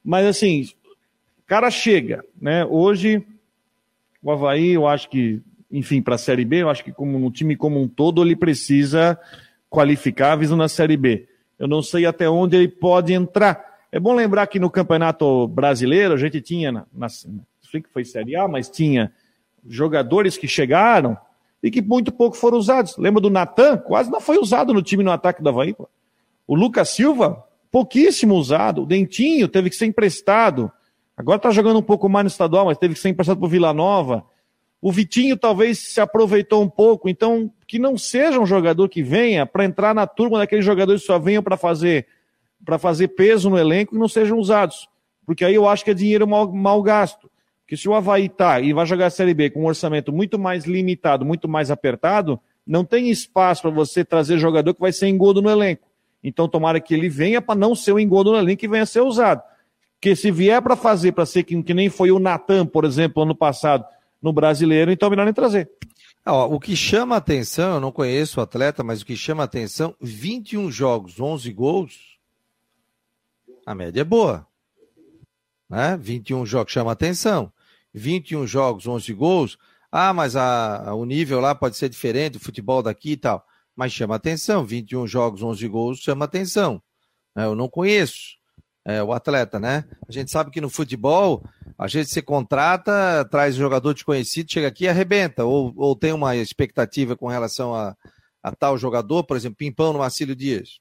Mas 0.03 0.25
assim, 0.25 0.63
o 0.63 1.47
cara 1.47 1.71
chega, 1.71 2.25
né? 2.41 2.65
Hoje, 2.65 3.23
o 4.23 4.31
Havaí, 4.31 4.71
eu 4.71 4.87
acho 4.87 5.11
que, 5.11 5.43
enfim, 5.71 6.01
para 6.01 6.15
a 6.15 6.19
Série 6.19 6.47
B, 6.47 6.63
eu 6.63 6.71
acho 6.71 6.83
que 6.83 6.93
como 6.93 7.19
no 7.19 7.31
time 7.31 7.57
como 7.57 7.79
um 7.79 7.89
todo, 7.89 8.25
ele 8.25 8.35
precisa 8.35 9.19
qualificáveis 9.75 10.51
na 10.53 10.69
Série 10.69 10.97
B. 10.97 11.27
Eu 11.59 11.67
não 11.67 11.83
sei 11.83 12.07
até 12.07 12.31
onde 12.31 12.57
ele 12.57 12.69
pode 12.69 13.13
entrar. 13.13 13.75
É 13.91 13.99
bom 13.99 14.15
lembrar 14.15 14.47
que 14.47 14.61
no 14.61 14.71
Campeonato 14.71 15.49
Brasileiro 15.49 16.15
a 16.15 16.17
gente 16.17 16.41
tinha, 16.41 16.71
na, 16.71 16.87
na, 16.93 17.09
sei 17.09 17.83
que 17.83 17.89
foi 17.93 18.05
Série 18.05 18.37
A, 18.37 18.47
mas 18.47 18.71
tinha 18.71 19.13
jogadores 19.67 20.39
que 20.39 20.47
chegaram 20.47 21.17
e 21.63 21.71
que 21.71 21.83
muito 21.83 22.13
pouco 22.13 22.37
foram 22.37 22.59
usados. 22.59 22.97
Lembra 22.97 23.21
do 23.21 23.31
Natan? 23.31 23.79
Quase 23.79 24.11
não 24.11 24.21
foi 24.21 24.39
usado 24.39 24.73
no 24.73 24.83
time 24.83 25.03
no 25.03 25.11
ataque 25.11 25.43
da 25.43 25.51
Havaí. 25.51 25.75
O 26.47 26.55
Lucas 26.55 26.91
Silva, 26.91 27.43
pouquíssimo 27.71 28.35
usado. 28.35 28.83
O 28.83 28.87
Dentinho 28.87 29.49
teve 29.49 29.71
que 29.71 29.77
ser 29.77 29.87
emprestado. 29.87 30.71
Agora 31.17 31.37
está 31.37 31.51
jogando 31.51 31.79
um 31.79 31.83
pouco 31.83 32.09
mais 32.09 32.25
no 32.25 32.29
estadual, 32.29 32.67
mas 32.67 32.79
teve 32.79 32.95
que 32.95 33.01
ser 33.01 33.09
emprestado 33.09 33.39
para 33.39 33.47
o 33.47 33.51
Vila 33.51 33.73
Nova. 33.73 34.25
O 34.81 34.93
Vitinho 34.93 35.37
talvez 35.37 35.79
se 35.79 36.01
aproveitou 36.01 36.63
um 36.63 36.69
pouco, 36.69 37.09
então 37.09 37.51
que 37.75 37.79
não 37.81 37.99
seja 37.99 38.39
um 38.39 38.47
jogador 38.47 38.89
que 38.89 39.03
venha 39.03 39.45
para 39.45 39.65
entrar 39.65 39.93
na 39.93 40.07
turma 40.07 40.39
daqueles 40.39 40.65
jogadores 40.65 41.01
que 41.01 41.09
só 41.09 41.19
venham 41.19 41.43
para 41.43 41.57
fazer 41.57 42.07
para 42.65 42.79
fazer 42.79 43.09
peso 43.09 43.51
no 43.51 43.59
elenco 43.59 43.97
e 43.97 43.99
não 43.99 44.07
sejam 44.07 44.39
usados. 44.39 44.89
Porque 45.27 45.45
aí 45.45 45.57
eu 45.57 45.69
acho 45.69 45.85
que 45.85 45.91
é 45.91 45.95
dinheiro 45.95 46.25
mal, 46.25 46.53
mal 46.53 46.81
gasto. 46.85 47.29
Porque 47.63 47.77
se 47.77 47.89
o 47.89 47.95
Havaí 47.95 48.29
tá 48.29 48.61
e 48.61 48.73
vai 48.73 48.87
jogar 48.87 49.07
a 49.07 49.11
Série 49.11 49.35
B 49.35 49.51
com 49.51 49.63
um 49.63 49.67
orçamento 49.67 50.13
muito 50.13 50.39
mais 50.39 50.67
limitado, 50.67 51.25
muito 51.25 51.49
mais 51.49 51.69
apertado, 51.69 52.39
não 52.65 52.85
tem 52.85 53.11
espaço 53.11 53.63
para 53.63 53.73
você 53.73 54.05
trazer 54.05 54.39
jogador 54.39 54.73
que 54.73 54.81
vai 54.81 54.93
ser 54.93 55.09
engodo 55.09 55.43
no 55.43 55.51
elenco. 55.51 55.89
Então 56.23 56.49
tomara 56.49 56.79
que 56.79 56.95
ele 56.95 57.09
venha 57.09 57.43
para 57.43 57.59
não 57.59 57.75
ser 57.75 57.91
o 57.91 57.99
engodo 57.99 58.31
no 58.31 58.39
elenco 58.39 58.65
e 58.65 58.69
venha 58.69 58.85
a 58.85 58.87
ser 58.87 59.01
usado. 59.01 59.43
Porque 59.95 60.15
se 60.15 60.31
vier 60.31 60.63
para 60.63 60.77
fazer, 60.77 61.11
para 61.11 61.27
ser 61.27 61.43
que, 61.43 61.61
que 61.61 61.75
nem 61.75 61.91
foi 61.91 62.13
o 62.13 62.21
Natan, 62.21 62.67
por 62.67 62.85
exemplo, 62.85 63.25
ano 63.25 63.35
passado, 63.35 63.85
no 64.23 64.33
brasileiro, 64.33 64.93
então 64.93 65.09
é 65.09 65.11
melhor 65.11 65.25
nem 65.25 65.35
trazer. 65.35 65.69
Ó, 66.27 66.47
o 66.47 66.59
que 66.59 66.75
chama 66.75 67.17
atenção, 67.17 67.75
eu 67.75 67.81
não 67.81 67.93
conheço 67.93 68.41
o 68.41 68.43
atleta, 68.43 68.83
mas 68.83 69.03
o 69.03 69.07
que 69.07 69.17
chama 69.17 69.45
atenção, 69.45 69.95
21 70.01 70.71
jogos, 70.71 71.21
11 71.21 71.53
gols, 71.53 72.19
a 73.67 73.75
média 73.75 74.01
é 74.01 74.05
boa. 74.05 74.47
Né? 75.69 75.97
21 75.99 76.47
jogos 76.47 76.73
chama 76.73 76.93
atenção. 76.93 77.53
21 77.93 78.47
jogos, 78.47 78.87
11 78.87 79.13
gols, 79.13 79.59
ah, 79.91 80.13
mas 80.13 80.35
a, 80.35 80.89
a, 80.89 80.95
o 80.95 81.05
nível 81.05 81.39
lá 81.41 81.55
pode 81.55 81.77
ser 81.77 81.89
diferente, 81.89 82.37
o 82.37 82.41
futebol 82.41 82.83
daqui 82.83 83.13
e 83.13 83.17
tal. 83.17 83.47
Mas 83.77 83.93
chama 83.93 84.17
atenção, 84.17 84.65
21 84.65 85.07
jogos, 85.07 85.43
11 85.43 85.69
gols 85.69 85.99
chama 86.01 86.25
atenção. 86.25 86.83
Né? 87.35 87.45
Eu 87.45 87.55
não 87.55 87.69
conheço 87.69 88.37
é, 88.85 89.03
o 89.03 89.13
atleta, 89.13 89.59
né? 89.59 89.85
A 90.07 90.13
gente 90.13 90.31
sabe 90.31 90.51
que 90.51 90.61
no 90.61 90.69
futebol, 90.69 91.43
a 91.79 91.89
gente 91.89 92.11
se 92.11 92.21
contrata, 92.21 93.27
traz 93.31 93.55
jogador 93.55 93.95
desconhecido, 93.95 94.53
chega 94.53 94.69
aqui 94.69 94.85
e 94.85 94.89
arrebenta, 94.89 95.45
ou, 95.45 95.73
ou 95.77 95.97
tem 95.97 96.13
uma 96.13 96.37
expectativa 96.37 97.17
com 97.17 97.27
relação 97.27 97.75
a, 97.75 97.97
a 98.43 98.53
tal 98.53 98.77
jogador, 98.77 99.25
por 99.25 99.37
exemplo, 99.37 99.57
Pimpão 99.57 99.93
no 99.93 100.01
Marcílio 100.01 100.37
Dias. 100.37 100.79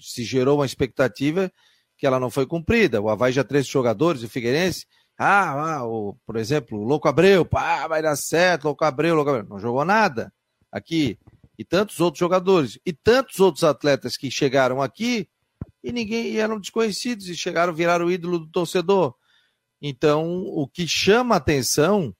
Se 0.00 0.24
gerou 0.24 0.58
uma 0.58 0.66
expectativa 0.66 1.52
que 1.98 2.06
ela 2.06 2.18
não 2.18 2.30
foi 2.30 2.46
cumprida. 2.46 3.00
O 3.00 3.08
Havaí 3.08 3.32
já 3.32 3.44
três 3.44 3.66
jogadores, 3.66 4.22
o 4.22 4.28
Figueirense, 4.28 4.86
ah, 5.18 5.76
ah 5.76 5.86
o, 5.86 6.16
por 6.26 6.36
exemplo, 6.36 6.78
o 6.78 6.84
Louco 6.84 7.08
Abreu, 7.08 7.44
pá, 7.44 7.86
vai 7.86 8.02
dar 8.02 8.16
certo, 8.16 8.64
Louco 8.64 8.84
Abreu, 8.84 9.14
Louco 9.14 9.30
Abreu. 9.30 9.46
Não 9.48 9.58
jogou 9.58 9.84
nada 9.84 10.32
aqui. 10.72 11.18
E 11.56 11.64
tantos 11.64 12.00
outros 12.00 12.18
jogadores. 12.18 12.78
E 12.84 12.92
tantos 12.92 13.38
outros 13.38 13.62
atletas 13.62 14.16
que 14.16 14.30
chegaram 14.30 14.82
aqui 14.82 15.28
e 15.84 15.92
ninguém 15.92 16.28
e 16.28 16.38
eram 16.38 16.58
desconhecidos 16.58 17.28
e 17.28 17.36
chegaram 17.36 17.70
a 17.70 17.76
virar 17.76 18.00
o 18.00 18.10
ídolo 18.10 18.38
do 18.38 18.46
torcedor. 18.46 19.14
Então, 19.82 20.42
o 20.46 20.66
que 20.66 20.88
chama 20.88 21.36
atenção 21.36 22.16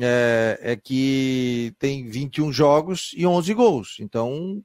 é, 0.00 0.58
é, 0.62 0.74
que 0.74 1.74
tem 1.78 2.08
21 2.08 2.50
jogos 2.50 3.10
e 3.14 3.26
11 3.26 3.52
gols. 3.52 3.96
Então, 4.00 4.64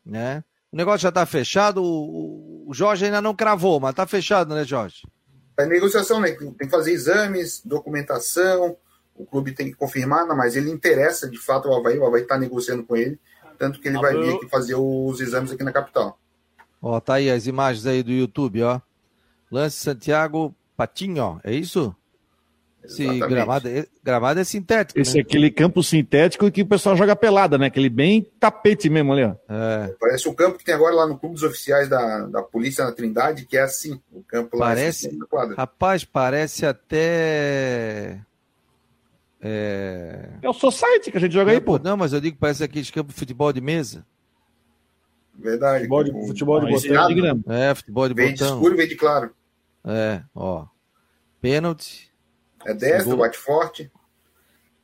né? 0.04 0.44
O 0.70 0.76
negócio 0.76 1.00
já 1.00 1.08
está 1.08 1.26
fechado, 1.26 1.82
o, 1.82 2.64
o 2.68 2.72
Jorge 2.72 3.04
ainda 3.04 3.20
não 3.20 3.34
cravou, 3.34 3.78
mas 3.78 3.90
está 3.90 4.06
fechado, 4.06 4.54
né, 4.54 4.64
Jorge? 4.64 5.02
Está 5.50 5.66
em 5.66 5.68
negociação, 5.68 6.20
né? 6.20 6.30
Tem 6.32 6.54
que 6.54 6.70
fazer 6.70 6.92
exames, 6.92 7.60
documentação, 7.64 8.76
o 9.14 9.26
clube 9.26 9.52
tem 9.52 9.66
que 9.66 9.74
confirmar, 9.74 10.26
não, 10.26 10.36
mas 10.36 10.56
ele 10.56 10.70
interessa 10.70 11.28
de 11.28 11.38
fato 11.38 11.68
o 11.68 11.74
Havaí, 11.74 11.98
o 11.98 12.06
Havaí 12.06 12.22
está 12.22 12.38
negociando 12.38 12.84
com 12.84 12.96
ele, 12.96 13.18
tanto 13.58 13.80
que 13.80 13.88
ele 13.88 13.98
vai 13.98 14.16
vir 14.16 14.34
aqui 14.34 14.48
fazer 14.48 14.74
os 14.74 15.20
exames 15.20 15.52
aqui 15.52 15.62
na 15.62 15.72
capital. 15.72 16.18
Ó, 16.80 16.98
tá 16.98 17.14
aí 17.14 17.30
as 17.30 17.46
imagens 17.46 17.86
aí 17.86 18.02
do 18.02 18.10
YouTube, 18.10 18.62
ó. 18.62 18.80
Lance 19.52 19.76
Santiago 19.76 20.54
Patinho, 20.74 21.38
é 21.44 21.52
isso? 21.52 21.94
Esse 22.82 23.06
gramado, 23.20 23.68
é, 23.68 23.86
gramado 24.02 24.40
é 24.40 24.44
sintético. 24.44 24.98
Esse 24.98 25.14
né? 25.14 25.20
é 25.20 25.22
aquele 25.22 25.50
campo 25.50 25.82
sintético 25.84 26.50
que 26.50 26.62
o 26.62 26.66
pessoal 26.66 26.96
joga 26.96 27.14
pelada, 27.14 27.56
né? 27.56 27.66
Aquele 27.66 27.88
bem 27.88 28.26
tapete 28.40 28.88
mesmo 28.88 29.12
ali, 29.12 29.24
ó. 29.24 29.34
É. 29.48 29.94
Parece 30.00 30.28
o 30.28 30.34
campo 30.34 30.58
que 30.58 30.64
tem 30.64 30.74
agora 30.74 30.94
lá 30.94 31.06
no 31.06 31.16
Clube 31.16 31.34
dos 31.34 31.44
Oficiais 31.44 31.88
da, 31.88 32.26
da 32.26 32.42
Polícia 32.42 32.84
na 32.84 32.90
Trindade, 32.90 33.46
que 33.46 33.56
é 33.56 33.62
assim. 33.62 34.00
O 34.10 34.22
campo 34.22 34.56
lá 34.56 34.68
parece, 34.68 35.06
é 35.06 35.10
assim, 35.10 35.54
Rapaz, 35.54 36.04
parece 36.04 36.66
até. 36.66 38.18
É... 39.40 40.30
é 40.40 40.48
o 40.48 40.52
Society 40.52 41.10
que 41.10 41.18
a 41.18 41.20
gente 41.20 41.32
joga 41.32 41.52
não, 41.52 41.52
aí, 41.52 41.60
pô. 41.60 41.78
Não, 41.78 41.96
mas 41.96 42.12
eu 42.12 42.20
digo 42.20 42.34
que 42.34 42.40
parece 42.40 42.64
aqueles 42.64 42.90
campos 42.90 43.14
de 43.14 43.20
futebol 43.20 43.52
de 43.52 43.60
mesa. 43.60 44.04
Verdade. 45.38 45.84
Futebol 45.84 46.04
de, 46.04 46.26
futebol 46.26 46.60
de 46.60 46.72
botão. 46.72 47.54
É, 47.54 47.74
futebol 47.74 48.08
de 48.08 48.14
vem 48.14 48.32
botão. 48.32 48.46
Vem 48.46 48.54
de 48.54 48.54
escuro 48.54 48.74
e 48.74 48.76
vem 48.76 48.88
de 48.88 48.96
claro. 48.96 49.30
É, 49.84 50.22
ó. 50.34 50.66
Pênalti. 51.40 52.10
É 52.64 52.72
destro, 52.72 53.16
bate 53.16 53.36
forte. 53.36 53.90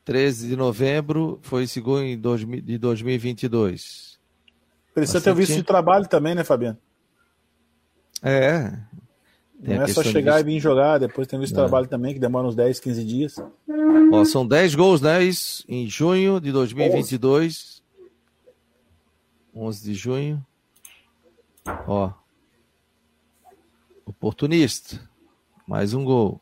13 0.03 0.47
de 0.47 0.55
novembro, 0.55 1.39
foi 1.41 1.67
segundo 1.67 2.03
em 2.03 2.17
dois, 2.17 2.41
de 2.41 2.77
2022. 2.77 4.19
Precisa 4.93 5.21
ter 5.21 5.35
visto 5.35 5.53
de 5.53 5.63
trabalho 5.63 6.07
também, 6.07 6.33
né, 6.33 6.43
Fabiano? 6.43 6.77
É. 8.21 8.71
Tem 9.63 9.75
Não 9.75 9.83
é 9.83 9.87
só 9.87 10.01
chegar 10.01 10.39
e 10.39 10.43
vir 10.43 10.59
jogar, 10.59 10.97
depois 10.97 11.27
tem 11.27 11.39
visto 11.39 11.51
de 11.51 11.59
trabalho 11.59 11.87
também, 11.87 12.13
que 12.13 12.19
demora 12.19 12.47
uns 12.47 12.55
10, 12.55 12.79
15 12.79 13.03
dias. 13.03 13.35
Ó, 14.11 14.25
são 14.25 14.47
10 14.47 14.75
gols, 14.75 15.01
né? 15.01 15.23
Isso, 15.23 15.63
em 15.67 15.87
junho 15.87 16.39
de 16.39 16.51
2022. 16.51 17.83
11, 19.55 19.67
11 19.67 19.83
de 19.83 19.93
junho. 19.93 20.45
Ó. 21.87 22.11
Oportunista. 24.09 24.99
Mais 25.67 25.93
um 25.93 26.03
gol. 26.03 26.41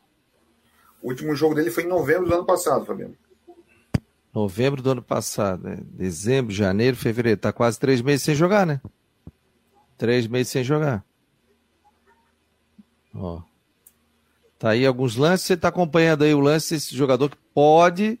O 1.02 1.08
último 1.08 1.34
jogo 1.34 1.54
dele 1.54 1.70
foi 1.70 1.84
em 1.84 1.86
novembro 1.86 2.26
do 2.26 2.34
ano 2.34 2.46
passado, 2.46 2.86
Fabiano. 2.86 3.14
Novembro 4.32 4.80
do 4.80 4.90
ano 4.90 5.02
passado, 5.02 5.64
né? 5.64 5.76
Dezembro, 5.82 6.50
janeiro, 6.50 6.96
fevereiro. 6.96 7.38
Tá 7.38 7.52
quase 7.52 7.78
três 7.78 8.00
meses 8.00 8.22
sem 8.22 8.34
jogar, 8.34 8.66
né? 8.66 8.80
Três 9.98 10.26
meses 10.26 10.48
sem 10.50 10.64
jogar. 10.64 11.04
Ó. 13.14 13.42
Tá 14.58 14.70
aí 14.70 14.86
alguns 14.86 15.16
lances. 15.16 15.46
Você 15.46 15.56
tá 15.56 15.68
acompanhando 15.68 16.24
aí 16.24 16.32
o 16.32 16.40
lance 16.40 16.74
desse 16.74 16.96
jogador 16.96 17.28
que 17.28 17.36
pode 17.52 18.18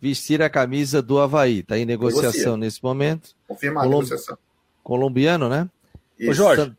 vestir 0.00 0.40
a 0.40 0.48
camisa 0.48 1.02
do 1.02 1.18
Havaí. 1.18 1.64
Tá 1.64 1.76
em 1.76 1.84
negociação 1.84 2.52
Negocia. 2.52 2.56
nesse 2.56 2.84
momento. 2.84 3.34
Confirmado 3.48 3.88
Colom... 3.88 4.02
negociação. 4.02 4.38
Colombiano, 4.84 5.48
né? 5.48 5.68
Isso. 6.16 6.30
Ô 6.30 6.34
Jorge, 6.34 6.76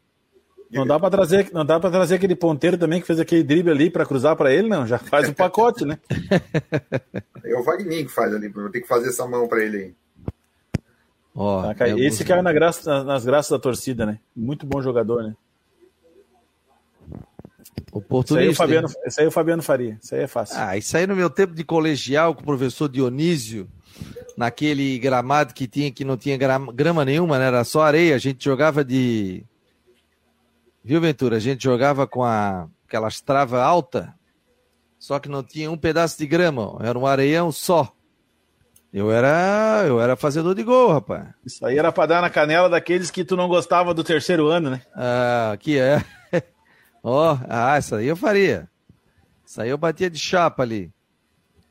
não 0.72 0.86
dá 0.86 1.00
para 1.00 1.10
trazer, 1.10 1.50
não 1.54 1.66
dá 1.66 1.80
para 1.80 1.90
trazer 1.90 2.16
aquele 2.16 2.36
ponteiro 2.36 2.78
também 2.78 3.00
que 3.00 3.08
fez 3.08 3.20
aquele 3.20 3.44
drible 3.44 3.72
ali 3.72 3.90
para 3.90 4.06
cruzar 4.06 4.36
para 4.36 4.54
ele, 4.54 4.68
não? 4.68 4.86
Já 4.86 4.98
faz 4.98 5.30
o 5.30 5.34
pacote, 5.34 5.86
né? 5.86 5.98
É 7.44 7.56
o 7.56 7.64
Wagner 7.64 8.06
que 8.06 8.12
faz 8.12 8.34
ali, 8.34 8.50
vou 8.50 8.70
ter 8.70 8.82
que 8.82 8.88
fazer 8.88 9.08
essa 9.08 9.26
mão 9.26 9.48
para 9.48 9.64
ele 9.64 9.78
aí. 9.78 9.96
Oh, 11.34 11.62
tá, 11.74 11.88
esse 11.88 12.26
caiu 12.26 12.44
na 12.44 12.52
graça, 12.52 13.06
nas 13.06 13.24
graças 13.24 13.50
da 13.52 13.58
torcida, 13.58 14.06
né? 14.06 14.20
Muito 14.36 14.66
bom 14.66 14.82
jogador, 14.82 15.24
né? 15.24 15.34
Oportunista. 17.90 18.52
Isso 18.52 18.64
aí, 18.64 18.68
Fabiano, 18.68 18.88
isso 19.06 19.22
aí 19.22 19.28
o 19.28 19.32
Fabiano 19.32 19.64
faria. 19.64 19.98
Isso 20.02 20.14
aí 20.14 20.22
é 20.24 20.28
fácil. 20.28 20.58
Ah, 20.60 20.76
isso 20.76 20.98
aí 20.98 21.08
no 21.08 21.16
meu 21.16 21.30
tempo 21.30 21.54
de 21.54 21.64
colegial 21.64 22.36
com 22.36 22.42
o 22.42 22.46
professor 22.46 22.90
Dionísio, 22.90 23.68
naquele 24.36 25.00
gramado 25.00 25.54
que 25.54 25.68
tinha 25.68 25.90
que 25.90 26.04
não 26.04 26.18
tinha 26.18 26.36
grama, 26.36 26.74
grama 26.74 27.06
nenhuma, 27.06 27.40
né? 27.40 27.46
Era 27.46 27.64
só 27.64 27.84
areia. 27.84 28.16
A 28.16 28.20
gente 28.20 28.44
jogava 28.44 28.84
de 28.84 29.46
Viu, 30.88 31.02
Ventura? 31.02 31.36
A 31.36 31.40
gente 31.40 31.66
jogava 31.66 32.08
com 32.08 32.24
a, 32.24 32.70
aquelas 32.88 33.20
travas 33.20 33.60
altas, 33.60 34.08
só 34.98 35.20
que 35.20 35.28
não 35.28 35.44
tinha 35.44 35.70
um 35.70 35.78
pedaço 35.78 36.18
de 36.18 36.26
grama, 36.26 36.78
era 36.80 36.98
um 36.98 37.06
areião 37.06 37.52
só. 37.52 37.92
Eu 38.94 39.12
era, 39.12 39.84
eu 39.86 40.00
era 40.00 40.16
fazedor 40.16 40.56
de 40.56 40.64
gol, 40.64 40.94
rapaz. 40.94 41.28
Isso 41.46 41.66
aí 41.66 41.78
era 41.78 41.92
para 41.92 42.06
dar 42.06 42.22
na 42.22 42.30
canela 42.30 42.70
daqueles 42.70 43.12
que 43.12 43.26
tu 43.26 43.36
não 43.36 43.50
gostava 43.50 43.94
do 43.94 44.02
terceiro 44.02 44.48
ano, 44.48 44.70
né? 44.70 44.82
Ah, 44.96 45.58
que 45.60 45.78
é. 45.78 46.02
Ó, 47.04 47.34
oh, 47.34 47.40
ah, 47.50 47.76
essa 47.76 47.98
aí 47.98 48.08
eu 48.08 48.16
faria. 48.16 48.70
Isso 49.46 49.62
aí 49.62 49.70
eu 49.70 49.78
batia 49.78 50.10
de 50.10 50.18
chapa 50.18 50.64
ali. 50.64 50.90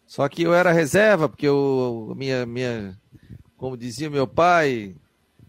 Só 0.07 0.29
que 0.29 0.43
eu 0.43 0.53
era 0.53 0.73
reserva, 0.73 1.27
porque 1.27 1.49
eu, 1.49 2.13
minha, 2.15 2.45
minha, 2.45 2.95
como 3.57 3.79
dizia 3.79 4.11
meu 4.11 4.27
pai, 4.27 4.95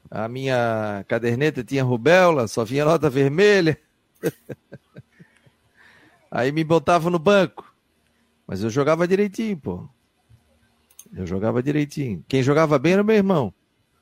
a 0.10 0.28
minha 0.28 1.04
caderneta 1.08 1.64
tinha 1.64 1.84
rubéola, 1.84 2.48
só 2.48 2.64
vinha 2.64 2.86
nota 2.86 3.10
vermelha. 3.10 3.78
Aí 6.32 6.52
me 6.52 6.64
botava 6.64 7.10
no 7.10 7.20
banco. 7.20 7.74
Mas 8.46 8.64
eu 8.64 8.70
jogava 8.70 9.08
direitinho, 9.08 9.58
pô. 9.58 9.90
Eu 11.14 11.26
jogava 11.26 11.64
direitinho. 11.64 12.24
Quem 12.28 12.44
jogava 12.44 12.78
bem 12.78 12.94
era 12.94 13.04
meu 13.04 13.16
irmão. 13.16 13.54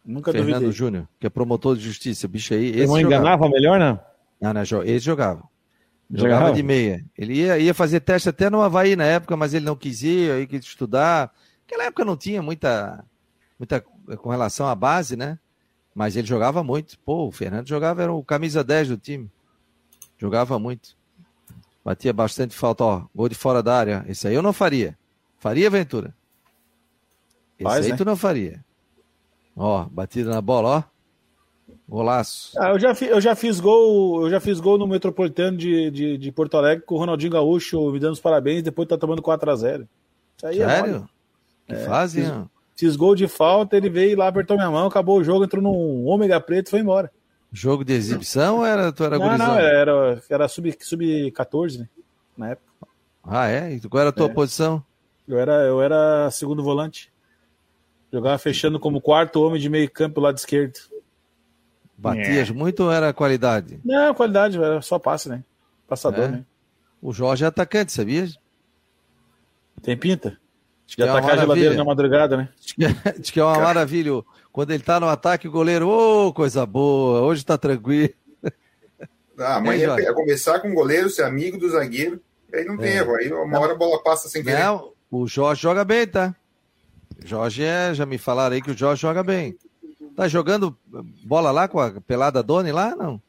Nunca 0.04 0.32
Fernando 0.32 0.54
duvidei. 0.54 0.72
Júnior, 0.72 1.08
que 1.20 1.26
é 1.26 1.30
promotor 1.30 1.76
de 1.76 1.84
justiça. 1.84 2.28
Bicho 2.28 2.54
aí. 2.54 2.70
Esse 2.70 2.88
não 2.88 3.00
enganava 3.00 3.50
melhor, 3.50 3.80
não? 3.80 4.00
Não, 4.40 4.54
não, 4.54 4.84
ele 4.84 5.00
jogava. 5.00 5.44
Jogava, 6.10 6.36
jogava 6.36 6.54
de 6.54 6.62
meia. 6.62 7.04
Ele 7.18 7.34
ia, 7.34 7.58
ia 7.58 7.74
fazer 7.74 8.00
teste 8.00 8.30
até 8.30 8.50
no 8.50 8.62
Havaí 8.62 8.96
na 8.96 9.06
época, 9.06 9.36
mas 9.36 9.54
ele 9.54 9.66
não 9.66 9.76
quis 9.76 10.04
ir, 10.04 10.32
aí 10.32 10.46
quis 10.46 10.64
estudar. 10.64 11.34
Naquela 11.62 11.86
época 11.86 12.06
não 12.06 12.16
tinha 12.16 12.42
muita, 12.44 13.04
muita 13.58 13.82
com 13.82 14.30
relação 14.30 14.68
à 14.68 14.76
base, 14.76 15.16
né? 15.16 15.40
Mas 15.96 16.18
ele 16.18 16.28
jogava 16.28 16.62
muito. 16.62 17.00
Pô, 17.00 17.28
o 17.28 17.32
Fernando 17.32 17.70
jogava, 17.70 18.04
era 18.04 18.12
o 18.12 18.22
camisa 18.22 18.62
10 18.62 18.90
do 18.90 18.98
time. 18.98 19.32
Jogava 20.18 20.60
muito. 20.60 20.98
Batia 21.84 22.12
bastante 22.12 22.54
falta, 22.54 22.84
ó. 22.84 23.06
Gol 23.16 23.30
de 23.30 23.36
fora 23.36 23.64
da 23.64 23.78
área. 23.78 24.06
Esse 24.10 24.28
aí 24.28 24.36
eu 24.36 24.42
não 24.42 24.52
faria. 24.52 24.98
Faria, 25.40 25.70
Ventura? 25.70 26.14
Esse 27.58 27.64
Faz, 27.64 27.86
aí 27.86 27.92
né? 27.92 27.98
tu 27.98 28.04
não 28.04 28.18
faria. 28.18 28.64
Ó, 29.56 29.86
batida 29.86 30.30
na 30.30 30.42
bola, 30.42 30.70
ó. 30.70 30.96
Golaço. 31.88 32.60
Ah, 32.60 32.70
eu, 32.70 32.80
já 32.80 32.94
fi, 32.94 33.06
eu 33.06 33.22
já 33.22 33.36
fiz 33.36 33.60
gol, 33.60 34.24
eu 34.24 34.30
já 34.30 34.40
fiz 34.40 34.60
gol 34.60 34.78
no 34.78 34.88
Metropolitano 34.88 35.56
de, 35.56 35.92
de, 35.92 36.18
de 36.18 36.32
Porto 36.32 36.58
Alegre 36.58 36.84
com 36.84 36.96
o 36.96 36.98
Ronaldinho 36.98 37.32
Gaúcho 37.32 37.92
me 37.92 38.00
dando 38.00 38.14
os 38.14 38.20
parabéns, 38.20 38.64
depois 38.64 38.88
tá 38.88 38.98
tomando 38.98 39.22
4x0. 39.22 39.88
Isso 40.36 40.48
aí 40.48 40.62
é 40.62 40.68
Sério? 40.68 41.10
É 41.68 41.74
que 41.74 41.80
é, 41.80 41.86
fase, 41.86 42.22
fiz, 42.22 42.34
Fiz 42.76 42.96
gol 42.96 43.16
de 43.16 43.28
falta, 43.28 43.78
ele 43.78 43.90
veio 43.90 44.18
lá, 44.18 44.28
apertou 44.28 44.58
minha 44.58 44.70
mão, 44.70 44.88
acabou 44.88 45.20
o 45.20 45.24
jogo, 45.24 45.46
entrou 45.46 45.64
num 45.64 46.06
ômega 46.06 46.42
preto 46.42 46.68
e 46.68 46.72
foi 46.72 46.82
embora. 46.82 47.10
Jogo 47.52 47.86
de 47.86 47.94
exibição 47.94 48.58
ou 48.58 48.66
era, 48.66 48.92
tu 48.92 49.04
era 49.04 49.18
Não, 49.18 49.26
gurizão? 49.26 49.48
não, 49.48 49.58
era, 49.58 50.24
era 50.30 50.48
sub-14, 50.48 50.80
sub 50.84 51.80
né? 51.80 51.90
Na 52.38 52.50
época. 52.50 52.68
Ah, 53.24 53.48
é? 53.48 53.74
E 53.74 53.80
qual 53.80 54.02
era 54.02 54.10
a 54.10 54.14
tua 54.14 54.28
é. 54.28 54.34
posição? 54.34 54.84
Eu 55.26 55.40
era, 55.40 55.54
eu 55.64 55.82
era 55.82 56.30
segundo 56.32 56.62
volante. 56.62 57.12
Jogava 58.12 58.38
fechando 58.38 58.80
como 58.80 59.02
quarto 59.02 59.42
homem 59.42 59.60
de 59.60 59.70
meio 59.70 59.90
campo 59.90 60.20
lado 60.20 60.38
esquerdo. 60.38 60.78
Batias 61.98 62.50
é. 62.50 62.54
muito 62.54 62.84
ou 62.84 62.92
era 62.92 63.14
qualidade? 63.14 63.80
Não, 63.86 64.14
qualidade, 64.14 64.62
era 64.62 64.82
só 64.82 65.00
passe, 65.00 65.30
né? 65.30 65.44
Passador, 65.88 66.26
é. 66.26 66.28
né? 66.28 66.46
O 67.02 67.14
Jorge 67.14 67.46
é 67.46 67.48
atacante, 67.48 67.94
sabias? 67.94 68.38
Tem 69.82 69.96
pinta? 69.96 70.38
Diz 70.86 70.96
que 70.96 71.02
é 71.02 71.10
atacar 71.10 71.32
a 71.32 71.38
geladeira 71.38 71.76
na 71.76 71.84
madrugada, 71.84 72.38
né? 72.38 72.50
Diz 73.18 73.32
que 73.32 73.40
é 73.40 73.44
uma 73.44 73.60
maravilha. 73.60 74.12
Quando 74.52 74.72
ele 74.72 74.84
tá 74.84 75.00
no 75.00 75.10
ataque, 75.10 75.48
o 75.48 75.52
goleiro, 75.52 75.88
ô, 75.88 76.28
oh, 76.28 76.34
coisa 76.34 76.66
boa, 76.66 77.22
hoje 77.22 77.46
tá 77.46 77.58
tranquilo. 77.58 78.14
Ah, 79.38 79.58
amanhã 79.58 79.98
é, 79.98 80.04
é 80.04 80.14
começar 80.14 80.62
com 80.62 80.72
o 80.72 80.74
goleiro, 80.74 81.10
ser 81.10 81.24
amigo 81.24 81.58
do 81.58 81.70
zagueiro, 81.70 82.22
aí 82.54 82.64
não 82.64 82.78
tem 82.78 82.92
é. 82.92 82.96
erro. 83.00 83.16
Aí 83.16 83.30
uma 83.30 83.60
hora 83.60 83.74
a 83.74 83.76
bola 83.76 84.02
passa 84.02 84.30
sem 84.30 84.42
querer. 84.42 84.64
Não, 84.64 84.94
o 85.12 85.28
Jorge 85.28 85.62
joga 85.62 85.84
bem, 85.84 86.08
tá? 86.08 86.34
Jorge 87.26 87.62
é, 87.62 87.94
já 87.94 88.06
me 88.06 88.18
falaram 88.18 88.56
aí 88.56 88.62
que 88.62 88.72
o 88.72 88.78
Jorge 88.78 89.02
joga 89.02 89.22
bem. 89.24 89.58
Tá 90.16 90.30
jogando 90.30 90.74
bola 91.26 91.52
lá 91.52 91.68
com 91.68 91.82
a 91.82 92.00
pelada 92.00 92.42
Doni 92.42 92.72
lá, 92.72 92.96
não? 92.96 93.22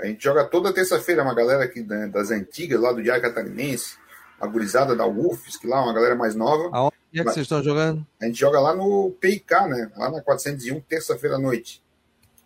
A 0.00 0.06
gente 0.06 0.24
joga 0.24 0.44
toda 0.46 0.72
terça-feira, 0.72 1.22
uma 1.22 1.32
galera 1.32 1.62
aqui 1.62 1.80
das 1.80 2.32
antigas, 2.32 2.80
lá 2.80 2.92
do 2.92 3.00
Diário 3.00 3.22
Catarinense 3.22 4.00
a 4.40 4.46
gurizada 4.46 4.96
da 4.96 5.06
UFS, 5.06 5.58
que 5.58 5.66
lá 5.66 5.78
é 5.78 5.82
uma 5.82 5.92
galera 5.92 6.16
mais 6.16 6.34
nova. 6.34 6.70
Aonde 6.72 6.94
é 7.14 7.18
que 7.18 7.24
vocês 7.24 7.44
estão 7.44 7.62
jogando? 7.62 8.06
A 8.20 8.24
gente 8.24 8.38
joga 8.38 8.58
lá 8.58 8.74
no 8.74 9.10
PIK, 9.20 9.52
né? 9.68 9.90
Lá 9.96 10.10
na 10.10 10.22
401, 10.22 10.80
terça-feira 10.80 11.36
à 11.36 11.38
noite. 11.38 11.82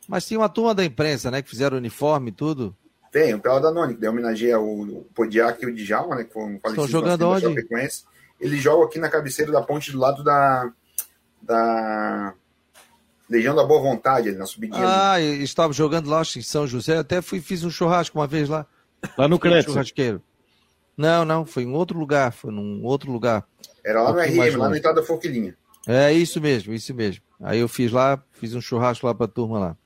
Mas 0.08 0.26
tinha 0.26 0.40
uma 0.40 0.48
turma 0.48 0.74
da 0.74 0.84
imprensa, 0.84 1.30
né? 1.30 1.40
Que 1.40 1.48
fizeram 1.48 1.76
uniforme 1.76 2.30
e 2.30 2.32
tudo. 2.32 2.76
Tem, 3.12 3.32
o 3.32 3.38
Pela 3.38 3.60
Danone, 3.60 3.94
que 3.94 4.00
deu 4.00 4.10
homenageia 4.10 4.58
o 4.58 5.06
Podiac 5.14 5.62
e 5.62 5.68
o 5.68 5.74
Djalma, 5.74 6.16
né? 6.16 6.24
Que 6.24 6.32
foram 6.32 6.58
falecidos. 6.60 6.86
Estão 6.86 6.88
jogando 6.88 7.28
onde? 7.28 7.66
Eles 8.40 8.60
jogam 8.60 8.84
aqui 8.84 8.98
na 8.98 9.08
cabeceira 9.08 9.52
da 9.52 9.62
ponte 9.62 9.92
do 9.92 9.98
lado 9.98 10.24
da... 10.24 10.72
da... 11.40 12.34
Legião 13.30 13.54
da 13.54 13.64
Boa 13.64 13.80
Vontade, 13.80 14.28
ali 14.28 14.36
na 14.36 14.44
subidinha. 14.44 14.84
Ah, 14.84 15.12
ali. 15.12 15.42
estava 15.42 15.72
jogando 15.72 16.10
lá 16.10 16.22
em 16.22 16.42
São 16.42 16.66
José. 16.66 16.98
Até 16.98 17.22
fui, 17.22 17.40
fiz 17.40 17.64
um 17.64 17.70
churrasco 17.70 18.18
uma 18.18 18.26
vez 18.26 18.48
lá. 18.48 18.66
Lá 19.16 19.28
no 19.28 19.38
Crédito. 19.38 19.70
Churrasqueiro. 19.70 20.20
Não, 20.96 21.24
não, 21.24 21.44
foi 21.44 21.64
em 21.64 21.72
outro 21.72 21.98
lugar, 21.98 22.32
foi 22.32 22.52
num 22.52 22.84
outro 22.84 23.10
lugar. 23.10 23.46
Era 23.84 24.02
lá 24.02 24.12
um 24.12 24.14
no 24.14 24.20
RM, 24.20 24.56
lá 24.56 24.68
na 24.68 24.78
entrada 24.78 25.00
da 25.00 25.06
Forquilinha. 25.06 25.56
É 25.86 26.12
isso 26.12 26.40
mesmo, 26.40 26.72
isso 26.72 26.94
mesmo. 26.94 27.22
Aí 27.40 27.58
eu 27.58 27.68
fiz 27.68 27.92
lá, 27.92 28.22
fiz 28.32 28.54
um 28.54 28.60
churrasco 28.60 29.06
lá 29.06 29.14
pra 29.14 29.26
turma 29.26 29.58
lá. 29.58 29.76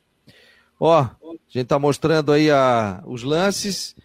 Ó, 0.79 1.01
a 1.01 1.11
gente 1.49 1.67
tá 1.67 1.79
mostrando 1.79 2.33
aí 2.33 2.51
a, 2.51 3.03
os 3.05 3.23
lances 3.23 3.97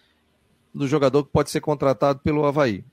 do 0.74 0.88
jogador 0.88 1.24
que 1.24 1.30
pode 1.30 1.50
ser 1.50 1.60
contratado 1.60 2.18
pelo 2.18 2.44
Havaí. 2.44 2.84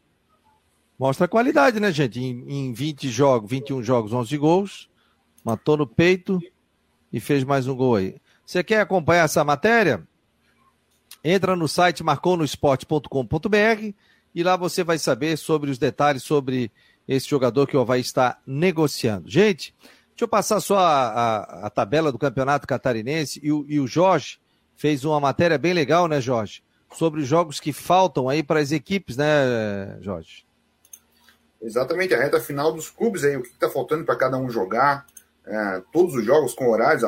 Mostra 0.99 1.25
a 1.25 1.27
qualidade, 1.29 1.79
né, 1.79 1.91
gente? 1.91 2.19
Em, 2.19 2.45
em 2.47 2.73
20 2.73 3.09
jogos, 3.09 3.49
21 3.49 3.81
jogos, 3.81 4.13
11 4.13 4.37
gols, 4.37 4.89
matou 5.43 5.75
no 5.75 5.87
peito 5.87 6.39
e 7.11 7.19
fez 7.19 7.43
mais 7.43 7.67
um 7.67 7.75
gol 7.75 7.95
aí. 7.95 8.15
Você 8.45 8.63
quer 8.63 8.81
acompanhar 8.81 9.25
essa 9.25 9.43
matéria? 9.43 10.07
Entra 11.23 11.55
no 11.55 11.67
site 11.67 12.03
marconosport.com.br 12.03 13.93
e 14.33 14.43
lá 14.43 14.55
você 14.55 14.83
vai 14.83 14.97
saber 14.97 15.37
sobre 15.37 15.69
os 15.69 15.77
detalhes 15.77 16.23
sobre 16.23 16.71
esse 17.07 17.27
jogador 17.27 17.67
que 17.67 17.77
o 17.77 17.81
Havaí 17.81 18.01
está 18.01 18.39
negociando. 18.45 19.29
Gente, 19.29 19.75
deixa 20.09 20.23
eu 20.23 20.27
passar 20.27 20.59
só 20.61 20.77
a, 20.77 21.07
a, 21.07 21.67
a 21.67 21.69
tabela 21.69 22.11
do 22.11 22.17
campeonato 22.17 22.67
catarinense 22.67 23.39
e 23.43 23.51
o, 23.51 23.65
e 23.67 23.79
o 23.79 23.87
Jorge 23.87 24.39
fez 24.75 25.05
uma 25.05 25.19
matéria 25.19 25.57
bem 25.57 25.73
legal, 25.73 26.07
né, 26.07 26.19
Jorge? 26.19 26.63
Sobre 26.93 27.21
os 27.21 27.27
jogos 27.27 27.59
que 27.59 27.71
faltam 27.71 28.27
aí 28.27 28.41
para 28.41 28.59
as 28.59 28.71
equipes, 28.71 29.15
né, 29.15 29.97
Jorge? 30.01 30.45
Exatamente, 31.61 32.13
a 32.15 32.17
reta 32.17 32.39
final 32.39 32.73
dos 32.73 32.89
clubes 32.89 33.23
aí, 33.23 33.37
o 33.37 33.43
que 33.43 33.49
está 33.49 33.69
faltando 33.69 34.03
para 34.03 34.15
cada 34.15 34.37
um 34.37 34.49
jogar, 34.49 35.05
é, 35.45 35.83
todos 35.93 36.15
os 36.15 36.25
jogos 36.25 36.55
com 36.55 36.67
horários, 36.69 37.03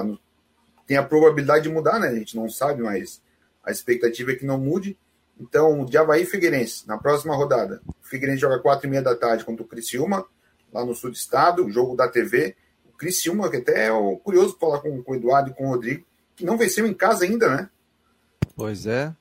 tem 0.86 0.98
a 0.98 1.04
probabilidade 1.04 1.64
de 1.64 1.70
mudar, 1.70 2.00
né? 2.00 2.10
A 2.10 2.16
gente 2.16 2.36
não 2.36 2.48
sabe, 2.48 2.84
mas 2.84 3.20
a 3.64 3.72
expectativa 3.72 4.32
é 4.32 4.36
que 4.36 4.46
não 4.46 4.58
mude. 4.58 4.98
Então, 5.40 5.86
de 5.86 5.98
Havaí 5.98 6.24
e 6.24 6.26
Figueirense, 6.26 6.88
na 6.88 6.98
próxima 6.98 7.36
rodada, 7.36 7.82
o 7.88 8.08
Figueirense 8.08 8.42
joga 8.42 8.60
4 8.60 8.86
e 8.86 8.90
meia 8.90 9.02
da 9.02 9.16
tarde 9.16 9.44
contra 9.44 9.64
o 9.64 9.68
Criciúma, 9.68 10.26
lá 10.72 10.86
no 10.86 10.94
sul 10.94 11.10
do 11.10 11.16
estado, 11.16 11.70
jogo 11.72 11.96
da 11.96 12.08
TV. 12.08 12.56
O 12.86 12.98
Criciúma, 12.98 13.50
que 13.50 13.58
até 13.58 13.88
é 13.88 13.92
curioso 14.24 14.58
falar 14.60 14.80
com, 14.80 15.02
com 15.02 15.12
o 15.12 15.16
Eduardo 15.16 15.50
e 15.50 15.54
com 15.54 15.66
o 15.66 15.70
Rodrigo, 15.70 16.06
que 16.36 16.46
não 16.46 16.58
venceu 16.58 16.86
em 16.86 16.94
casa 16.94 17.26
ainda, 17.26 17.50
né? 17.50 17.70
Pois 18.56 18.86
é. 18.86 19.14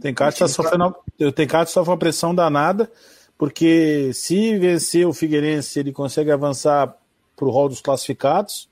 Tem 0.00 0.12
cara 0.12 0.30
que 0.30 0.42
está 0.42 0.48
sofrendo, 0.48 0.94
tem 1.34 1.46
cara 1.46 1.64
que 1.64 1.72
sofre 1.72 1.90
uma 1.90 1.98
pressão 1.98 2.34
danada, 2.34 2.90
porque 3.38 4.12
se 4.12 4.58
vencer 4.58 5.06
o 5.06 5.12
Figueirense, 5.12 5.80
ele 5.80 5.92
consegue 5.92 6.30
avançar 6.30 6.96
para 7.34 7.46
o 7.46 7.50
rol 7.50 7.68
dos 7.68 7.80
classificados. 7.80 8.68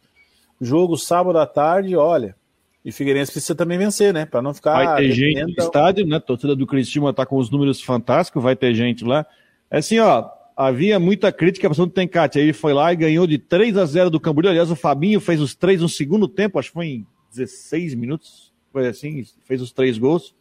Jogo 0.61 0.97
sábado 0.97 1.39
à 1.39 1.47
tarde, 1.47 1.97
olha. 1.97 2.37
E 2.85 2.91
o 2.91 2.93
Figueirense 2.93 3.31
precisa 3.31 3.55
também 3.55 3.79
vencer, 3.79 4.13
né? 4.13 4.27
Para 4.27 4.43
não 4.43 4.53
ficar. 4.53 4.85
Vai 4.85 4.97
ter 4.97 5.13
gente 5.13 5.43
no 5.43 5.65
estádio, 5.65 6.07
né? 6.07 6.17
A 6.17 6.21
torcida 6.21 6.57
do 6.57 6.67
Cristiano 6.67 7.13
tá 7.13 7.25
com 7.25 7.37
os 7.37 7.49
números 7.49 7.81
fantásticos, 7.81 8.43
vai 8.43 8.57
ter 8.57 8.75
gente 8.75 9.05
lá. 9.05 9.25
É 9.71 9.79
assim, 9.79 9.99
ó, 10.01 10.29
havia 10.57 10.99
muita 10.99 11.31
crítica 11.31 11.71
para 11.71 11.83
o 11.83 11.87
Tencate. 11.87 12.39
Aí 12.39 12.45
ele 12.47 12.53
foi 12.53 12.73
lá 12.73 12.93
e 12.93 12.97
ganhou 12.97 13.27
de 13.27 13.39
3 13.39 13.77
a 13.77 13.87
0 13.87 14.11
do 14.11 14.21
Camboriú. 14.21 14.51
Aliás, 14.51 14.71
o 14.71 14.77
Fabinho 14.77 15.21
fez 15.21 15.41
os 15.41 15.55
três 15.55 15.81
no 15.81 15.89
segundo 15.89 16.27
tempo, 16.27 16.59
acho 16.59 16.69
que 16.69 16.75
foi 16.75 16.87
em 16.87 17.07
16 17.31 17.95
minutos. 17.95 18.53
Foi 18.73 18.89
assim, 18.89 19.25
fez 19.45 19.63
os 19.63 19.73
três 19.73 19.97
gols. 19.97 20.35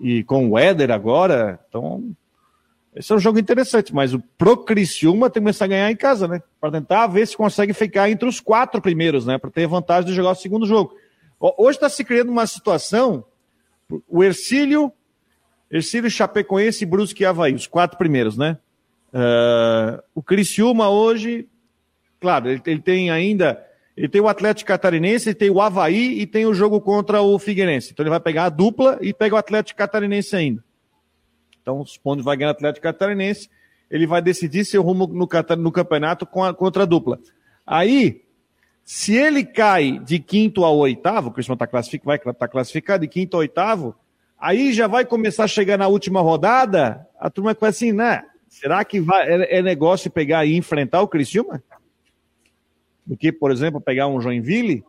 E 0.00 0.24
com 0.24 0.48
o 0.48 0.58
Éder 0.58 0.90
agora, 0.90 1.60
então. 1.68 2.12
Esse 2.96 3.12
é 3.12 3.16
um 3.16 3.18
jogo 3.18 3.40
interessante, 3.40 3.92
mas 3.92 4.14
o 4.14 4.22
pro 4.38 4.56
Criciúma 4.56 5.28
tem 5.28 5.40
que 5.40 5.44
começar 5.44 5.64
a 5.64 5.68
ganhar 5.68 5.90
em 5.90 5.96
casa, 5.96 6.28
né? 6.28 6.40
Para 6.60 6.70
tentar 6.70 7.08
ver 7.08 7.26
se 7.26 7.36
consegue 7.36 7.72
ficar 7.72 8.08
entre 8.08 8.28
os 8.28 8.38
quatro 8.38 8.80
primeiros, 8.80 9.26
né? 9.26 9.36
Para 9.36 9.50
ter 9.50 9.66
vantagem 9.66 10.08
de 10.08 10.14
jogar 10.14 10.30
o 10.30 10.36
segundo 10.36 10.64
jogo. 10.64 10.94
Hoje 11.40 11.76
está 11.76 11.88
se 11.88 12.04
criando 12.04 12.30
uma 12.30 12.46
situação, 12.46 13.24
o 14.08 14.22
Ercílio, 14.22 14.92
Ercílio, 15.70 16.10
Chapecoense, 16.10 16.86
Brusque 16.86 17.22
e 17.22 17.26
Havaí, 17.26 17.54
os 17.54 17.66
quatro 17.66 17.98
primeiros, 17.98 18.36
né? 18.36 18.58
Uh, 19.12 20.02
o 20.14 20.22
Criciúma 20.22 20.88
hoje, 20.88 21.48
claro, 22.20 22.48
ele, 22.48 22.62
ele, 22.66 22.80
tem 22.80 23.10
ainda, 23.10 23.64
ele 23.96 24.08
tem 24.08 24.20
o 24.20 24.28
Atlético 24.28 24.68
Catarinense, 24.68 25.28
ele 25.28 25.36
tem 25.36 25.50
o 25.50 25.60
Havaí 25.60 26.20
e 26.20 26.26
tem 26.26 26.46
o 26.46 26.54
jogo 26.54 26.80
contra 26.80 27.22
o 27.22 27.38
Figueirense. 27.38 27.92
Então 27.92 28.02
ele 28.02 28.10
vai 28.10 28.20
pegar 28.20 28.46
a 28.46 28.48
dupla 28.48 28.98
e 29.00 29.12
pega 29.14 29.36
o 29.36 29.38
Atlético 29.38 29.78
Catarinense 29.78 30.34
ainda. 30.34 30.64
Então, 31.62 31.84
supondo 31.86 32.22
que 32.22 32.24
vai 32.24 32.36
ganhar 32.36 32.48
o 32.48 32.52
Atlético 32.52 32.82
Catarinense, 32.82 33.48
ele 33.90 34.06
vai 34.06 34.20
decidir 34.20 34.64
seu 34.64 34.82
rumo 34.82 35.06
no, 35.06 35.28
no 35.56 35.72
campeonato 35.72 36.28
a, 36.40 36.52
contra 36.52 36.82
a 36.82 36.86
dupla. 36.86 37.20
Aí, 37.66 38.23
se 38.84 39.14
ele 39.14 39.44
cai 39.44 39.98
de 39.98 40.18
quinto 40.18 40.62
ao 40.64 40.76
oitavo, 40.76 41.28
o 41.28 41.32
Cristiano 41.32 41.54
está 41.54 41.66
classificado, 41.66 42.06
vai 42.06 42.16
estar 42.16 42.34
tá 42.34 42.48
classificado 42.48 43.00
de 43.00 43.08
quinto 43.08 43.36
ao 43.36 43.40
oitavo, 43.40 43.94
aí 44.38 44.72
já 44.74 44.86
vai 44.86 45.06
começar 45.06 45.44
a 45.44 45.48
chegar 45.48 45.78
na 45.78 45.88
última 45.88 46.20
rodada, 46.20 47.06
a 47.18 47.30
turma 47.30 47.56
vai 47.58 47.70
assim, 47.70 47.92
né? 47.92 48.24
Será 48.46 48.84
que 48.84 49.00
vai, 49.00 49.26
é, 49.26 49.58
é 49.58 49.62
negócio 49.62 50.10
pegar 50.10 50.44
e 50.44 50.54
enfrentar 50.54 51.00
o 51.00 51.08
Criciúma? 51.08 51.62
Do 53.06 53.16
que, 53.16 53.32
por 53.32 53.50
exemplo, 53.50 53.80
pegar 53.80 54.06
um 54.06 54.20
Joinville, 54.20 54.84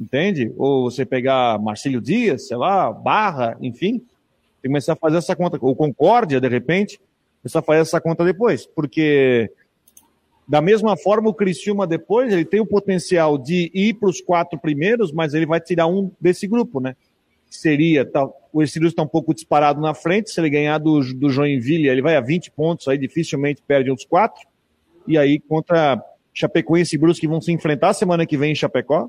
entende? 0.00 0.52
Ou 0.56 0.90
você 0.90 1.04
pegar 1.04 1.58
Marcílio 1.58 2.00
Dias, 2.00 2.46
sei 2.46 2.56
lá, 2.56 2.92
Barra, 2.92 3.56
enfim. 3.60 3.98
Tem 3.98 4.62
que 4.62 4.68
começar 4.68 4.92
a 4.92 4.96
fazer 4.96 5.18
essa 5.18 5.34
conta. 5.34 5.58
Ou 5.60 5.74
Concórdia, 5.74 6.40
de 6.40 6.48
repente, 6.48 7.00
começar 7.42 7.58
a 7.58 7.62
fazer 7.62 7.80
essa 7.80 8.00
conta 8.00 8.24
depois. 8.24 8.64
Porque 8.64 9.50
da 10.48 10.60
mesma 10.60 10.96
forma, 10.96 11.28
o 11.28 11.34
Criciúma 11.34 11.86
depois 11.86 12.32
ele 12.32 12.44
tem 12.44 12.60
o 12.60 12.66
potencial 12.66 13.36
de 13.36 13.70
ir 13.74 13.94
para 13.94 14.08
os 14.08 14.20
quatro 14.20 14.58
primeiros, 14.58 15.10
mas 15.10 15.34
ele 15.34 15.44
vai 15.44 15.60
tirar 15.60 15.88
um 15.88 16.10
desse 16.20 16.46
grupo, 16.46 16.80
né? 16.80 16.94
Seria, 17.50 18.04
tá, 18.04 18.28
o 18.52 18.62
Ercílio 18.62 18.88
está 18.88 19.02
um 19.02 19.08
pouco 19.08 19.34
disparado 19.34 19.80
na 19.80 19.92
frente, 19.92 20.30
se 20.30 20.40
ele 20.40 20.50
ganhar 20.50 20.78
do, 20.78 21.00
do 21.14 21.30
Joinville, 21.30 21.88
ele 21.88 22.02
vai 22.02 22.16
a 22.16 22.20
20 22.20 22.52
pontos, 22.52 22.86
aí 22.86 22.96
dificilmente 22.96 23.62
perde 23.66 23.90
uns 23.90 24.04
quatro. 24.04 24.46
E 25.06 25.18
aí 25.18 25.40
contra 25.40 26.00
Chapecoense 26.32 26.94
e 26.94 26.98
Brusque 26.98 27.26
vão 27.26 27.40
se 27.40 27.52
enfrentar 27.52 27.94
semana 27.94 28.26
que 28.26 28.36
vem 28.36 28.52
em 28.52 28.56
Chapecó, 28.56 29.08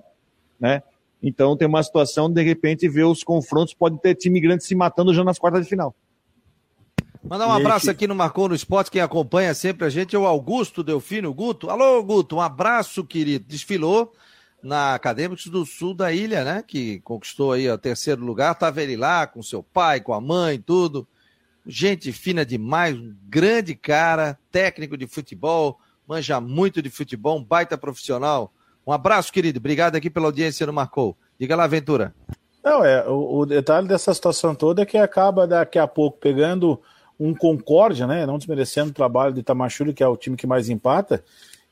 né? 0.60 0.82
Então 1.22 1.58
tem 1.58 1.68
uma 1.68 1.84
situação, 1.84 2.32
de 2.32 2.42
repente, 2.42 2.88
ver 2.88 3.04
os 3.04 3.24
confrontos, 3.24 3.74
pode 3.74 4.00
ter 4.00 4.16
time 4.16 4.40
grande 4.40 4.64
se 4.64 4.76
matando 4.76 5.14
já 5.14 5.24
nas 5.24 5.40
quartas 5.40 5.64
de 5.64 5.70
final. 5.70 5.96
Mandar 7.30 7.48
um 7.48 7.52
abraço 7.52 7.92
aqui 7.92 8.08
no 8.08 8.16
Marcou 8.16 8.48
no 8.48 8.56
Esporte, 8.56 8.90
quem 8.90 9.02
acompanha 9.02 9.54
sempre 9.54 9.86
a 9.86 9.90
gente 9.90 10.16
é 10.16 10.20
o 10.20 10.26
Augusto 10.26 10.82
Delfino 10.82 11.34
Guto. 11.34 11.70
Alô, 11.70 12.02
Guto, 12.02 12.38
um 12.38 12.42
abraço, 12.42 13.04
querido. 13.04 13.44
Desfilou 13.46 14.14
na 14.64 14.94
Acadêmicos 14.94 15.48
do 15.48 15.66
Sul 15.66 15.94
da 15.94 16.14
ilha, 16.14 16.46
né? 16.46 16.64
Que 16.66 17.02
conquistou 17.02 17.52
aí 17.52 17.70
o 17.70 17.78
terceiro 17.78 18.24
lugar. 18.24 18.56
Tava 18.56 18.82
ele 18.82 18.96
lá 18.96 19.28
com 19.28 19.44
seu 19.44 19.62
pai, 19.62 20.00
com 20.00 20.14
a 20.14 20.22
mãe, 20.22 20.58
tudo. 20.58 21.06
Gente 21.66 22.14
fina 22.14 22.46
demais, 22.46 22.96
um 22.96 23.14
grande 23.28 23.76
cara, 23.76 24.40
técnico 24.50 24.96
de 24.96 25.06
futebol, 25.06 25.78
manja 26.08 26.40
muito 26.40 26.82
de 26.82 26.90
futebol, 26.90 27.38
um 27.38 27.44
baita 27.44 27.78
profissional. 27.78 28.54
Um 28.86 28.94
abraço, 28.94 29.34
querido. 29.34 29.60
Obrigado 29.60 29.98
aqui 29.98 30.10
pela 30.10 30.28
audiência 30.28 30.66
no 30.66 30.72
Marcou. 30.72 31.18
Diga 31.38 31.58
lá, 31.58 31.66
Aventura. 31.66 32.16
Não, 32.64 32.86
é, 32.86 33.06
o, 33.06 33.40
o 33.40 33.46
detalhe 33.46 33.86
dessa 33.86 34.14
situação 34.14 34.56
toda 34.56 34.82
é 34.82 34.86
que 34.86 34.98
acaba 34.98 35.46
daqui 35.46 35.78
a 35.78 35.88
pouco 35.88 36.18
pegando 36.20 36.82
um 37.20 37.34
Concórdia, 37.34 38.06
né? 38.06 38.26
Não 38.26 38.38
desmerecendo 38.38 38.92
o 38.92 38.94
trabalho 38.94 39.34
de 39.34 39.44
Tamachuri, 39.44 39.94
que 39.94 40.04
é 40.04 40.08
o 40.08 40.18
time 40.18 40.38
que 40.38 40.48
mais 40.48 40.70
empata. 40.70 41.24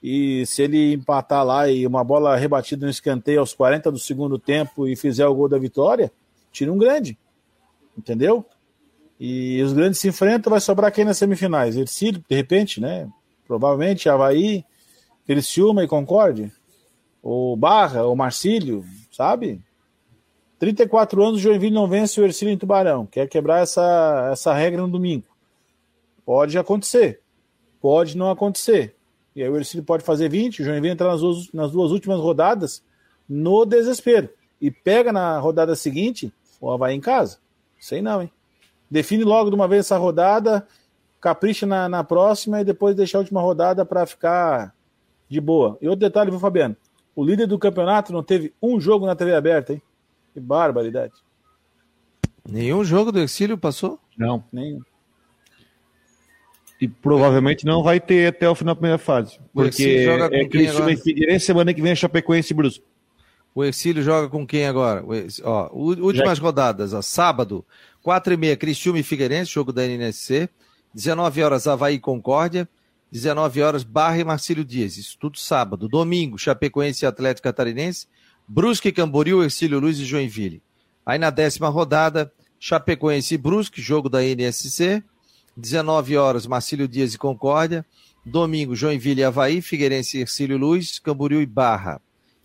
E 0.01 0.45
se 0.45 0.61
ele 0.61 0.93
empatar 0.93 1.43
lá 1.43 1.69
e 1.69 1.85
uma 1.85 2.03
bola 2.03 2.35
rebatida 2.35 2.85
no 2.85 2.91
escanteio 2.91 3.39
aos 3.39 3.53
40 3.53 3.91
do 3.91 3.99
segundo 3.99 4.37
tempo 4.37 4.87
e 4.87 4.95
fizer 4.95 5.25
o 5.25 5.33
gol 5.33 5.49
da 5.49 5.57
vitória, 5.57 6.11
tira 6.51 6.71
um 6.71 6.77
grande. 6.77 7.17
Entendeu? 7.97 8.45
E 9.19 9.61
os 9.63 9.73
grandes 9.73 9.99
se 9.99 10.07
enfrentam, 10.07 10.51
vai 10.51 10.59
sobrar 10.59 10.91
quem 10.91 11.05
nas 11.05 11.17
semifinais? 11.17 11.77
Ercílio, 11.77 12.23
de 12.27 12.35
repente, 12.35 12.81
né? 12.81 13.09
Provavelmente 13.47 14.09
Havaí, 14.09 14.65
Criciúma 15.25 15.83
e 15.83 15.87
Concórdia. 15.87 16.51
Ou 17.23 17.55
Barra, 17.55 18.03
ou 18.03 18.15
Marcílio, 18.15 18.83
sabe? 19.11 19.61
34 20.59 21.23
anos, 21.23 21.41
Joinville 21.41 21.73
não 21.73 21.87
vence 21.87 22.19
o 22.19 22.23
Ercílio 22.23 22.53
em 22.53 22.57
Tubarão. 22.57 23.05
Quer 23.05 23.27
quebrar 23.27 23.61
essa, 23.61 24.29
essa 24.31 24.53
regra 24.53 24.81
no 24.81 24.87
domingo. 24.87 25.25
Pode 26.25 26.57
acontecer. 26.57 27.21
Pode 27.79 28.17
não 28.17 28.31
acontecer. 28.31 28.95
E 29.35 29.43
aí 29.43 29.49
o 29.49 29.57
Ercílio 29.57 29.83
pode 29.83 30.03
fazer 30.03 30.29
20, 30.29 30.61
o 30.61 30.65
Joinville 30.65 30.93
entra 30.93 31.09
nas 31.09 31.21
duas, 31.21 31.51
nas 31.51 31.71
duas 31.71 31.91
últimas 31.91 32.19
rodadas 32.19 32.81
no 33.27 33.65
desespero. 33.65 34.29
E 34.61 34.71
pega 34.71 35.11
na 35.11 35.37
rodada 35.39 35.75
seguinte 35.75 36.33
o 36.59 36.71
Havaí 36.71 36.95
em 36.95 37.01
casa. 37.01 37.37
Sei 37.79 38.01
não, 38.01 38.21
hein? 38.21 38.31
Define 38.89 39.23
logo 39.23 39.49
de 39.49 39.55
uma 39.55 39.67
vez 39.67 39.85
essa 39.85 39.97
rodada, 39.97 40.65
capricha 41.19 41.65
na, 41.65 41.89
na 41.89 42.03
próxima 42.03 42.61
e 42.61 42.63
depois 42.63 42.95
deixa 42.95 43.17
a 43.17 43.21
última 43.21 43.41
rodada 43.41 43.85
para 43.85 44.05
ficar 44.05 44.73
de 45.27 45.41
boa. 45.41 45.77
E 45.81 45.87
outro 45.87 45.99
detalhe, 45.99 46.31
viu, 46.31 46.39
Fabiano? 46.39 46.75
O 47.15 47.23
líder 47.23 47.47
do 47.47 47.59
campeonato 47.59 48.13
não 48.13 48.23
teve 48.23 48.53
um 48.61 48.79
jogo 48.79 49.05
na 49.05 49.15
TV 49.15 49.35
aberta, 49.35 49.73
hein? 49.73 49.81
Que 50.33 50.39
barbaridade. 50.39 51.13
Nenhum 52.47 52.83
jogo 52.83 53.11
do 53.11 53.19
Exílio 53.19 53.57
passou? 53.57 53.99
Não. 54.17 54.43
Nenhum 54.51 54.79
e 56.79 56.87
provavelmente 56.87 57.65
não 57.65 57.81
vai 57.81 57.99
ter 57.99 58.27
até 58.27 58.49
o 58.49 58.55
final 58.55 58.75
da 58.75 58.79
primeira 58.79 58.97
fase. 58.97 59.39
Porque 59.53 60.05
é 60.31 60.45
Criciúma 60.47 60.91
e 60.91 60.97
Figueirense, 60.97 61.45
semana 61.45 61.73
que 61.73 61.81
vem 61.81 61.91
é 61.91 61.95
Chapecoense 61.95 62.53
e 62.53 62.55
Brusque. 62.55 62.83
O 63.53 63.63
Exílio 63.63 64.03
joga 64.03 64.27
com 64.27 64.45
quem 64.45 64.65
agora? 64.65 65.03
Ó, 65.43 65.69
últimas 65.73 66.37
Já... 66.37 66.43
rodadas, 66.43 66.93
ó, 66.93 67.01
sábado, 67.01 67.63
4 68.03 68.33
e 68.33 68.37
meia, 68.37 68.57
Criciúma 68.57 68.99
e 68.99 69.03
Figueirense, 69.03 69.51
jogo 69.51 69.71
da 69.71 69.87
NSC. 69.87 70.49
19 70.93 71.43
horas, 71.43 71.65
Havaí 71.65 71.95
e 71.95 71.99
Concórdia. 71.99 72.67
19 73.11 73.61
horas, 73.61 73.83
Barra 73.83 74.17
e 74.17 74.23
Marcílio 74.25 74.65
Dias. 74.65 74.97
Isso 74.97 75.17
tudo 75.17 75.37
sábado. 75.37 75.87
Domingo, 75.87 76.37
Chapecoense 76.37 77.05
e 77.05 77.07
Atlético 77.07 77.43
Catarinense. 77.43 78.07
Brusque, 78.45 78.91
Camboriú, 78.91 79.41
Ercílio 79.41 79.79
Luiz 79.79 79.97
e 79.99 80.05
Joinville. 80.05 80.61
Aí 81.05 81.17
na 81.17 81.29
décima 81.29 81.69
rodada, 81.69 82.31
Chapecoense 82.59 83.35
e 83.35 83.37
Brusque, 83.37 83.81
jogo 83.81 84.09
da 84.09 84.21
NSC. 84.21 85.01
19 85.55 86.17
horas, 86.17 86.45
Marcílio 86.45 86.87
Dias 86.87 87.13
e 87.13 87.17
Concórdia. 87.17 87.85
Domingo, 88.25 88.75
Joinville 88.75 89.21
e 89.21 89.23
Havaí, 89.23 89.61
Figueirense 89.61 90.17
e 90.17 90.21
Ercílio 90.21 90.57
Luz, 90.57 90.97
Camboriú 90.99 91.41
e 91.41 91.45
Barra. 91.45 92.01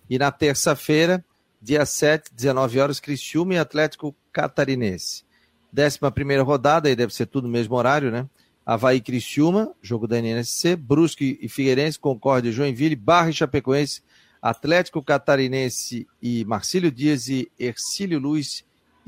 E 0.09 0.19
na 0.19 0.31
terça-feira, 0.31 1.25
dia 1.61 1.87
7, 1.87 2.31
19 2.35 2.79
horas, 2.79 3.01
Criciúma 3.01 3.55
e 3.55 3.59
Atlético 3.59 4.15
Catarinense. 4.33 5.25
Décima 5.73 6.11
primeira 6.11 6.43
rodada, 6.43 6.89
aí 6.89 6.97
deve 6.97 7.15
ser 7.15 7.27
tudo 7.27 7.47
no 7.47 7.53
mesmo 7.53 7.75
horário, 7.77 8.11
né? 8.11 8.27
Havaí 8.67 9.01
Criciúma, 9.01 9.73
jogo 9.81 10.07
da 10.07 10.21
NSC, 10.21 10.77
Brusque 10.77 11.39
e 11.41 11.49
Figueirense, 11.49 11.99
Concórdia 11.99 12.51
e 12.51 12.53
Joinville, 12.53 12.95
Barra 12.95 13.31
e 13.31 13.33
Chapecoense, 13.33 14.03
Atlético 14.43 15.03
Catarinense 15.03 16.07
e 16.21 16.45
Marcílio 16.45 16.91
Dias 16.91 17.29
e 17.29 17.51
Ercílio 17.59 18.19
Luz 18.19 18.65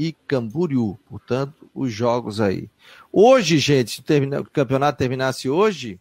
e 0.09 0.17
Camboriú. 0.27 0.99
Portanto, 1.09 1.71
os 1.75 1.93
jogos 1.93 2.41
aí. 2.41 2.69
Hoje, 3.13 3.59
gente, 3.59 3.91
se 3.91 4.03
o 4.41 4.45
campeonato 4.45 4.99
terminasse 4.99 5.49
hoje, 5.49 6.01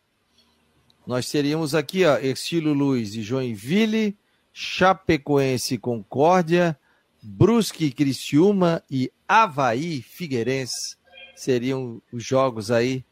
nós 1.06 1.30
teríamos 1.30 1.76
aqui, 1.76 2.06
ó, 2.06 2.18
Ercílio 2.18 2.74
Luiz 2.74 3.16
e 3.16 3.22
Joinville, 3.22 4.18
Chapecoense 4.52 5.76
e 5.76 5.78
Concórdia, 5.78 6.78
Brusque 7.22 7.86
e 7.86 7.91
Criciúma 7.91 8.82
e 8.89 9.12
Havaí 9.28 10.02
Figueirense 10.02 10.97
seriam 11.36 12.02
os 12.12 12.24
jogos 12.24 12.72
aí 12.72 13.06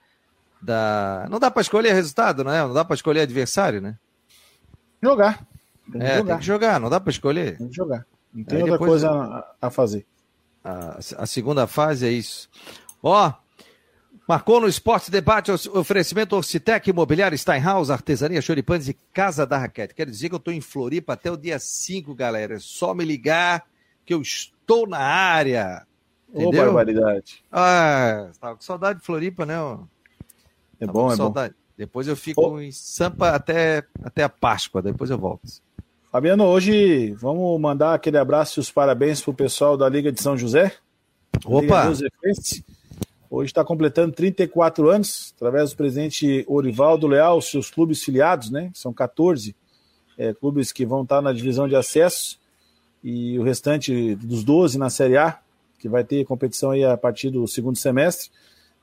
da. 0.61 1.27
Não 1.29 1.39
dá 1.39 1.51
para 1.51 1.61
escolher 1.61 1.93
resultado, 1.93 2.43
não 2.43 2.51
é? 2.51 2.61
Não 2.61 2.73
dá 2.73 2.83
para 2.83 2.95
escolher 2.95 3.21
adversário, 3.21 3.79
né? 3.81 3.97
Jogar. 5.01 5.45
Tem 5.91 6.01
é, 6.01 6.17
jogar. 6.17 6.33
tem 6.33 6.39
que 6.39 6.45
jogar, 6.45 6.79
não 6.79 6.89
dá 6.89 6.99
para 6.99 7.11
escolher. 7.11 7.57
Tem 7.57 7.67
que 7.67 7.75
jogar. 7.75 8.05
Não 8.33 8.43
tem 8.43 8.61
outra 8.61 8.77
coisa 8.77 9.09
a, 9.09 9.67
a 9.67 9.69
fazer. 9.69 10.05
A, 10.69 11.23
a, 11.23 11.25
segunda 11.25 11.65
fase 11.65 12.07
é 12.07 12.11
isso. 12.11 12.49
Ó, 13.01 13.33
marcou 14.27 14.61
no 14.61 14.67
Esporte 14.67 15.09
Debate 15.09 15.51
oferecimento 15.51 16.35
Orcitec, 16.35 16.89
Imobiliário 16.89 17.37
Steinhaus, 17.37 17.89
Artesania 17.89 18.41
Choripanes 18.41 18.87
e 18.87 18.97
Casa 19.13 19.45
da 19.45 19.57
Raquete. 19.57 19.95
Quero 19.95 20.11
dizer 20.11 20.29
que 20.29 20.35
eu 20.35 20.39
estou 20.39 20.53
em 20.53 20.61
Floripa 20.61 21.13
até 21.13 21.31
o 21.31 21.37
dia 21.37 21.57
5, 21.57 22.13
galera. 22.13 22.55
É 22.55 22.59
só 22.59 22.93
me 22.93 23.03
ligar 23.03 23.65
que 24.05 24.13
eu 24.13 24.21
estou 24.21 24.87
na 24.87 24.99
área. 24.99 25.85
Ô, 26.31 26.51
barbaridade. 26.51 27.43
Ah, 27.51 28.29
tava 28.39 28.55
com 28.55 28.61
saudade 28.61 28.99
de 28.99 29.05
Floripa, 29.05 29.45
né? 29.45 29.55
É 30.79 30.85
tava 30.85 30.91
bom, 30.93 31.11
é 31.11 31.15
saudade. 31.15 31.53
bom. 31.53 31.59
Depois 31.75 32.07
eu 32.07 32.15
fico 32.15 32.59
em 32.59 32.71
Sampa 32.71 33.29
até, 33.29 33.83
até 34.03 34.23
a 34.23 34.29
Páscoa, 34.29 34.81
depois 34.81 35.09
eu 35.09 35.17
volto. 35.17 35.47
Fabiano, 36.11 36.43
hoje 36.45 37.11
vamos 37.11 37.61
mandar 37.61 37.93
aquele 37.93 38.17
abraço 38.17 38.59
e 38.59 38.61
os 38.61 38.71
parabéns 38.71 39.21
para 39.21 39.29
o 39.29 39.33
pessoal 39.33 39.77
da 39.77 39.87
Liga 39.87 40.11
de 40.11 40.19
São 40.19 40.35
José. 40.35 40.73
Opa! 41.45 41.87
Hoje 43.29 43.51
está 43.51 43.63
completando 43.63 44.11
34 44.13 44.89
anos, 44.89 45.35
através 45.35 45.69
do 45.69 45.77
presidente 45.77 46.43
Orivaldo 46.47 47.05
Leal, 47.05 47.39
seus 47.43 47.69
clubes 47.69 48.03
filiados, 48.03 48.49
né? 48.49 48.71
São 48.73 48.91
14 48.91 49.55
é, 50.17 50.33
clubes 50.33 50.71
que 50.71 50.83
vão 50.83 51.03
estar 51.03 51.21
na 51.21 51.31
divisão 51.31 51.67
de 51.67 51.75
acesso 51.75 52.39
e 53.03 53.37
o 53.37 53.43
restante 53.43 54.15
dos 54.15 54.43
12 54.43 54.79
na 54.79 54.89
Série 54.89 55.15
A, 55.15 55.37
que 55.77 55.87
vai 55.87 56.03
ter 56.03 56.25
competição 56.25 56.71
aí 56.71 56.83
a 56.83 56.97
partir 56.97 57.29
do 57.29 57.47
segundo 57.47 57.77
semestre. 57.77 58.31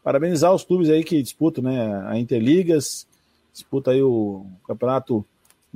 Parabenizar 0.00 0.54
os 0.54 0.62
clubes 0.62 0.88
aí 0.88 1.02
que 1.02 1.20
disputam, 1.20 1.64
né? 1.64 2.04
A 2.06 2.16
Interligas, 2.16 3.04
disputa 3.52 3.90
aí 3.90 4.00
o 4.00 4.46
campeonato 4.64 5.26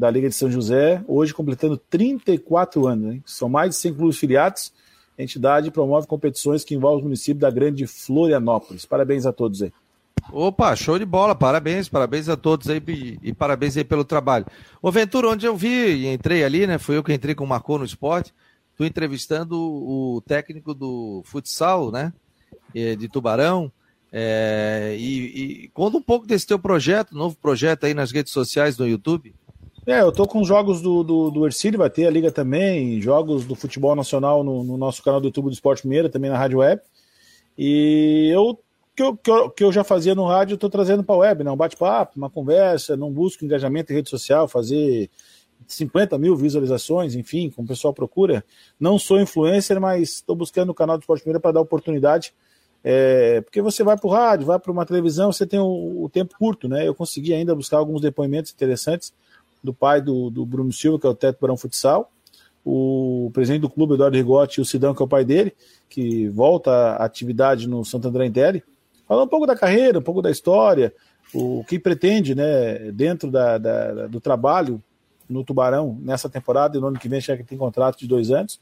da 0.00 0.10
Liga 0.10 0.30
de 0.30 0.34
São 0.34 0.50
José, 0.50 1.04
hoje 1.06 1.34
completando 1.34 1.76
34 1.76 2.86
anos. 2.86 3.12
Hein? 3.12 3.22
São 3.26 3.50
mais 3.50 3.70
de 3.70 3.76
100 3.76 3.94
clubes 3.94 4.18
filiados. 4.18 4.72
A 5.18 5.22
entidade 5.22 5.70
promove 5.70 6.06
competições 6.06 6.64
que 6.64 6.74
envolvem 6.74 7.00
o 7.00 7.04
município 7.04 7.38
da 7.38 7.50
Grande 7.50 7.86
Florianópolis. 7.86 8.86
Parabéns 8.86 9.26
a 9.26 9.32
todos 9.32 9.62
aí. 9.62 9.70
Opa, 10.32 10.74
show 10.74 10.98
de 10.98 11.04
bola, 11.04 11.34
parabéns, 11.34 11.88
parabéns 11.88 12.28
a 12.30 12.36
todos 12.36 12.70
aí 12.70 12.82
e, 13.22 13.34
parabéns 13.34 13.76
aí 13.76 13.84
pelo 13.84 14.04
trabalho. 14.04 14.46
Ô 14.80 14.90
Ventura, 14.90 15.28
onde 15.28 15.44
eu 15.44 15.54
vi 15.54 15.68
e 15.68 16.06
entrei 16.06 16.44
ali, 16.44 16.66
né? 16.66 16.78
Foi 16.78 16.96
eu 16.96 17.04
que 17.04 17.12
entrei 17.12 17.34
com 17.34 17.44
o 17.44 17.48
Marcou 17.48 17.78
no 17.78 17.84
esporte. 17.84 18.32
Estou 18.70 18.86
entrevistando 18.86 19.60
o 19.60 20.22
técnico 20.26 20.72
do 20.72 21.20
futsal, 21.26 21.90
né? 21.90 22.10
De 22.72 23.06
Tubarão. 23.06 23.70
É, 24.12 24.96
e, 24.98 25.64
e 25.64 25.68
conta 25.68 25.96
um 25.96 26.02
pouco 26.02 26.26
desse 26.26 26.46
teu 26.46 26.58
projeto, 26.58 27.14
novo 27.14 27.36
projeto 27.36 27.84
aí 27.84 27.94
nas 27.94 28.10
redes 28.10 28.32
sociais 28.32 28.76
no 28.76 28.88
YouTube. 28.88 29.34
É, 29.90 30.02
eu 30.02 30.12
tô 30.12 30.24
com 30.24 30.44
jogos 30.44 30.80
do, 30.80 31.02
do, 31.02 31.30
do 31.32 31.46
Ercílio, 31.46 31.80
vai 31.80 31.90
ter 31.90 32.06
a 32.06 32.10
Liga 32.10 32.30
também, 32.30 33.00
jogos 33.00 33.44
do 33.44 33.56
futebol 33.56 33.96
nacional 33.96 34.44
no, 34.44 34.62
no, 34.62 34.76
nosso 34.76 35.02
canal 35.02 35.20
do 35.20 35.26
YouTube 35.26 35.46
do 35.46 35.52
Esporte 35.52 35.84
Mineira, 35.84 36.08
também 36.08 36.30
na 36.30 36.38
Rádio 36.38 36.58
Web. 36.58 36.80
E 37.58 38.30
eu 38.32 38.56
que 38.94 39.02
eu, 39.02 39.16
que 39.16 39.30
eu, 39.30 39.50
que 39.50 39.64
eu 39.64 39.72
já 39.72 39.82
fazia 39.82 40.14
no 40.14 40.26
rádio, 40.26 40.54
eu 40.54 40.58
tô 40.58 40.70
trazendo 40.70 41.02
para 41.02 41.16
a 41.16 41.18
web, 41.18 41.42
né? 41.42 41.50
Um 41.50 41.56
bate-papo, 41.56 42.16
uma 42.16 42.30
conversa, 42.30 42.96
não 42.96 43.10
busco 43.10 43.44
engajamento 43.44 43.92
em 43.92 43.96
rede 43.96 44.10
social, 44.10 44.46
fazer 44.46 45.10
50 45.66 46.16
mil 46.18 46.36
visualizações, 46.36 47.16
enfim, 47.16 47.50
como 47.50 47.66
o 47.66 47.68
pessoal 47.68 47.92
procura. 47.92 48.44
Não 48.78 48.96
sou 48.96 49.20
influencer, 49.20 49.80
mas 49.80 50.16
estou 50.16 50.36
buscando 50.36 50.70
o 50.70 50.74
canal 50.74 50.98
do 50.98 51.00
Esporte 51.00 51.22
Mineira 51.22 51.40
para 51.40 51.50
dar 51.50 51.62
oportunidade. 51.62 52.32
É, 52.84 53.40
porque 53.40 53.60
você 53.60 53.82
vai 53.82 53.96
para 53.96 54.06
o 54.06 54.10
rádio, 54.10 54.46
vai 54.46 54.58
para 54.60 54.70
uma 54.70 54.86
televisão, 54.86 55.32
você 55.32 55.44
tem 55.44 55.58
o, 55.58 56.04
o, 56.04 56.08
tempo 56.08 56.36
curto, 56.38 56.68
né? 56.68 56.86
Eu 56.86 56.94
consegui 56.94 57.34
ainda 57.34 57.56
buscar 57.56 57.78
alguns 57.78 58.00
depoimentos 58.00 58.52
interessantes 58.52 59.12
do 59.62 59.72
pai 59.72 60.00
do, 60.00 60.30
do 60.30 60.44
Bruno 60.44 60.72
Silva, 60.72 60.98
que 60.98 61.06
é 61.06 61.10
o 61.10 61.14
Teto 61.14 61.38
Barão 61.40 61.56
Futsal, 61.56 62.10
o 62.64 63.30
presidente 63.32 63.62
do 63.62 63.70
clube, 63.70 63.94
Eduardo 63.94 64.16
Rigotti, 64.16 64.60
e 64.60 64.62
o 64.62 64.64
Sidão, 64.64 64.94
que 64.94 65.02
é 65.02 65.04
o 65.04 65.08
pai 65.08 65.24
dele, 65.24 65.54
que 65.88 66.28
volta 66.28 66.70
à 66.70 67.04
atividade 67.04 67.68
no 67.68 67.84
Santo 67.84 68.08
André 68.08 68.26
Intelli, 68.26 68.62
falando 69.06 69.26
um 69.26 69.30
pouco 69.30 69.46
da 69.46 69.56
carreira, 69.56 69.98
um 69.98 70.02
pouco 70.02 70.22
da 70.22 70.30
história, 70.30 70.94
o 71.34 71.64
que 71.64 71.78
pretende, 71.78 72.34
né, 72.34 72.90
dentro 72.92 73.30
da, 73.30 73.58
da, 73.58 74.06
do 74.06 74.20
trabalho 74.20 74.82
no 75.28 75.44
Tubarão 75.44 75.96
nessa 76.00 76.28
temporada 76.28 76.76
e 76.76 76.80
no 76.80 76.88
ano 76.88 76.98
que 76.98 77.08
vem 77.08 77.20
já 77.20 77.36
que 77.36 77.44
tem 77.44 77.56
contrato 77.56 77.98
de 77.98 78.06
dois 78.06 78.30
anos. 78.30 78.60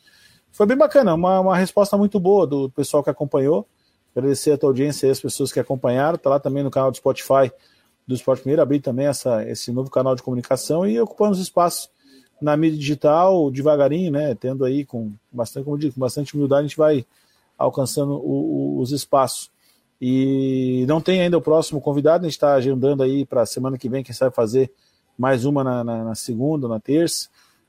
Foi 0.53 0.67
bem 0.67 0.77
bacana, 0.77 1.15
uma, 1.15 1.41
uma 1.41 1.57
resposta 1.57 1.97
muito 1.97 2.21
boa 2.21 2.47
do 2.47 2.71
pessoal 2.71 3.03
que 3.03 3.11
acompanhou. 3.11 3.67
Agradecer 4.15 4.53
a 4.53 4.59
tua 4.59 4.71
audiência 4.71 5.07
e 5.07 5.11
as 5.11 5.21
pessoas 5.21 5.53
que 5.53 5.61
acompanharam. 5.61 6.19
Tá 6.19 6.31
lá 6.31 6.41
também 6.41 6.63
no 6.63 6.71
canal 6.71 6.91
do 6.91 6.97
Spotify 6.97 7.53
do 8.09 8.15
Esporte 8.15 8.41
Mineiro, 8.41 8.63
abrir 8.63 8.81
também 8.81 9.07
essa, 9.07 9.47
esse 9.47 9.71
novo 9.71 9.91
canal 9.91 10.17
de 10.17 10.23
comunicação 10.23 10.87
e 10.87 10.99
ocupando 10.99 11.33
os 11.33 11.41
espaços 11.41 11.91
na 12.41 12.57
mídia 12.57 12.79
digital, 12.79 13.51
devagarinho, 13.51 14.11
né? 14.11 14.35
Tendo 14.35 14.65
aí 14.65 14.83
com 14.83 15.13
bastante, 15.31 15.65
como 15.65 15.77
digo, 15.77 15.93
com 15.93 16.01
bastante 16.01 16.35
humildade, 16.35 16.61
a 16.61 16.69
gente 16.69 16.79
vai 16.79 17.05
alcançando 17.59 18.15
o, 18.15 18.77
o, 18.77 18.81
os 18.81 18.93
espaços. 18.93 19.51
E 20.01 20.87
não 20.89 21.03
tem 21.03 21.21
ainda 21.21 21.37
o 21.37 21.43
próximo 21.43 21.83
convidado, 21.83 22.25
a 22.25 22.29
gente 22.29 22.37
está 22.37 22.55
agendando 22.55 23.03
aí 23.03 23.27
para 23.27 23.43
a 23.43 23.47
semana 23.47 23.77
que 23.77 23.91
vem, 23.91 24.03
quem 24.03 24.15
sabe 24.15 24.35
fazer 24.35 24.73
mais 25.19 25.45
uma 25.45 25.63
na, 25.63 25.85
na, 25.85 26.05
na, 26.05 26.15
segunda, 26.15 26.67
na 26.67 26.81
terça. 26.81 27.29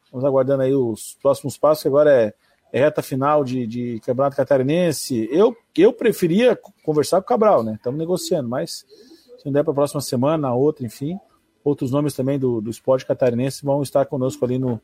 Vamos 0.09 0.23
aguardando 0.23 0.63
aí 0.63 0.73
os 0.73 1.17
próximos 1.21 1.57
passos, 1.57 1.81
que 1.81 1.87
agora 1.89 2.13
é, 2.13 2.33
é 2.71 2.79
reta 2.79 3.01
final 3.01 3.43
de, 3.43 3.67
de 3.67 3.99
Campeonato 4.05 4.37
Catarinense. 4.37 5.27
Eu, 5.31 5.57
eu 5.75 5.91
preferia 5.91 6.57
conversar 6.83 7.17
com 7.17 7.25
o 7.25 7.27
Cabral, 7.27 7.61
né? 7.61 7.73
Estamos 7.73 7.99
negociando, 7.99 8.47
mas 8.47 8.85
se 9.39 9.45
não 9.45 9.53
der 9.53 9.63
para 9.63 9.71
a 9.71 9.75
próxima 9.75 10.01
semana, 10.01 10.49
na 10.49 10.53
outra, 10.53 10.85
enfim. 10.85 11.17
Outros 11.63 11.91
nomes 11.91 12.13
também 12.13 12.37
do, 12.37 12.61
do 12.61 12.69
esporte 12.69 13.05
catarinense 13.05 13.65
vão 13.65 13.81
estar 13.81 14.05
conosco 14.05 14.43
ali 14.43 14.59
no, 14.59 14.79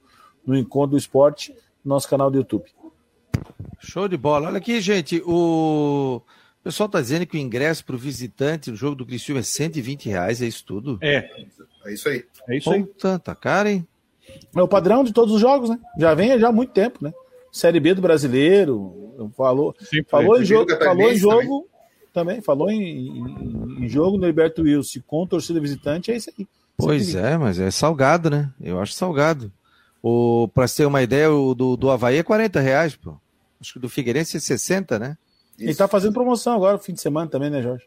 no 0.45 0.57
Encontro 0.57 0.91
do 0.91 0.97
Esporte, 0.97 1.53
no 1.83 1.89
nosso 1.89 2.09
canal 2.09 2.31
do 2.31 2.37
YouTube. 2.37 2.65
Show 3.79 4.07
de 4.07 4.17
bola. 4.17 4.47
Olha 4.47 4.57
aqui, 4.57 4.79
gente, 4.79 5.21
o 5.25 6.21
pessoal 6.63 6.87
está 6.87 7.01
dizendo 7.01 7.25
que 7.25 7.37
o 7.37 7.39
ingresso 7.39 7.85
para 7.85 7.95
o 7.95 7.99
visitante 7.99 8.71
no 8.71 8.77
jogo 8.77 8.95
do 8.95 9.05
Criciúma 9.05 9.41
é 9.41 9.43
120 9.43 10.09
reais, 10.09 10.41
é 10.41 10.45
isso 10.45 10.65
tudo? 10.65 10.97
É. 11.01 11.29
É 11.85 11.93
isso 11.93 12.09
aí. 12.09 12.25
É 12.47 12.57
isso 12.57 12.71
aí. 12.71 12.83
Puta, 12.83 13.19
tá 13.19 13.35
caro, 13.35 13.69
hein? 13.69 13.87
É 14.55 14.61
o 14.61 14.67
padrão 14.67 15.03
de 15.03 15.13
todos 15.13 15.33
os 15.33 15.41
jogos, 15.41 15.69
né? 15.69 15.79
Já 15.99 16.13
vem 16.13 16.39
já 16.39 16.49
há 16.49 16.51
muito 16.51 16.71
tempo, 16.71 17.03
né? 17.03 17.13
Série 17.51 17.79
B 17.79 17.93
do 17.93 18.01
brasileiro, 18.01 19.31
falou, 19.37 19.75
Sim, 19.79 20.03
falou, 20.03 20.41
em 20.41 20.45
jogo, 20.45 20.75
falou 20.77 21.11
em 21.11 21.15
jogo, 21.15 21.69
também, 22.15 22.41
falou 22.41 22.71
em, 22.71 22.81
em, 22.81 23.83
em 23.83 23.89
jogo 23.89 24.17
no 24.17 24.25
Liberto 24.25 24.63
Wilson 24.63 25.01
com 25.05 25.27
torcida 25.27 25.59
visitante, 25.59 26.11
é 26.11 26.15
isso 26.15 26.31
aí. 26.35 26.47
Pois 26.77 27.13
é, 27.13 27.37
mas 27.37 27.59
é 27.59 27.69
salgado, 27.69 28.29
né? 28.29 28.51
Eu 28.59 28.79
acho 28.79 28.93
salgado. 28.93 29.51
O, 30.01 30.47
pra 30.53 30.67
ter 30.67 30.85
uma 30.85 31.01
ideia, 31.01 31.31
o 31.31 31.53
do, 31.53 31.75
do 31.75 31.89
Havaí 31.89 32.17
é 32.17 32.23
40 32.23 32.59
reais, 32.59 32.95
pô. 32.95 33.15
Acho 33.59 33.73
que 33.73 33.79
do 33.79 33.89
Figueirense 33.89 34.37
é 34.37 34.39
60, 34.39 34.99
né? 34.99 35.17
Isso. 35.57 35.69
Ele 35.69 35.75
tá 35.75 35.87
fazendo 35.87 36.13
promoção 36.13 36.53
agora, 36.53 36.77
fim 36.77 36.93
de 36.93 37.01
semana 37.01 37.29
também, 37.29 37.49
né, 37.49 37.61
Jorge? 37.61 37.85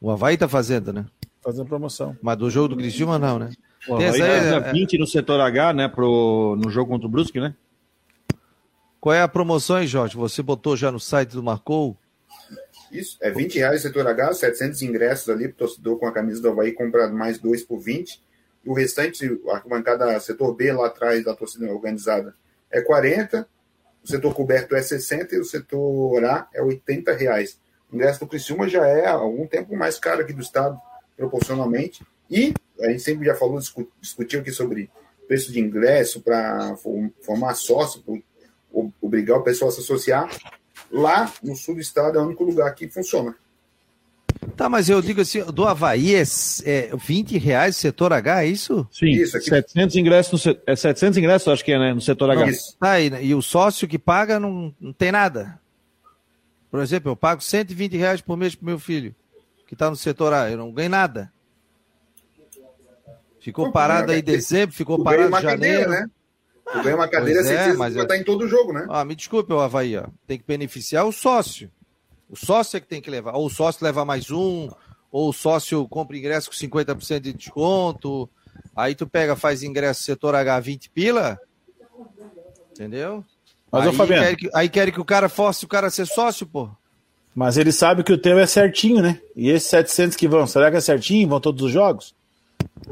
O 0.00 0.10
Havaí 0.10 0.36
tá 0.36 0.48
fazendo, 0.48 0.92
né? 0.92 1.06
Fazendo 1.42 1.66
promoção. 1.66 2.16
Mas 2.20 2.36
do 2.36 2.50
jogo 2.50 2.68
do 2.68 2.76
Criciúma, 2.76 3.18
não, 3.18 3.38
né? 3.38 3.50
O 3.88 3.94
Havaí 3.94 4.20
é, 4.20 4.72
20 4.72 4.98
no 4.98 5.06
setor 5.06 5.40
H, 5.40 5.72
né? 5.72 5.88
Pro, 5.88 6.56
no 6.62 6.70
jogo 6.70 6.90
contra 6.90 7.06
o 7.06 7.10
Brusque, 7.10 7.40
né? 7.40 7.54
Qual 9.00 9.14
é 9.14 9.22
a 9.22 9.28
promoção, 9.28 9.80
hein, 9.80 9.86
Jorge? 9.86 10.16
Você 10.16 10.42
botou 10.42 10.76
já 10.76 10.92
no 10.92 11.00
site 11.00 11.30
do 11.30 11.42
Marcou? 11.42 11.96
Isso, 12.90 13.16
é 13.20 13.30
20 13.30 13.58
reais 13.58 13.80
o 13.80 13.82
setor 13.82 14.06
H, 14.06 14.34
700 14.34 14.82
ingressos 14.82 15.28
ali 15.28 15.48
para 15.48 15.54
o 15.54 15.58
torcedor 15.58 15.98
com 15.98 16.06
a 16.06 16.12
camisa 16.12 16.42
do 16.42 16.48
Havaí 16.48 16.72
comprar 16.72 17.08
mais 17.08 17.38
dois 17.38 17.62
por 17.62 17.78
20. 17.78 18.20
E 18.64 18.68
o 18.68 18.72
restante, 18.72 19.26
a 19.48 19.60
bancada 19.68 20.18
setor 20.20 20.54
B 20.54 20.72
lá 20.72 20.86
atrás 20.86 21.24
da 21.24 21.34
torcida 21.34 21.72
organizada 21.72 22.34
é 22.70 22.80
40, 22.80 23.48
o 24.02 24.08
setor 24.08 24.34
coberto 24.34 24.74
é 24.74 24.82
60 24.82 25.34
e 25.34 25.38
o 25.38 25.44
setor 25.44 26.24
A 26.24 26.48
é 26.52 26.62
80 26.62 27.12
reais. 27.12 27.58
O 27.90 27.96
ingresso 27.96 28.20
do 28.20 28.26
Criciúma 28.26 28.68
já 28.68 28.86
é 28.86 29.06
há 29.06 29.12
algum 29.12 29.46
tempo 29.46 29.76
mais 29.76 29.98
caro 29.98 30.22
aqui 30.22 30.32
do 30.32 30.40
estado, 30.40 30.80
proporcionalmente. 31.16 32.04
E 32.30 32.54
a 32.80 32.90
gente 32.90 33.02
sempre 33.02 33.26
já 33.26 33.34
falou, 33.34 33.58
discutiu 34.00 34.40
aqui 34.40 34.52
sobre 34.52 34.90
preço 35.26 35.52
de 35.52 35.60
ingresso 35.60 36.20
para 36.20 36.76
formar 37.22 37.54
sócio, 37.54 38.02
obrigar 39.00 39.38
o 39.38 39.42
pessoal 39.42 39.70
a 39.70 39.72
se 39.72 39.80
associar. 39.80 40.28
Lá 40.90 41.32
no 41.42 41.54
sul 41.54 41.76
do 41.76 41.80
estado 41.80 42.18
é 42.18 42.20
o 42.20 42.26
único 42.26 42.44
lugar 42.44 42.74
que 42.74 42.88
funciona. 42.88 43.34
Tá, 44.56 44.68
mas 44.68 44.88
eu 44.88 45.00
digo 45.00 45.20
assim, 45.20 45.42
do 45.44 45.64
Havaí 45.66 46.14
é, 46.14 46.22
é 46.64 46.90
20 46.96 47.38
reais 47.38 47.76
setor 47.76 48.12
H, 48.12 48.44
é 48.44 48.46
isso? 48.46 48.86
Sim, 48.90 49.10
isso, 49.10 49.36
aqui... 49.36 49.48
700 49.48 49.96
ingressos, 49.96 50.44
no, 50.44 50.58
é 50.66 50.76
700 50.76 51.18
ingressos 51.18 51.48
acho 51.48 51.64
que 51.64 51.72
é, 51.72 51.78
né, 51.78 51.94
no 51.94 52.00
setor 52.00 52.30
H. 52.30 52.48
Isso. 52.48 52.76
Tá, 52.78 53.00
e, 53.00 53.08
e, 53.26 53.34
o 53.34 53.42
sócio 53.42 53.86
que 53.86 53.98
paga 53.98 54.40
não, 54.40 54.74
não 54.80 54.92
tem 54.92 55.12
nada. 55.12 55.58
Por 56.70 56.80
exemplo, 56.80 57.10
eu 57.10 57.16
pago 57.16 57.42
120 57.42 57.96
reais 57.96 58.20
por 58.20 58.36
mês 58.36 58.54
pro 58.54 58.66
meu 58.66 58.78
filho, 58.78 59.14
que 59.66 59.76
tá 59.76 59.90
no 59.90 59.96
setor 59.96 60.32
A, 60.32 60.50
eu 60.50 60.58
não 60.58 60.72
ganho 60.72 60.90
nada. 60.90 61.32
Ficou 63.40 63.72
parado 63.72 64.12
aí 64.12 64.20
em 64.20 64.24
dezembro, 64.24 64.74
ficou 64.74 65.02
parado 65.02 65.34
em 65.36 65.42
janeiro. 65.42 65.90
Né? 65.90 66.06
Tu 66.72 66.82
ganha 66.82 66.96
uma 66.96 67.08
cadeira, 67.08 67.42
você 67.42 67.54
é, 67.54 67.72
mas 67.74 67.94
vai 67.94 68.04
estar 68.04 68.16
em 68.16 68.24
todo 68.24 68.46
jogo, 68.46 68.72
né? 68.72 68.86
Ah, 68.88 69.04
me 69.04 69.14
desculpe, 69.14 69.52
o 69.52 69.60
Havaí, 69.60 69.96
ó. 69.96 70.04
tem 70.26 70.38
que 70.38 70.44
beneficiar 70.46 71.06
o 71.06 71.12
sócio. 71.12 71.70
O 72.28 72.36
sócio 72.36 72.76
é 72.76 72.80
que 72.80 72.86
tem 72.86 73.00
que 73.00 73.10
levar. 73.10 73.34
Ou 73.34 73.46
o 73.46 73.50
sócio 73.50 73.84
leva 73.84 74.04
mais 74.04 74.30
um, 74.30 74.70
ou 75.10 75.30
o 75.30 75.32
sócio 75.32 75.86
compra 75.88 76.16
ingresso 76.16 76.48
com 76.48 76.56
50% 76.56 77.20
de 77.20 77.32
desconto. 77.32 78.30
Aí 78.74 78.94
tu 78.94 79.06
pega, 79.06 79.34
faz 79.34 79.62
ingresso 79.62 80.04
setor 80.04 80.34
H 80.34 80.60
20 80.60 80.90
pila. 80.90 81.38
Entendeu? 82.70 83.24
Mas, 83.70 83.88
aí, 83.88 83.94
Fabiano... 83.94 84.22
quer 84.22 84.36
que, 84.36 84.50
aí 84.54 84.68
querem 84.68 84.94
que 84.94 85.00
o 85.00 85.04
cara 85.04 85.28
force 85.28 85.64
o 85.64 85.68
cara 85.68 85.88
a 85.88 85.90
ser 85.90 86.06
sócio, 86.06 86.46
pô. 86.46 86.70
Mas 87.34 87.56
ele 87.56 87.72
sabe 87.72 88.02
que 88.02 88.12
o 88.12 88.18
teu 88.18 88.38
é 88.38 88.46
certinho, 88.46 89.02
né? 89.02 89.20
E 89.36 89.50
esses 89.50 89.68
700 89.68 90.16
que 90.16 90.28
vão, 90.28 90.46
será 90.46 90.70
que 90.70 90.76
é 90.76 90.80
certinho? 90.80 91.28
Vão 91.28 91.40
todos 91.40 91.62
os 91.62 91.72
jogos? 91.72 92.14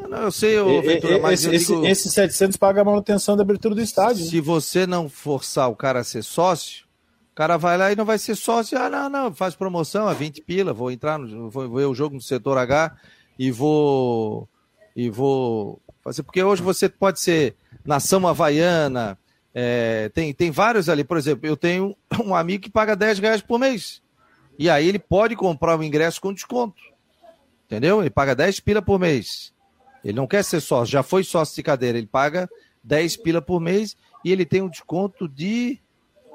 Não, 0.08 0.22
eu 0.22 0.32
sei, 0.32 0.58
ô, 0.58 0.80
Ventura, 0.80 1.18
mas 1.18 1.44
esse, 1.44 1.66
digo... 1.66 1.86
Esses 1.86 2.12
700 2.12 2.56
pagam 2.56 2.82
a 2.82 2.84
manutenção 2.84 3.36
da 3.36 3.42
abertura 3.42 3.74
do 3.74 3.80
estádio. 3.80 4.24
Se 4.24 4.36
né? 4.36 4.42
você 4.42 4.86
não 4.86 5.08
forçar 5.08 5.68
o 5.70 5.76
cara 5.76 6.00
a 6.00 6.04
ser 6.04 6.22
sócio, 6.22 6.86
o 7.32 7.34
cara 7.34 7.56
vai 7.56 7.76
lá 7.76 7.92
e 7.92 7.96
não 7.96 8.04
vai 8.04 8.18
ser 8.18 8.34
sócio. 8.34 8.78
Ah, 8.78 8.88
não, 8.88 9.08
não, 9.08 9.34
faz 9.34 9.54
promoção 9.54 10.08
a 10.08 10.14
20 10.14 10.42
pila, 10.42 10.72
vou 10.72 10.90
entrar, 10.90 11.18
no, 11.18 11.50
vou 11.50 11.68
ver 11.68 11.84
o 11.84 11.94
jogo 11.94 12.14
no 12.14 12.22
setor 12.22 12.56
H 12.58 12.96
e 13.38 13.50
vou... 13.50 14.48
E 14.96 15.10
vou 15.10 15.80
fazer... 16.02 16.22
Porque 16.22 16.42
hoje 16.42 16.62
você 16.62 16.88
pode 16.88 17.20
ser 17.20 17.54
nação 17.84 18.26
havaiana, 18.26 19.16
é, 19.54 20.08
tem, 20.10 20.32
tem 20.32 20.50
vários 20.50 20.88
ali. 20.88 21.04
Por 21.04 21.16
exemplo, 21.16 21.46
eu 21.46 21.56
tenho 21.56 21.96
um 22.24 22.34
amigo 22.34 22.62
que 22.62 22.70
paga 22.70 22.94
10 22.94 23.18
reais 23.18 23.42
por 23.42 23.58
mês. 23.58 24.00
E 24.58 24.68
aí 24.68 24.88
ele 24.88 24.98
pode 24.98 25.36
comprar 25.36 25.78
o 25.78 25.82
ingresso 25.82 26.20
com 26.20 26.32
desconto. 26.32 26.80
Entendeu? 27.66 28.00
Ele 28.00 28.10
paga 28.10 28.34
10 28.34 28.60
pila 28.60 28.80
por 28.80 28.98
mês. 28.98 29.52
Ele 30.04 30.14
não 30.14 30.26
quer 30.26 30.44
ser 30.44 30.60
sócio, 30.60 30.92
já 30.92 31.02
foi 31.02 31.24
sócio 31.24 31.56
de 31.56 31.62
cadeira, 31.62 31.98
ele 31.98 32.06
paga 32.06 32.48
10 32.82 33.16
pila 33.18 33.42
por 33.42 33.60
mês 33.60 33.96
e 34.24 34.32
ele 34.32 34.44
tem 34.44 34.62
um 34.62 34.68
desconto 34.68 35.28
de, 35.28 35.78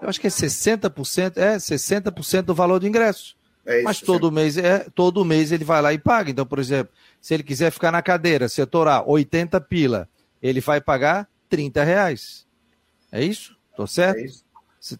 eu 0.01 0.09
acho 0.09 0.19
que 0.19 0.27
é 0.27 0.29
60%, 0.29 1.37
é 1.37 1.57
60% 1.57 2.41
do 2.43 2.55
valor 2.55 2.79
do 2.79 2.87
ingresso. 2.87 3.35
É 3.65 3.77
isso, 3.77 3.85
Mas 3.85 4.01
todo 4.01 4.27
sim. 4.27 4.33
mês 4.35 4.57
é, 4.57 4.87
todo 4.93 5.23
mês 5.23 5.51
ele 5.51 5.63
vai 5.63 5.81
lá 5.81 5.93
e 5.93 5.97
paga. 5.97 6.29
Então, 6.29 6.45
por 6.45 6.59
exemplo, 6.59 6.93
se 7.21 7.33
ele 7.33 7.43
quiser 7.43 7.71
ficar 7.71 7.91
na 7.91 8.01
cadeira, 8.01 8.49
setor 8.49 8.87
A, 8.89 9.01
80 9.01 9.59
pila, 9.61 10.09
ele 10.41 10.59
vai 10.59 10.81
pagar 10.81 11.29
30 11.49 11.83
reais. 11.83 12.45
É 13.11 13.23
isso? 13.23 13.55
Tô 13.75 13.87
certo? 13.87 14.19
É 14.19 14.25
isso. 14.25 14.43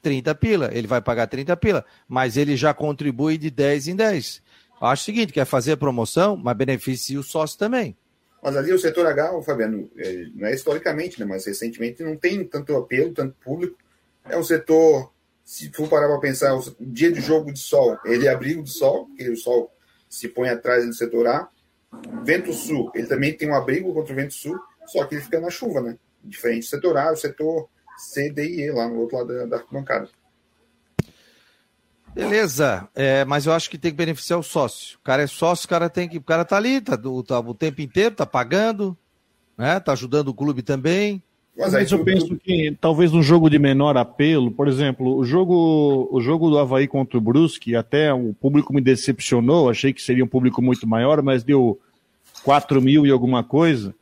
30 0.01 0.34
pila, 0.36 0.70
ele 0.72 0.88
vai 0.88 1.01
pagar 1.01 1.28
30 1.28 1.57
pila, 1.57 1.86
mas 2.07 2.38
ele 2.38 2.55
já 2.55 2.74
contribui 2.74 3.38
de 3.38 3.49
10 3.49 3.89
em 3.89 3.95
10. 3.97 4.41
Acho 4.80 5.01
o 5.01 5.05
seguinte, 5.05 5.34
quer 5.34 5.45
fazer 5.45 5.76
promoção, 5.76 6.38
mas 6.38 6.55
beneficia 6.55 7.20
o 7.20 7.24
sócio 7.24 7.57
também. 7.57 7.95
Mas 8.44 8.58
ali 8.58 8.74
o 8.74 8.80
setor 8.80 9.08
H, 9.08 9.41
Fabiano, 9.41 9.89
é, 9.98 10.26
não 10.36 10.48
é 10.48 10.54
historicamente, 10.54 11.18
né, 11.18 11.26
mas 11.26 11.46
recentemente 11.46 12.04
não 12.04 12.18
tem 12.18 12.44
tanto 12.44 12.76
apelo, 12.76 13.14
tanto 13.14 13.36
público. 13.41 13.78
É 14.26 14.38
um 14.38 14.44
setor, 14.44 15.14
se 15.46 15.72
for 15.72 15.88
parar 15.88 16.10
para 16.10 16.20
pensar, 16.20 16.54
o 16.54 16.62
dia 16.80 17.10
de 17.10 17.22
jogo 17.22 17.54
de 17.54 17.60
sol, 17.60 17.98
ele 18.04 18.28
é 18.28 18.32
abrigo 18.32 18.62
de 18.62 18.72
sol, 18.72 19.06
porque 19.08 19.30
o 19.30 19.38
sol 19.38 19.72
se 20.10 20.28
põe 20.28 20.50
atrás 20.50 20.86
do 20.86 20.94
setor 20.94 21.26
A. 21.28 21.50
Vento 22.24 22.52
Sul, 22.52 22.91
ele 22.94 23.08
também 23.08 23.34
tem 23.34 23.50
um 23.50 23.56
abrigo 23.56 23.94
contra 23.94 24.12
o 24.12 24.16
vento 24.16 24.34
sul, 24.34 24.60
só 24.88 25.06
que 25.06 25.16
ele 25.16 25.22
fica 25.22 25.39
na 25.39 25.50
chuva, 25.50 25.80
né? 25.80 25.98
Diferente 26.24 26.62
do 26.62 26.70
setor 26.70 26.98
A, 26.98 27.12
o 27.12 27.16
setor 27.16 27.70
C, 27.98 28.32
D 28.32 28.44
e 28.44 28.62
E, 28.62 28.72
lá 28.72 28.89
no 28.89 29.00
outro 29.00 29.18
lado 29.18 29.28
da, 29.28 29.46
da 29.46 29.58
arquibancada. 29.58 30.10
Beleza, 32.14 32.88
é, 32.95 33.26
mas 33.26 33.45
eu 33.45 33.53
acho 33.53 33.70
que 33.70 33.78
tem 33.78 33.91
que 33.91 33.97
beneficiar 33.97 34.39
o 34.39 34.43
sócio. 34.43 34.97
O 34.99 35.03
cara 35.03 35.24
é 35.24 35.28
sócio, 35.28 35.66
o 35.66 35.70
cara 35.70 35.89
tem 35.89 36.07
que. 36.07 36.18
O 36.18 36.22
cara 36.22 36.45
tá 36.45 36.57
ali, 36.57 36.80
tá, 36.80 36.95
tá 36.97 37.39
o 37.39 37.53
tempo 37.53 37.82
inteiro, 37.82 38.16
tá 38.16 38.26
pagando, 38.26 38.95
né? 39.57 39.80
Tá 39.80 39.93
ajudando 39.93 40.28
o 40.28 40.34
clube 40.34 40.61
também. 40.61 41.24
Mas, 41.57 41.74
mas 41.74 41.91
eu 41.91 42.03
penso 42.03 42.36
que 42.36 42.76
talvez 42.82 43.14
um 43.14 43.22
jogo 43.22 43.49
de 43.49 43.59
menor 43.59 43.95
apelo, 43.95 44.51
por 44.51 44.68
exemplo, 44.68 45.16
o 45.16 45.24
jogo, 45.24 46.07
o 46.11 46.20
jogo 46.20 46.49
do 46.49 46.57
Havaí 46.57 46.88
contra 46.88 47.18
o 47.18 47.22
Brusque, 47.22 47.76
até 47.76 48.11
o 48.14 48.34
público 48.34 48.74
me 48.74 48.82
decepcionou, 48.82 49.70
achei 49.70 49.93
que 49.93 50.01
seria 50.01 50.24
um 50.24 50.28
público 50.28 50.61
muito 50.61 50.88
maior, 50.88 51.22
mas 51.22 51.43
deu 51.43 51.80
4 52.43 52.82
mil 52.82 53.05
e 53.05 53.11
alguma 53.11 53.43
coisa. 53.43 53.93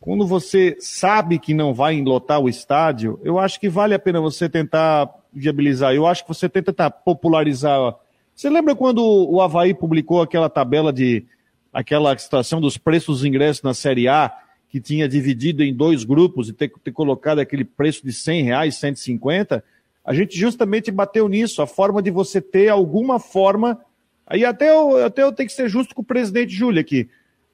Quando 0.00 0.26
você 0.26 0.76
sabe 0.80 1.38
que 1.38 1.52
não 1.52 1.74
vai 1.74 2.00
lotar 2.00 2.40
o 2.40 2.48
estádio, 2.48 3.20
eu 3.22 3.38
acho 3.38 3.60
que 3.60 3.68
vale 3.68 3.92
a 3.92 3.98
pena 3.98 4.20
você 4.20 4.48
tentar 4.48 5.12
viabilizar. 5.36 5.94
Eu 5.94 6.06
acho 6.06 6.22
que 6.22 6.28
você 6.28 6.48
tenta 6.48 6.72
tentar 6.72 6.90
popularizar. 6.90 7.94
Você 8.34 8.48
lembra 8.48 8.74
quando 8.74 9.04
o 9.04 9.40
Havaí 9.40 9.74
publicou 9.74 10.22
aquela 10.22 10.48
tabela 10.48 10.92
de 10.92 11.24
aquela 11.72 12.16
situação 12.16 12.60
dos 12.60 12.78
preços 12.78 13.18
dos 13.18 13.24
ingressos 13.24 13.62
na 13.62 13.74
Série 13.74 14.08
A, 14.08 14.32
que 14.68 14.80
tinha 14.80 15.06
dividido 15.06 15.62
em 15.62 15.74
dois 15.74 16.04
grupos 16.04 16.48
e 16.48 16.52
ter, 16.52 16.72
ter 16.82 16.90
colocado 16.90 17.38
aquele 17.38 17.64
preço 17.64 18.04
de 18.04 18.12
100 18.12 18.42
reais, 18.44 18.76
150? 18.76 19.62
A 20.02 20.14
gente 20.14 20.38
justamente 20.38 20.90
bateu 20.90 21.28
nisso, 21.28 21.60
a 21.60 21.66
forma 21.66 22.00
de 22.00 22.10
você 22.10 22.40
ter 22.40 22.68
alguma 22.68 23.20
forma. 23.20 23.78
Aí 24.26 24.44
até 24.44 24.70
eu, 24.70 25.04
até 25.04 25.22
eu 25.22 25.32
tenho 25.32 25.48
que 25.48 25.54
ser 25.54 25.68
justo 25.68 25.94
com 25.94 26.00
o 26.00 26.04
presidente 26.04 26.52
Júlio 26.52 26.80
aqui. 26.80 27.08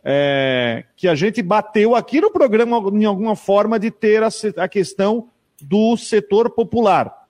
É, 0.04 0.84
que 0.96 1.06
a 1.06 1.14
gente 1.14 1.40
bateu 1.42 1.94
aqui 1.94 2.20
no 2.20 2.30
programa 2.30 2.78
em 2.92 3.04
alguma 3.04 3.36
forma 3.36 3.78
de 3.78 3.90
ter 3.90 4.22
a, 4.22 4.28
a 4.56 4.68
questão 4.68 5.28
do 5.60 5.96
setor 5.96 6.50
popular. 6.50 7.21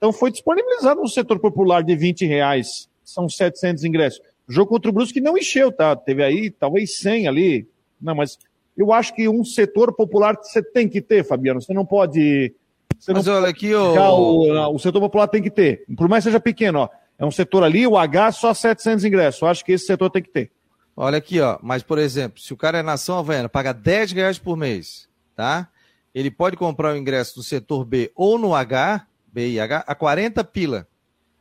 Então 0.00 0.14
foi 0.14 0.30
disponibilizado 0.30 1.02
no 1.02 1.08
setor 1.08 1.38
popular 1.38 1.82
de 1.82 1.94
20 1.94 2.24
reais. 2.24 2.88
São 3.04 3.28
700 3.28 3.84
ingressos. 3.84 4.18
O 4.48 4.52
jogo 4.52 4.70
contra 4.70 4.90
o 4.90 4.94
Brusque 4.94 5.20
não 5.20 5.36
encheu, 5.36 5.70
tá? 5.70 5.94
Teve 5.94 6.24
aí 6.24 6.50
talvez 6.50 6.96
100 6.96 7.28
ali. 7.28 7.68
Não, 8.00 8.14
mas 8.14 8.38
eu 8.74 8.94
acho 8.94 9.14
que 9.14 9.28
um 9.28 9.44
setor 9.44 9.94
popular 9.94 10.38
você 10.40 10.62
tem 10.62 10.88
que 10.88 11.02
ter, 11.02 11.22
Fabiano. 11.22 11.60
Você 11.60 11.74
não 11.74 11.84
pode. 11.84 12.54
Você 12.98 13.12
mas 13.12 13.26
não 13.26 13.34
olha 13.34 13.50
aqui, 13.50 13.74
o... 13.74 13.94
o... 13.94 14.74
o 14.74 14.78
setor 14.78 15.00
popular 15.00 15.28
tem 15.28 15.42
que 15.42 15.50
ter. 15.50 15.84
Por 15.94 16.08
mais 16.08 16.24
que 16.24 16.30
seja 16.30 16.40
pequeno, 16.40 16.80
ó. 16.80 16.88
É 17.18 17.26
um 17.26 17.30
setor 17.30 17.62
ali, 17.62 17.86
o 17.86 17.98
H 17.98 18.32
só 18.32 18.54
700 18.54 19.04
ingressos. 19.04 19.42
Eu 19.42 19.48
acho 19.48 19.62
que 19.62 19.72
esse 19.72 19.84
setor 19.84 20.08
tem 20.08 20.22
que 20.22 20.30
ter. 20.30 20.50
Olha 20.96 21.18
aqui, 21.18 21.38
ó. 21.40 21.58
Mas, 21.62 21.82
por 21.82 21.98
exemplo, 21.98 22.40
se 22.40 22.54
o 22.54 22.56
cara 22.56 22.78
é 22.78 22.82
nação 22.82 23.18
havaiana, 23.18 23.48
paga 23.48 23.74
10 23.74 24.12
reais 24.12 24.38
por 24.38 24.56
mês, 24.56 25.06
tá? 25.36 25.68
Ele 26.14 26.30
pode 26.30 26.56
comprar 26.56 26.94
o 26.94 26.96
ingresso 26.96 27.34
no 27.36 27.42
setor 27.42 27.84
B 27.84 28.10
ou 28.16 28.38
no 28.38 28.54
H, 28.54 29.06
BIH 29.32 29.84
a 29.86 29.94
40 29.94 30.42
pila, 30.44 30.86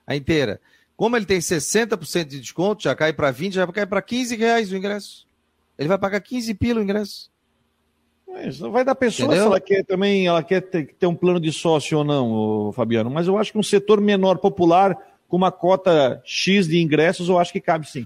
a 0.05 0.15
inteira. 0.15 0.59
Como 0.95 1.15
ele 1.15 1.25
tem 1.25 1.39
60% 1.39 2.25
de 2.25 2.41
desconto, 2.41 2.83
já 2.83 2.93
cai 2.93 3.13
para 3.13 3.31
20, 3.31 3.53
já 3.53 3.67
cai 3.67 3.85
para 3.85 4.01
15 4.01 4.35
reais 4.35 4.71
o 4.71 4.75
ingresso. 4.75 5.25
Ele 5.77 5.87
vai 5.87 5.97
pagar 5.97 6.19
15 6.19 6.53
pila 6.55 6.81
o 6.81 6.83
ingresso. 6.83 7.31
Mas 8.27 8.59
vai 8.59 8.85
dar 8.85 8.95
pessoa 8.95 9.27
Entendeu? 9.27 9.43
se 9.43 9.47
ela 9.47 9.59
quer 9.59 9.83
também, 9.85 10.27
ela 10.27 10.43
quer 10.43 10.61
ter, 10.61 10.93
ter, 10.93 11.07
um 11.07 11.15
plano 11.15 11.39
de 11.39 11.51
sócio 11.51 11.97
ou 11.97 12.03
não, 12.03 12.71
Fabiano. 12.73 13.09
Mas 13.09 13.27
eu 13.27 13.37
acho 13.37 13.51
que 13.51 13.57
um 13.57 13.63
setor 13.63 13.99
menor 13.99 14.37
popular, 14.37 14.95
com 15.27 15.37
uma 15.37 15.51
cota 15.51 16.21
X 16.25 16.67
de 16.67 16.81
ingressos, 16.81 17.29
eu 17.29 17.39
acho 17.39 17.51
que 17.51 17.61
cabe 17.61 17.89
sim. 17.89 18.05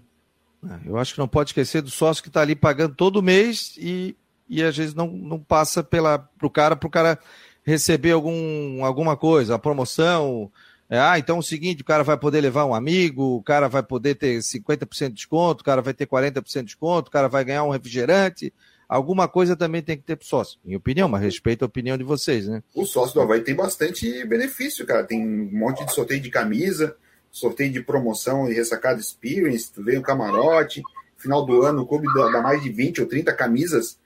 É, 0.63 0.89
eu 0.89 0.97
acho 0.97 1.13
que 1.13 1.19
não 1.19 1.27
pode 1.27 1.49
esquecer 1.49 1.81
do 1.81 1.89
sócio 1.89 2.23
que 2.23 2.29
está 2.29 2.41
ali 2.41 2.55
pagando 2.55 2.95
todo 2.95 3.21
mês 3.21 3.75
e, 3.77 4.15
e 4.47 4.63
às 4.63 4.77
vezes 4.77 4.93
não, 4.93 5.07
não 5.07 5.39
passa 5.39 5.83
para 5.83 6.29
o 6.41 6.49
cara, 6.49 6.75
para 6.75 6.87
o 6.87 6.91
cara 6.91 7.19
receber 7.63 8.11
algum, 8.11 8.83
alguma 8.83 9.15
coisa, 9.15 9.55
a 9.55 9.59
promoção. 9.59 10.51
É, 10.89 10.99
ah, 10.99 11.17
então 11.17 11.37
é 11.37 11.39
o 11.39 11.43
seguinte, 11.43 11.81
o 11.81 11.85
cara 11.85 12.03
vai 12.03 12.17
poder 12.17 12.41
levar 12.41 12.65
um 12.65 12.75
amigo, 12.75 13.37
o 13.37 13.43
cara 13.43 13.67
vai 13.67 13.81
poder 13.81 14.15
ter 14.15 14.37
50% 14.39 15.07
de 15.09 15.13
desconto, 15.15 15.61
o 15.61 15.65
cara 15.65 15.81
vai 15.81 15.93
ter 15.93 16.05
40% 16.05 16.59
de 16.59 16.65
desconto, 16.65 17.09
o 17.09 17.11
cara 17.11 17.27
vai 17.27 17.43
ganhar 17.43 17.63
um 17.63 17.71
refrigerante. 17.71 18.53
Alguma 18.87 19.27
coisa 19.27 19.55
também 19.55 19.81
tem 19.81 19.97
que 19.97 20.03
ter 20.03 20.15
pro 20.15 20.27
sócio, 20.27 20.59
minha 20.63 20.77
opinião, 20.77 21.09
mas 21.09 21.21
respeito 21.21 21.63
a 21.63 21.65
opinião 21.65 21.97
de 21.97 22.03
vocês, 22.03 22.47
né? 22.47 22.61
O 22.75 22.85
sócio 22.85 23.15
do 23.15 23.21
Havaí 23.21 23.41
tem 23.41 23.55
bastante 23.55 24.23
benefício, 24.25 24.85
cara. 24.85 25.03
Tem 25.03 25.19
um 25.19 25.49
monte 25.51 25.83
de 25.83 25.93
sorteio 25.93 26.19
de 26.19 26.29
camisa, 26.29 26.95
sorteio 27.31 27.71
de 27.71 27.81
promoção 27.81 28.47
e 28.47 28.53
ressacado 28.53 28.99
experience, 28.99 29.71
tu 29.73 29.83
vem 29.83 29.97
o 29.97 30.03
camarote, 30.03 30.83
final 31.17 31.43
do 31.43 31.63
ano 31.63 31.81
o 31.81 31.87
clube 31.87 32.05
dá 32.13 32.41
mais 32.41 32.61
de 32.61 32.69
20 32.69 33.01
ou 33.01 33.07
30 33.07 33.33
camisas 33.33 33.97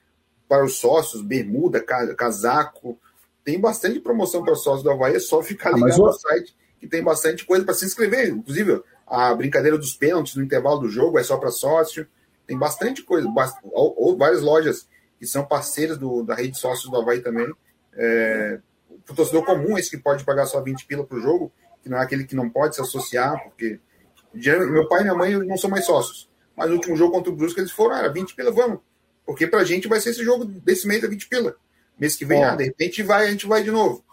para 0.47 0.63
os 0.63 0.77
sócios, 0.77 1.21
bermuda, 1.21 1.83
casaco, 2.15 2.97
tem 3.47 3.61
bastante 3.61 4.01
promoção 4.01 4.43
para 4.43 4.55
sócio 4.55 4.83
do 4.83 4.91
Havaí, 4.91 5.15
é 5.15 5.19
só 5.21 5.41
ficar 5.41 5.69
ah, 5.69 5.75
ligado 5.75 6.03
ah, 6.03 6.07
no 6.07 6.11
site 6.11 6.53
que 6.81 6.85
tem 6.85 7.01
bastante 7.01 7.45
coisa 7.45 7.63
para 7.63 7.73
se 7.73 7.85
inscrever. 7.85 8.27
Inclusive, 8.27 8.83
a 9.07 9.33
brincadeira 9.33 9.77
dos 9.77 9.93
pênaltis 9.93 10.35
no 10.35 10.43
intervalo 10.43 10.79
do 10.79 10.89
jogo 10.89 11.17
é 11.17 11.23
só 11.23 11.37
para 11.37 11.49
sócio. 11.49 12.05
Tem 12.45 12.57
bastante 12.57 13.03
coisa, 13.03 13.25
bast... 13.31 13.57
ou, 13.63 13.95
ou, 13.97 14.17
várias 14.17 14.41
lojas 14.41 14.85
que 15.17 15.25
são 15.25 15.45
parceiras 15.45 15.97
do, 15.97 16.23
da 16.23 16.35
rede 16.35 16.59
sócios 16.59 16.91
do 16.91 16.97
Havaí 16.97 17.21
também. 17.21 17.49
É... 17.93 18.59
O 19.09 19.13
torcedor 19.13 19.45
comum, 19.45 19.77
esse 19.77 19.91
que 19.91 19.97
pode 19.97 20.25
pagar 20.25 20.45
só 20.45 20.61
20 20.61 20.85
pila 20.85 21.05
para 21.05 21.17
o 21.17 21.21
jogo, 21.21 21.49
que 21.81 21.87
não 21.87 21.99
é 21.99 22.01
aquele 22.01 22.25
que 22.25 22.35
não 22.35 22.49
pode 22.49 22.75
se 22.75 22.81
associar, 22.81 23.41
porque 23.45 23.79
meu 24.33 24.89
pai 24.89 24.99
e 24.99 25.03
minha 25.03 25.15
mãe 25.15 25.37
não 25.45 25.55
são 25.55 25.69
mais 25.69 25.85
sócios. 25.85 26.29
Mas 26.53 26.67
no 26.67 26.75
último 26.75 26.97
jogo 26.97 27.13
contra 27.13 27.31
o 27.31 27.35
Brusque 27.35 27.61
eles 27.61 27.71
foram, 27.71 27.95
era 27.95 28.11
20 28.11 28.35
pila, 28.35 28.51
vamos. 28.51 28.81
Porque 29.25 29.47
pra 29.47 29.63
gente 29.63 29.87
vai 29.87 30.01
ser 30.01 30.09
esse 30.09 30.23
jogo 30.25 30.43
desse 30.43 30.85
mês 30.85 31.01
é 31.01 31.07
20 31.07 31.29
pila. 31.29 31.55
Mês 31.99 32.15
que 32.15 32.25
vem, 32.25 32.43
ah, 32.43 32.55
de 32.55 32.65
repente 32.65 33.01
vai, 33.01 33.27
a 33.27 33.31
gente 33.31 33.47
vai 33.47 33.63
de 33.63 33.71
novo. 33.71 34.03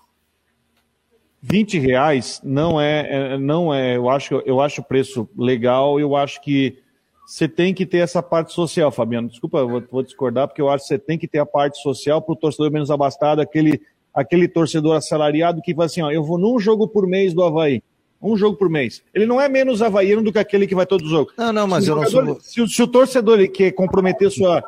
20 1.42 1.78
reais 1.78 2.40
não 2.42 2.80
é, 2.80 3.06
é, 3.34 3.38
não 3.38 3.72
é, 3.72 3.96
eu 3.96 4.08
acho, 4.08 4.42
eu 4.46 4.62
acho 4.62 4.80
o 4.80 4.84
preço 4.84 5.28
legal, 5.36 6.00
eu 6.00 6.16
acho 6.16 6.40
que 6.40 6.78
você 7.26 7.46
tem 7.46 7.74
que 7.74 7.84
ter 7.84 7.98
essa 7.98 8.22
parte 8.22 8.52
social, 8.52 8.90
Fabiano. 8.90 9.28
Desculpa, 9.28 9.58
eu 9.58 9.68
vou, 9.68 9.82
vou 9.90 10.02
discordar, 10.02 10.48
porque 10.48 10.62
eu 10.62 10.70
acho 10.70 10.84
que 10.84 10.88
você 10.88 10.98
tem 10.98 11.18
que 11.18 11.28
ter 11.28 11.38
a 11.38 11.46
parte 11.46 11.80
social 11.82 12.22
para 12.22 12.32
o 12.32 12.36
torcedor 12.36 12.70
menos 12.70 12.90
abastado, 12.90 13.40
aquele, 13.40 13.80
aquele 14.12 14.48
torcedor 14.48 14.96
assalariado 14.96 15.60
que 15.60 15.74
vai 15.74 15.86
assim, 15.86 16.00
ó, 16.00 16.10
eu 16.10 16.22
vou 16.22 16.38
num 16.38 16.58
jogo 16.58 16.88
por 16.88 17.06
mês 17.06 17.34
do 17.34 17.42
Havaí. 17.42 17.82
Um 18.22 18.38
jogo 18.38 18.56
por 18.56 18.70
mês. 18.70 19.02
Ele 19.12 19.26
não 19.26 19.38
é 19.38 19.50
menos 19.50 19.82
havaiano 19.82 20.22
do 20.22 20.32
que 20.32 20.38
aquele 20.38 20.66
que 20.66 20.74
vai 20.74 20.86
todos 20.86 21.04
os 21.04 21.12
jogos. 21.12 21.34
Não, 21.36 21.52
não, 21.52 21.66
mas 21.66 21.86
eu 21.86 21.94
não 21.94 22.06
sou... 22.06 22.40
Se, 22.40 22.66
se 22.68 22.82
o 22.82 22.88
torcedor 22.88 23.38
ele 23.38 23.48
quer 23.48 23.72
comprometer 23.72 24.30
sua 24.30 24.64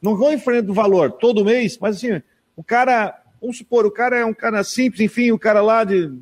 não 0.00 0.16
vou 0.16 0.32
em 0.32 0.38
frente 0.38 0.66
do 0.66 0.74
valor 0.74 1.12
todo 1.12 1.44
mês, 1.44 1.78
mas 1.80 1.96
assim, 1.96 2.22
o 2.56 2.62
cara, 2.62 3.20
vamos 3.40 3.58
supor, 3.58 3.86
o 3.86 3.90
cara 3.90 4.18
é 4.18 4.24
um 4.24 4.34
cara 4.34 4.62
simples, 4.64 5.00
enfim, 5.00 5.30
o 5.30 5.38
cara 5.38 5.60
lá 5.60 5.84
de 5.84 6.12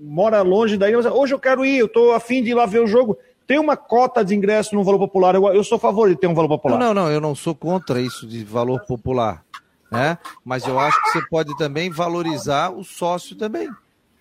mora 0.00 0.42
longe 0.42 0.76
daí, 0.76 0.94
hoje 0.94 1.34
eu 1.34 1.38
quero 1.38 1.64
ir, 1.64 1.78
eu 1.78 1.86
estou 1.86 2.12
afim 2.12 2.42
de 2.42 2.50
ir 2.50 2.54
lá 2.54 2.66
ver 2.66 2.80
o 2.80 2.86
jogo. 2.86 3.18
Tem 3.46 3.58
uma 3.58 3.76
cota 3.76 4.24
de 4.24 4.34
ingresso 4.34 4.74
no 4.74 4.84
valor 4.84 4.98
popular. 4.98 5.34
Eu, 5.34 5.44
eu 5.48 5.64
sou 5.64 5.76
a 5.76 5.80
favor 5.80 6.08
de 6.08 6.14
ter 6.14 6.28
um 6.28 6.34
valor 6.34 6.48
popular. 6.48 6.78
Não, 6.78 6.94
não, 6.94 7.10
eu 7.10 7.20
não 7.20 7.34
sou 7.34 7.54
contra 7.54 8.00
isso 8.00 8.26
de 8.26 8.44
valor 8.44 8.80
popular. 8.86 9.44
Né? 9.90 10.16
Mas 10.44 10.68
eu 10.68 10.78
acho 10.78 11.02
que 11.02 11.10
você 11.10 11.26
pode 11.28 11.56
também 11.56 11.90
valorizar 11.90 12.70
o 12.70 12.84
sócio 12.84 13.34
também. 13.34 13.68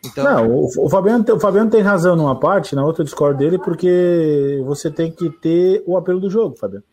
Então... 0.03 0.23
Não, 0.23 0.49
o, 0.49 0.85
o, 0.85 0.89
Fabiano, 0.89 1.23
o 1.31 1.39
Fabiano 1.39 1.69
tem 1.69 1.81
razão 1.81 2.15
numa 2.15 2.39
parte, 2.39 2.73
na 2.73 2.83
outra 2.83 3.01
eu 3.01 3.05
discordo 3.05 3.37
dele, 3.37 3.59
porque 3.59 4.63
você 4.65 4.89
tem 4.89 5.11
que 5.11 5.29
ter 5.29 5.83
o 5.85 5.95
apelo 5.95 6.19
do 6.19 6.29
jogo, 6.29 6.55
Fabiano. 6.55 6.83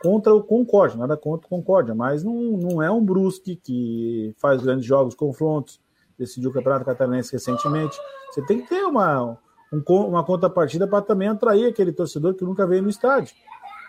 Contra 0.00 0.34
o 0.34 0.42
Concórdia, 0.42 0.96
nada 0.96 1.16
contra 1.16 1.46
o 1.46 1.50
Concórdia, 1.50 1.94
mas 1.94 2.22
não, 2.22 2.34
não 2.34 2.82
é 2.82 2.90
um 2.90 3.04
Brusque 3.04 3.56
que 3.56 4.34
faz 4.38 4.62
grandes 4.62 4.86
jogos, 4.86 5.14
confrontos, 5.14 5.80
decidiu 6.16 6.50
o 6.50 6.52
Campeonato 6.52 6.84
Catarinense 6.84 7.32
recentemente. 7.32 7.96
Você 8.30 8.42
tem 8.42 8.60
que 8.60 8.68
ter 8.68 8.84
uma, 8.84 9.36
um, 9.72 9.82
uma 10.06 10.24
contrapartida 10.24 10.86
para 10.86 11.02
também 11.02 11.28
atrair 11.28 11.66
aquele 11.66 11.92
torcedor 11.92 12.34
que 12.34 12.44
nunca 12.44 12.66
veio 12.66 12.82
no 12.82 12.88
estádio. 12.88 13.34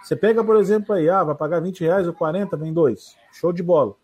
Você 0.03 0.15
pega, 0.15 0.43
por 0.43 0.55
exemplo, 0.55 0.95
aí, 0.95 1.09
ah, 1.09 1.23
vai 1.23 1.35
pagar 1.35 1.59
20 1.59 1.81
reais 1.81 2.07
ou 2.07 2.13
40, 2.13 2.55
vem 2.57 2.73
dois. 2.73 3.15
Show 3.33 3.51
de 3.51 3.61
bola. 3.61 3.95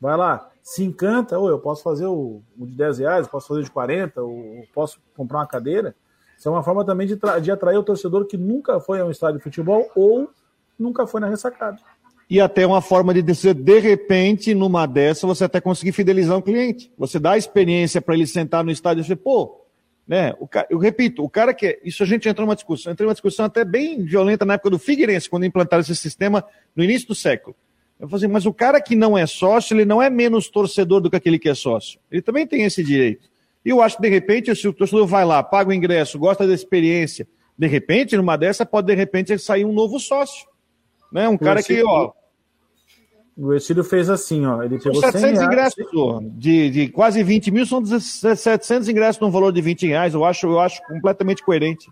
Vai 0.00 0.16
lá, 0.16 0.50
se 0.62 0.84
encanta, 0.84 1.38
ou 1.38 1.48
eu 1.48 1.58
posso 1.58 1.82
fazer 1.82 2.06
o, 2.06 2.42
o 2.58 2.66
de 2.66 2.74
10 2.74 2.98
reais, 2.98 3.28
posso 3.28 3.48
fazer 3.48 3.60
o 3.60 3.64
de 3.64 3.70
40, 3.70 4.22
ou 4.22 4.64
posso 4.74 5.00
comprar 5.16 5.38
uma 5.38 5.46
cadeira. 5.46 5.94
Isso 6.36 6.48
é 6.48 6.50
uma 6.50 6.62
forma 6.62 6.84
também 6.84 7.06
de, 7.06 7.18
de 7.42 7.50
atrair 7.50 7.78
o 7.78 7.82
torcedor 7.82 8.26
que 8.26 8.36
nunca 8.36 8.80
foi 8.80 9.00
a 9.00 9.04
um 9.04 9.10
estádio 9.10 9.38
de 9.38 9.44
futebol 9.44 9.88
ou 9.94 10.28
nunca 10.78 11.06
foi 11.06 11.20
na 11.20 11.28
ressacada. 11.28 11.78
E 12.28 12.40
até 12.40 12.66
uma 12.66 12.80
forma 12.80 13.12
de 13.12 13.22
dizer, 13.22 13.54
de 13.54 13.78
repente, 13.78 14.54
numa 14.54 14.86
dessa, 14.86 15.26
você 15.26 15.44
até 15.44 15.60
conseguir 15.60 15.92
fidelizar 15.92 16.36
um 16.36 16.40
cliente. 16.40 16.90
Você 16.96 17.18
dá 17.18 17.32
a 17.32 17.38
experiência 17.38 18.00
para 18.00 18.14
ele 18.14 18.26
sentar 18.26 18.64
no 18.64 18.70
estádio 18.70 19.00
e 19.00 19.02
dizer, 19.02 19.16
pô, 19.16 19.60
né? 20.06 20.34
O 20.38 20.46
cara, 20.46 20.66
eu 20.70 20.78
repito, 20.78 21.22
o 21.22 21.28
cara 21.28 21.52
que. 21.54 21.78
Isso 21.84 22.02
a 22.02 22.06
gente 22.06 22.28
entrou 22.28 22.46
numa 22.46 22.54
discussão, 22.54 22.92
entrou 22.92 23.06
numa 23.06 23.14
discussão 23.14 23.46
até 23.46 23.64
bem 23.64 24.04
violenta 24.04 24.44
na 24.44 24.54
época 24.54 24.70
do 24.70 24.78
Figueirense, 24.78 25.28
quando 25.28 25.46
implantaram 25.46 25.80
esse 25.80 25.96
sistema 25.96 26.44
no 26.74 26.84
início 26.84 27.08
do 27.08 27.14
século. 27.14 27.56
Eu 27.98 28.08
falei, 28.08 28.24
assim, 28.24 28.32
mas 28.32 28.44
o 28.44 28.52
cara 28.52 28.80
que 28.80 28.96
não 28.96 29.16
é 29.16 29.26
sócio, 29.26 29.74
ele 29.74 29.84
não 29.84 30.02
é 30.02 30.10
menos 30.10 30.48
torcedor 30.48 31.00
do 31.00 31.08
que 31.10 31.16
aquele 31.16 31.38
que 31.38 31.48
é 31.48 31.54
sócio. 31.54 31.98
Ele 32.10 32.20
também 32.20 32.46
tem 32.46 32.64
esse 32.64 32.82
direito. 32.82 33.30
E 33.64 33.70
eu 33.70 33.80
acho 33.80 33.96
que, 33.96 34.02
de 34.02 34.08
repente, 34.08 34.54
se 34.54 34.68
o 34.68 34.72
torcedor 34.72 35.06
vai 35.06 35.24
lá, 35.24 35.42
paga 35.42 35.70
o 35.70 35.72
ingresso, 35.72 36.18
gosta 36.18 36.46
da 36.46 36.52
experiência, 36.52 37.26
de 37.56 37.66
repente, 37.66 38.16
numa 38.16 38.36
dessa, 38.36 38.66
pode, 38.66 38.88
de 38.88 38.94
repente, 38.94 39.38
sair 39.38 39.64
um 39.64 39.72
novo 39.72 39.98
sócio. 39.98 40.46
Né? 41.14 41.28
Um 41.28 41.38
cara 41.38 41.62
que, 41.62 41.80
ó, 41.84 42.10
o 43.36 43.54
Estílio 43.54 43.84
fez 43.84 44.10
assim, 44.10 44.44
ó. 44.44 44.64
Ele 44.64 44.80
pegou 44.80 45.00
são 45.00 45.12
700 45.12 45.42
ingressos, 45.42 45.84
de, 46.32 46.70
de 46.70 46.88
quase 46.88 47.22
20 47.22 47.50
mil, 47.52 47.64
são 47.64 47.84
700 47.86 48.88
ingressos 48.88 49.20
num 49.20 49.30
valor 49.30 49.52
de 49.52 49.60
20 49.60 49.86
reais. 49.86 50.12
Eu 50.12 50.24
acho, 50.24 50.48
eu 50.48 50.58
acho 50.58 50.82
completamente 50.88 51.44
coerente. 51.44 51.88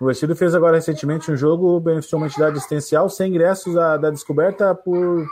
O 0.00 0.10
Estílio 0.10 0.34
fez 0.34 0.54
agora 0.54 0.76
recentemente 0.76 1.30
um 1.30 1.36
jogo, 1.36 1.78
beneficiou 1.80 2.18
uma 2.18 2.28
entidade 2.28 2.56
assistencial, 2.56 3.10
sem 3.10 3.28
ingressos 3.28 3.74
da, 3.74 3.98
da 3.98 4.10
descoberta 4.10 4.74
por, 4.74 5.26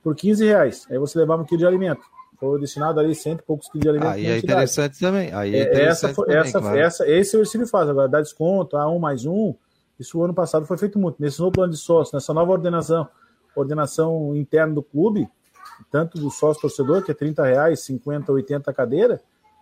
por 0.00 0.14
15 0.14 0.44
reais. 0.44 0.86
Aí 0.88 0.98
você 0.98 1.18
levava 1.18 1.42
um 1.42 1.44
quilo 1.44 1.58
de 1.58 1.66
alimento. 1.66 2.02
Foi 2.38 2.58
destinado 2.60 3.00
ali 3.00 3.16
cento 3.16 3.40
e 3.40 3.44
poucos 3.44 3.68
quilos 3.68 3.82
de 3.82 3.88
alimento. 3.88 4.12
Aí 4.12 4.26
é 4.26 4.38
interessante 4.38 4.98
também. 4.98 5.32
Aí 5.32 5.54
é, 5.54 5.58
é 5.58 5.62
interessante 5.62 6.08
essa, 6.08 6.14
também, 6.14 6.36
essa, 6.36 6.60
claro. 6.60 6.78
essa, 6.78 7.08
esse 7.08 7.36
o 7.36 7.42
Estílio 7.42 7.66
faz. 7.66 7.88
Agora, 7.88 8.08
dá 8.08 8.20
desconto, 8.20 8.76
a 8.76 8.88
um 8.88 9.00
mais 9.00 9.26
um. 9.26 9.54
Isso 10.00 10.18
o 10.18 10.24
ano 10.24 10.32
passado 10.32 10.64
foi 10.64 10.78
feito 10.78 10.98
muito. 10.98 11.20
Nesse 11.20 11.38
novo 11.38 11.52
plano 11.52 11.72
de 11.72 11.78
sócio, 11.78 12.16
nessa 12.16 12.32
nova 12.32 12.50
ordenação 12.52 13.06
ordenação 13.54 14.34
interna 14.34 14.72
do 14.74 14.82
clube, 14.82 15.28
tanto 15.90 16.18
do 16.18 16.30
sócio 16.30 16.62
torcedor, 16.62 17.02
que 17.02 17.10
é 17.10 17.14
30 17.14 17.44
reais, 17.44 17.80
50, 17.80 18.32
80 18.32 18.72
cadeira, 18.72 19.20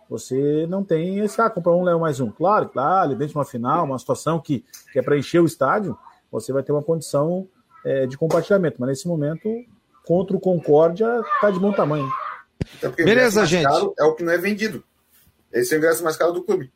você 0.09 0.65
não 0.67 0.83
tem 0.83 1.19
esse, 1.19 1.41
ah, 1.41 1.49
comprar 1.49 1.73
um, 1.73 1.83
leva 1.83 1.99
mais 1.99 2.19
um. 2.19 2.31
Claro, 2.31 2.69
claro, 2.69 3.09
dentro 3.09 3.27
de 3.27 3.35
uma 3.35 3.45
final, 3.45 3.85
uma 3.85 3.99
situação 3.99 4.39
que, 4.39 4.63
que 4.93 4.99
é 4.99 5.01
para 5.01 5.17
encher 5.17 5.41
o 5.41 5.45
estádio, 5.45 5.97
você 6.31 6.53
vai 6.53 6.63
ter 6.63 6.71
uma 6.71 6.83
condição 6.83 7.47
é, 7.85 8.07
de 8.07 8.17
compartilhamento. 8.17 8.77
Mas 8.79 8.89
nesse 8.89 9.07
momento, 9.07 9.49
contra 10.05 10.35
o 10.35 10.39
Concórdia, 10.39 11.21
está 11.35 11.51
de 11.51 11.59
bom 11.59 11.71
tamanho. 11.71 12.09
Beleza, 12.95 13.45
gente. 13.45 13.67
é 13.97 14.03
o 14.03 14.15
que 14.15 14.23
não 14.23 14.31
é 14.31 14.37
vendido. 14.37 14.83
Esse 15.51 15.73
é 15.73 15.77
o 15.77 15.79
ingresso 15.79 16.03
mais 16.03 16.15
caro 16.15 16.31
do 16.31 16.43
clube. 16.43 16.71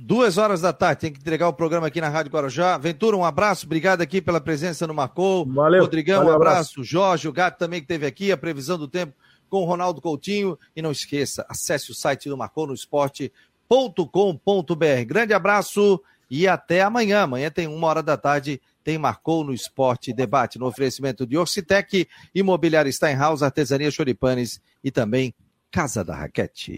Duas 0.00 0.38
horas 0.38 0.60
da 0.60 0.72
tarde, 0.72 1.00
tem 1.00 1.12
que 1.12 1.18
entregar 1.18 1.48
o 1.48 1.52
programa 1.52 1.88
aqui 1.88 2.00
na 2.00 2.08
Rádio 2.08 2.30
Guarujá. 2.30 2.78
Ventura, 2.78 3.16
um 3.16 3.24
abraço, 3.24 3.66
obrigado 3.66 4.00
aqui 4.00 4.22
pela 4.22 4.40
presença 4.40 4.86
no 4.86 4.94
Marcou. 4.94 5.44
Valeu. 5.44 5.82
Rodrigão, 5.82 6.18
valeu, 6.18 6.32
um 6.32 6.36
abraço. 6.36 6.72
abraço. 6.72 6.84
Jorge, 6.84 7.26
o 7.26 7.32
Gato 7.32 7.58
também 7.58 7.80
que 7.80 7.84
esteve 7.84 8.06
aqui, 8.06 8.30
a 8.30 8.36
previsão 8.36 8.78
do 8.78 8.86
tempo 8.86 9.12
com 9.48 9.62
o 9.62 9.64
Ronaldo 9.64 10.00
Coutinho. 10.00 10.56
E 10.76 10.80
não 10.80 10.92
esqueça, 10.92 11.44
acesse 11.48 11.90
o 11.90 11.94
site 11.94 12.28
do 12.28 12.36
Marcou 12.36 12.66
no 12.66 12.74
esporte.com.br. 12.74 15.04
Grande 15.04 15.34
abraço 15.34 16.00
e 16.30 16.46
até 16.46 16.82
amanhã. 16.82 17.22
Amanhã 17.22 17.50
tem 17.50 17.66
uma 17.66 17.88
hora 17.88 18.02
da 18.02 18.16
tarde, 18.16 18.60
tem 18.84 18.98
Marcou 18.98 19.42
no 19.42 19.52
Esporte 19.52 20.12
Debate, 20.12 20.60
no 20.60 20.66
oferecimento 20.66 21.26
de 21.26 21.36
Orcitec, 21.36 22.06
Imobiliária 22.32 22.92
Steinhaus, 22.92 23.42
Artesania 23.42 23.90
Choripanes 23.90 24.60
e 24.84 24.92
também 24.92 25.34
Casa 25.70 26.04
da 26.04 26.14
Raquete. 26.14 26.76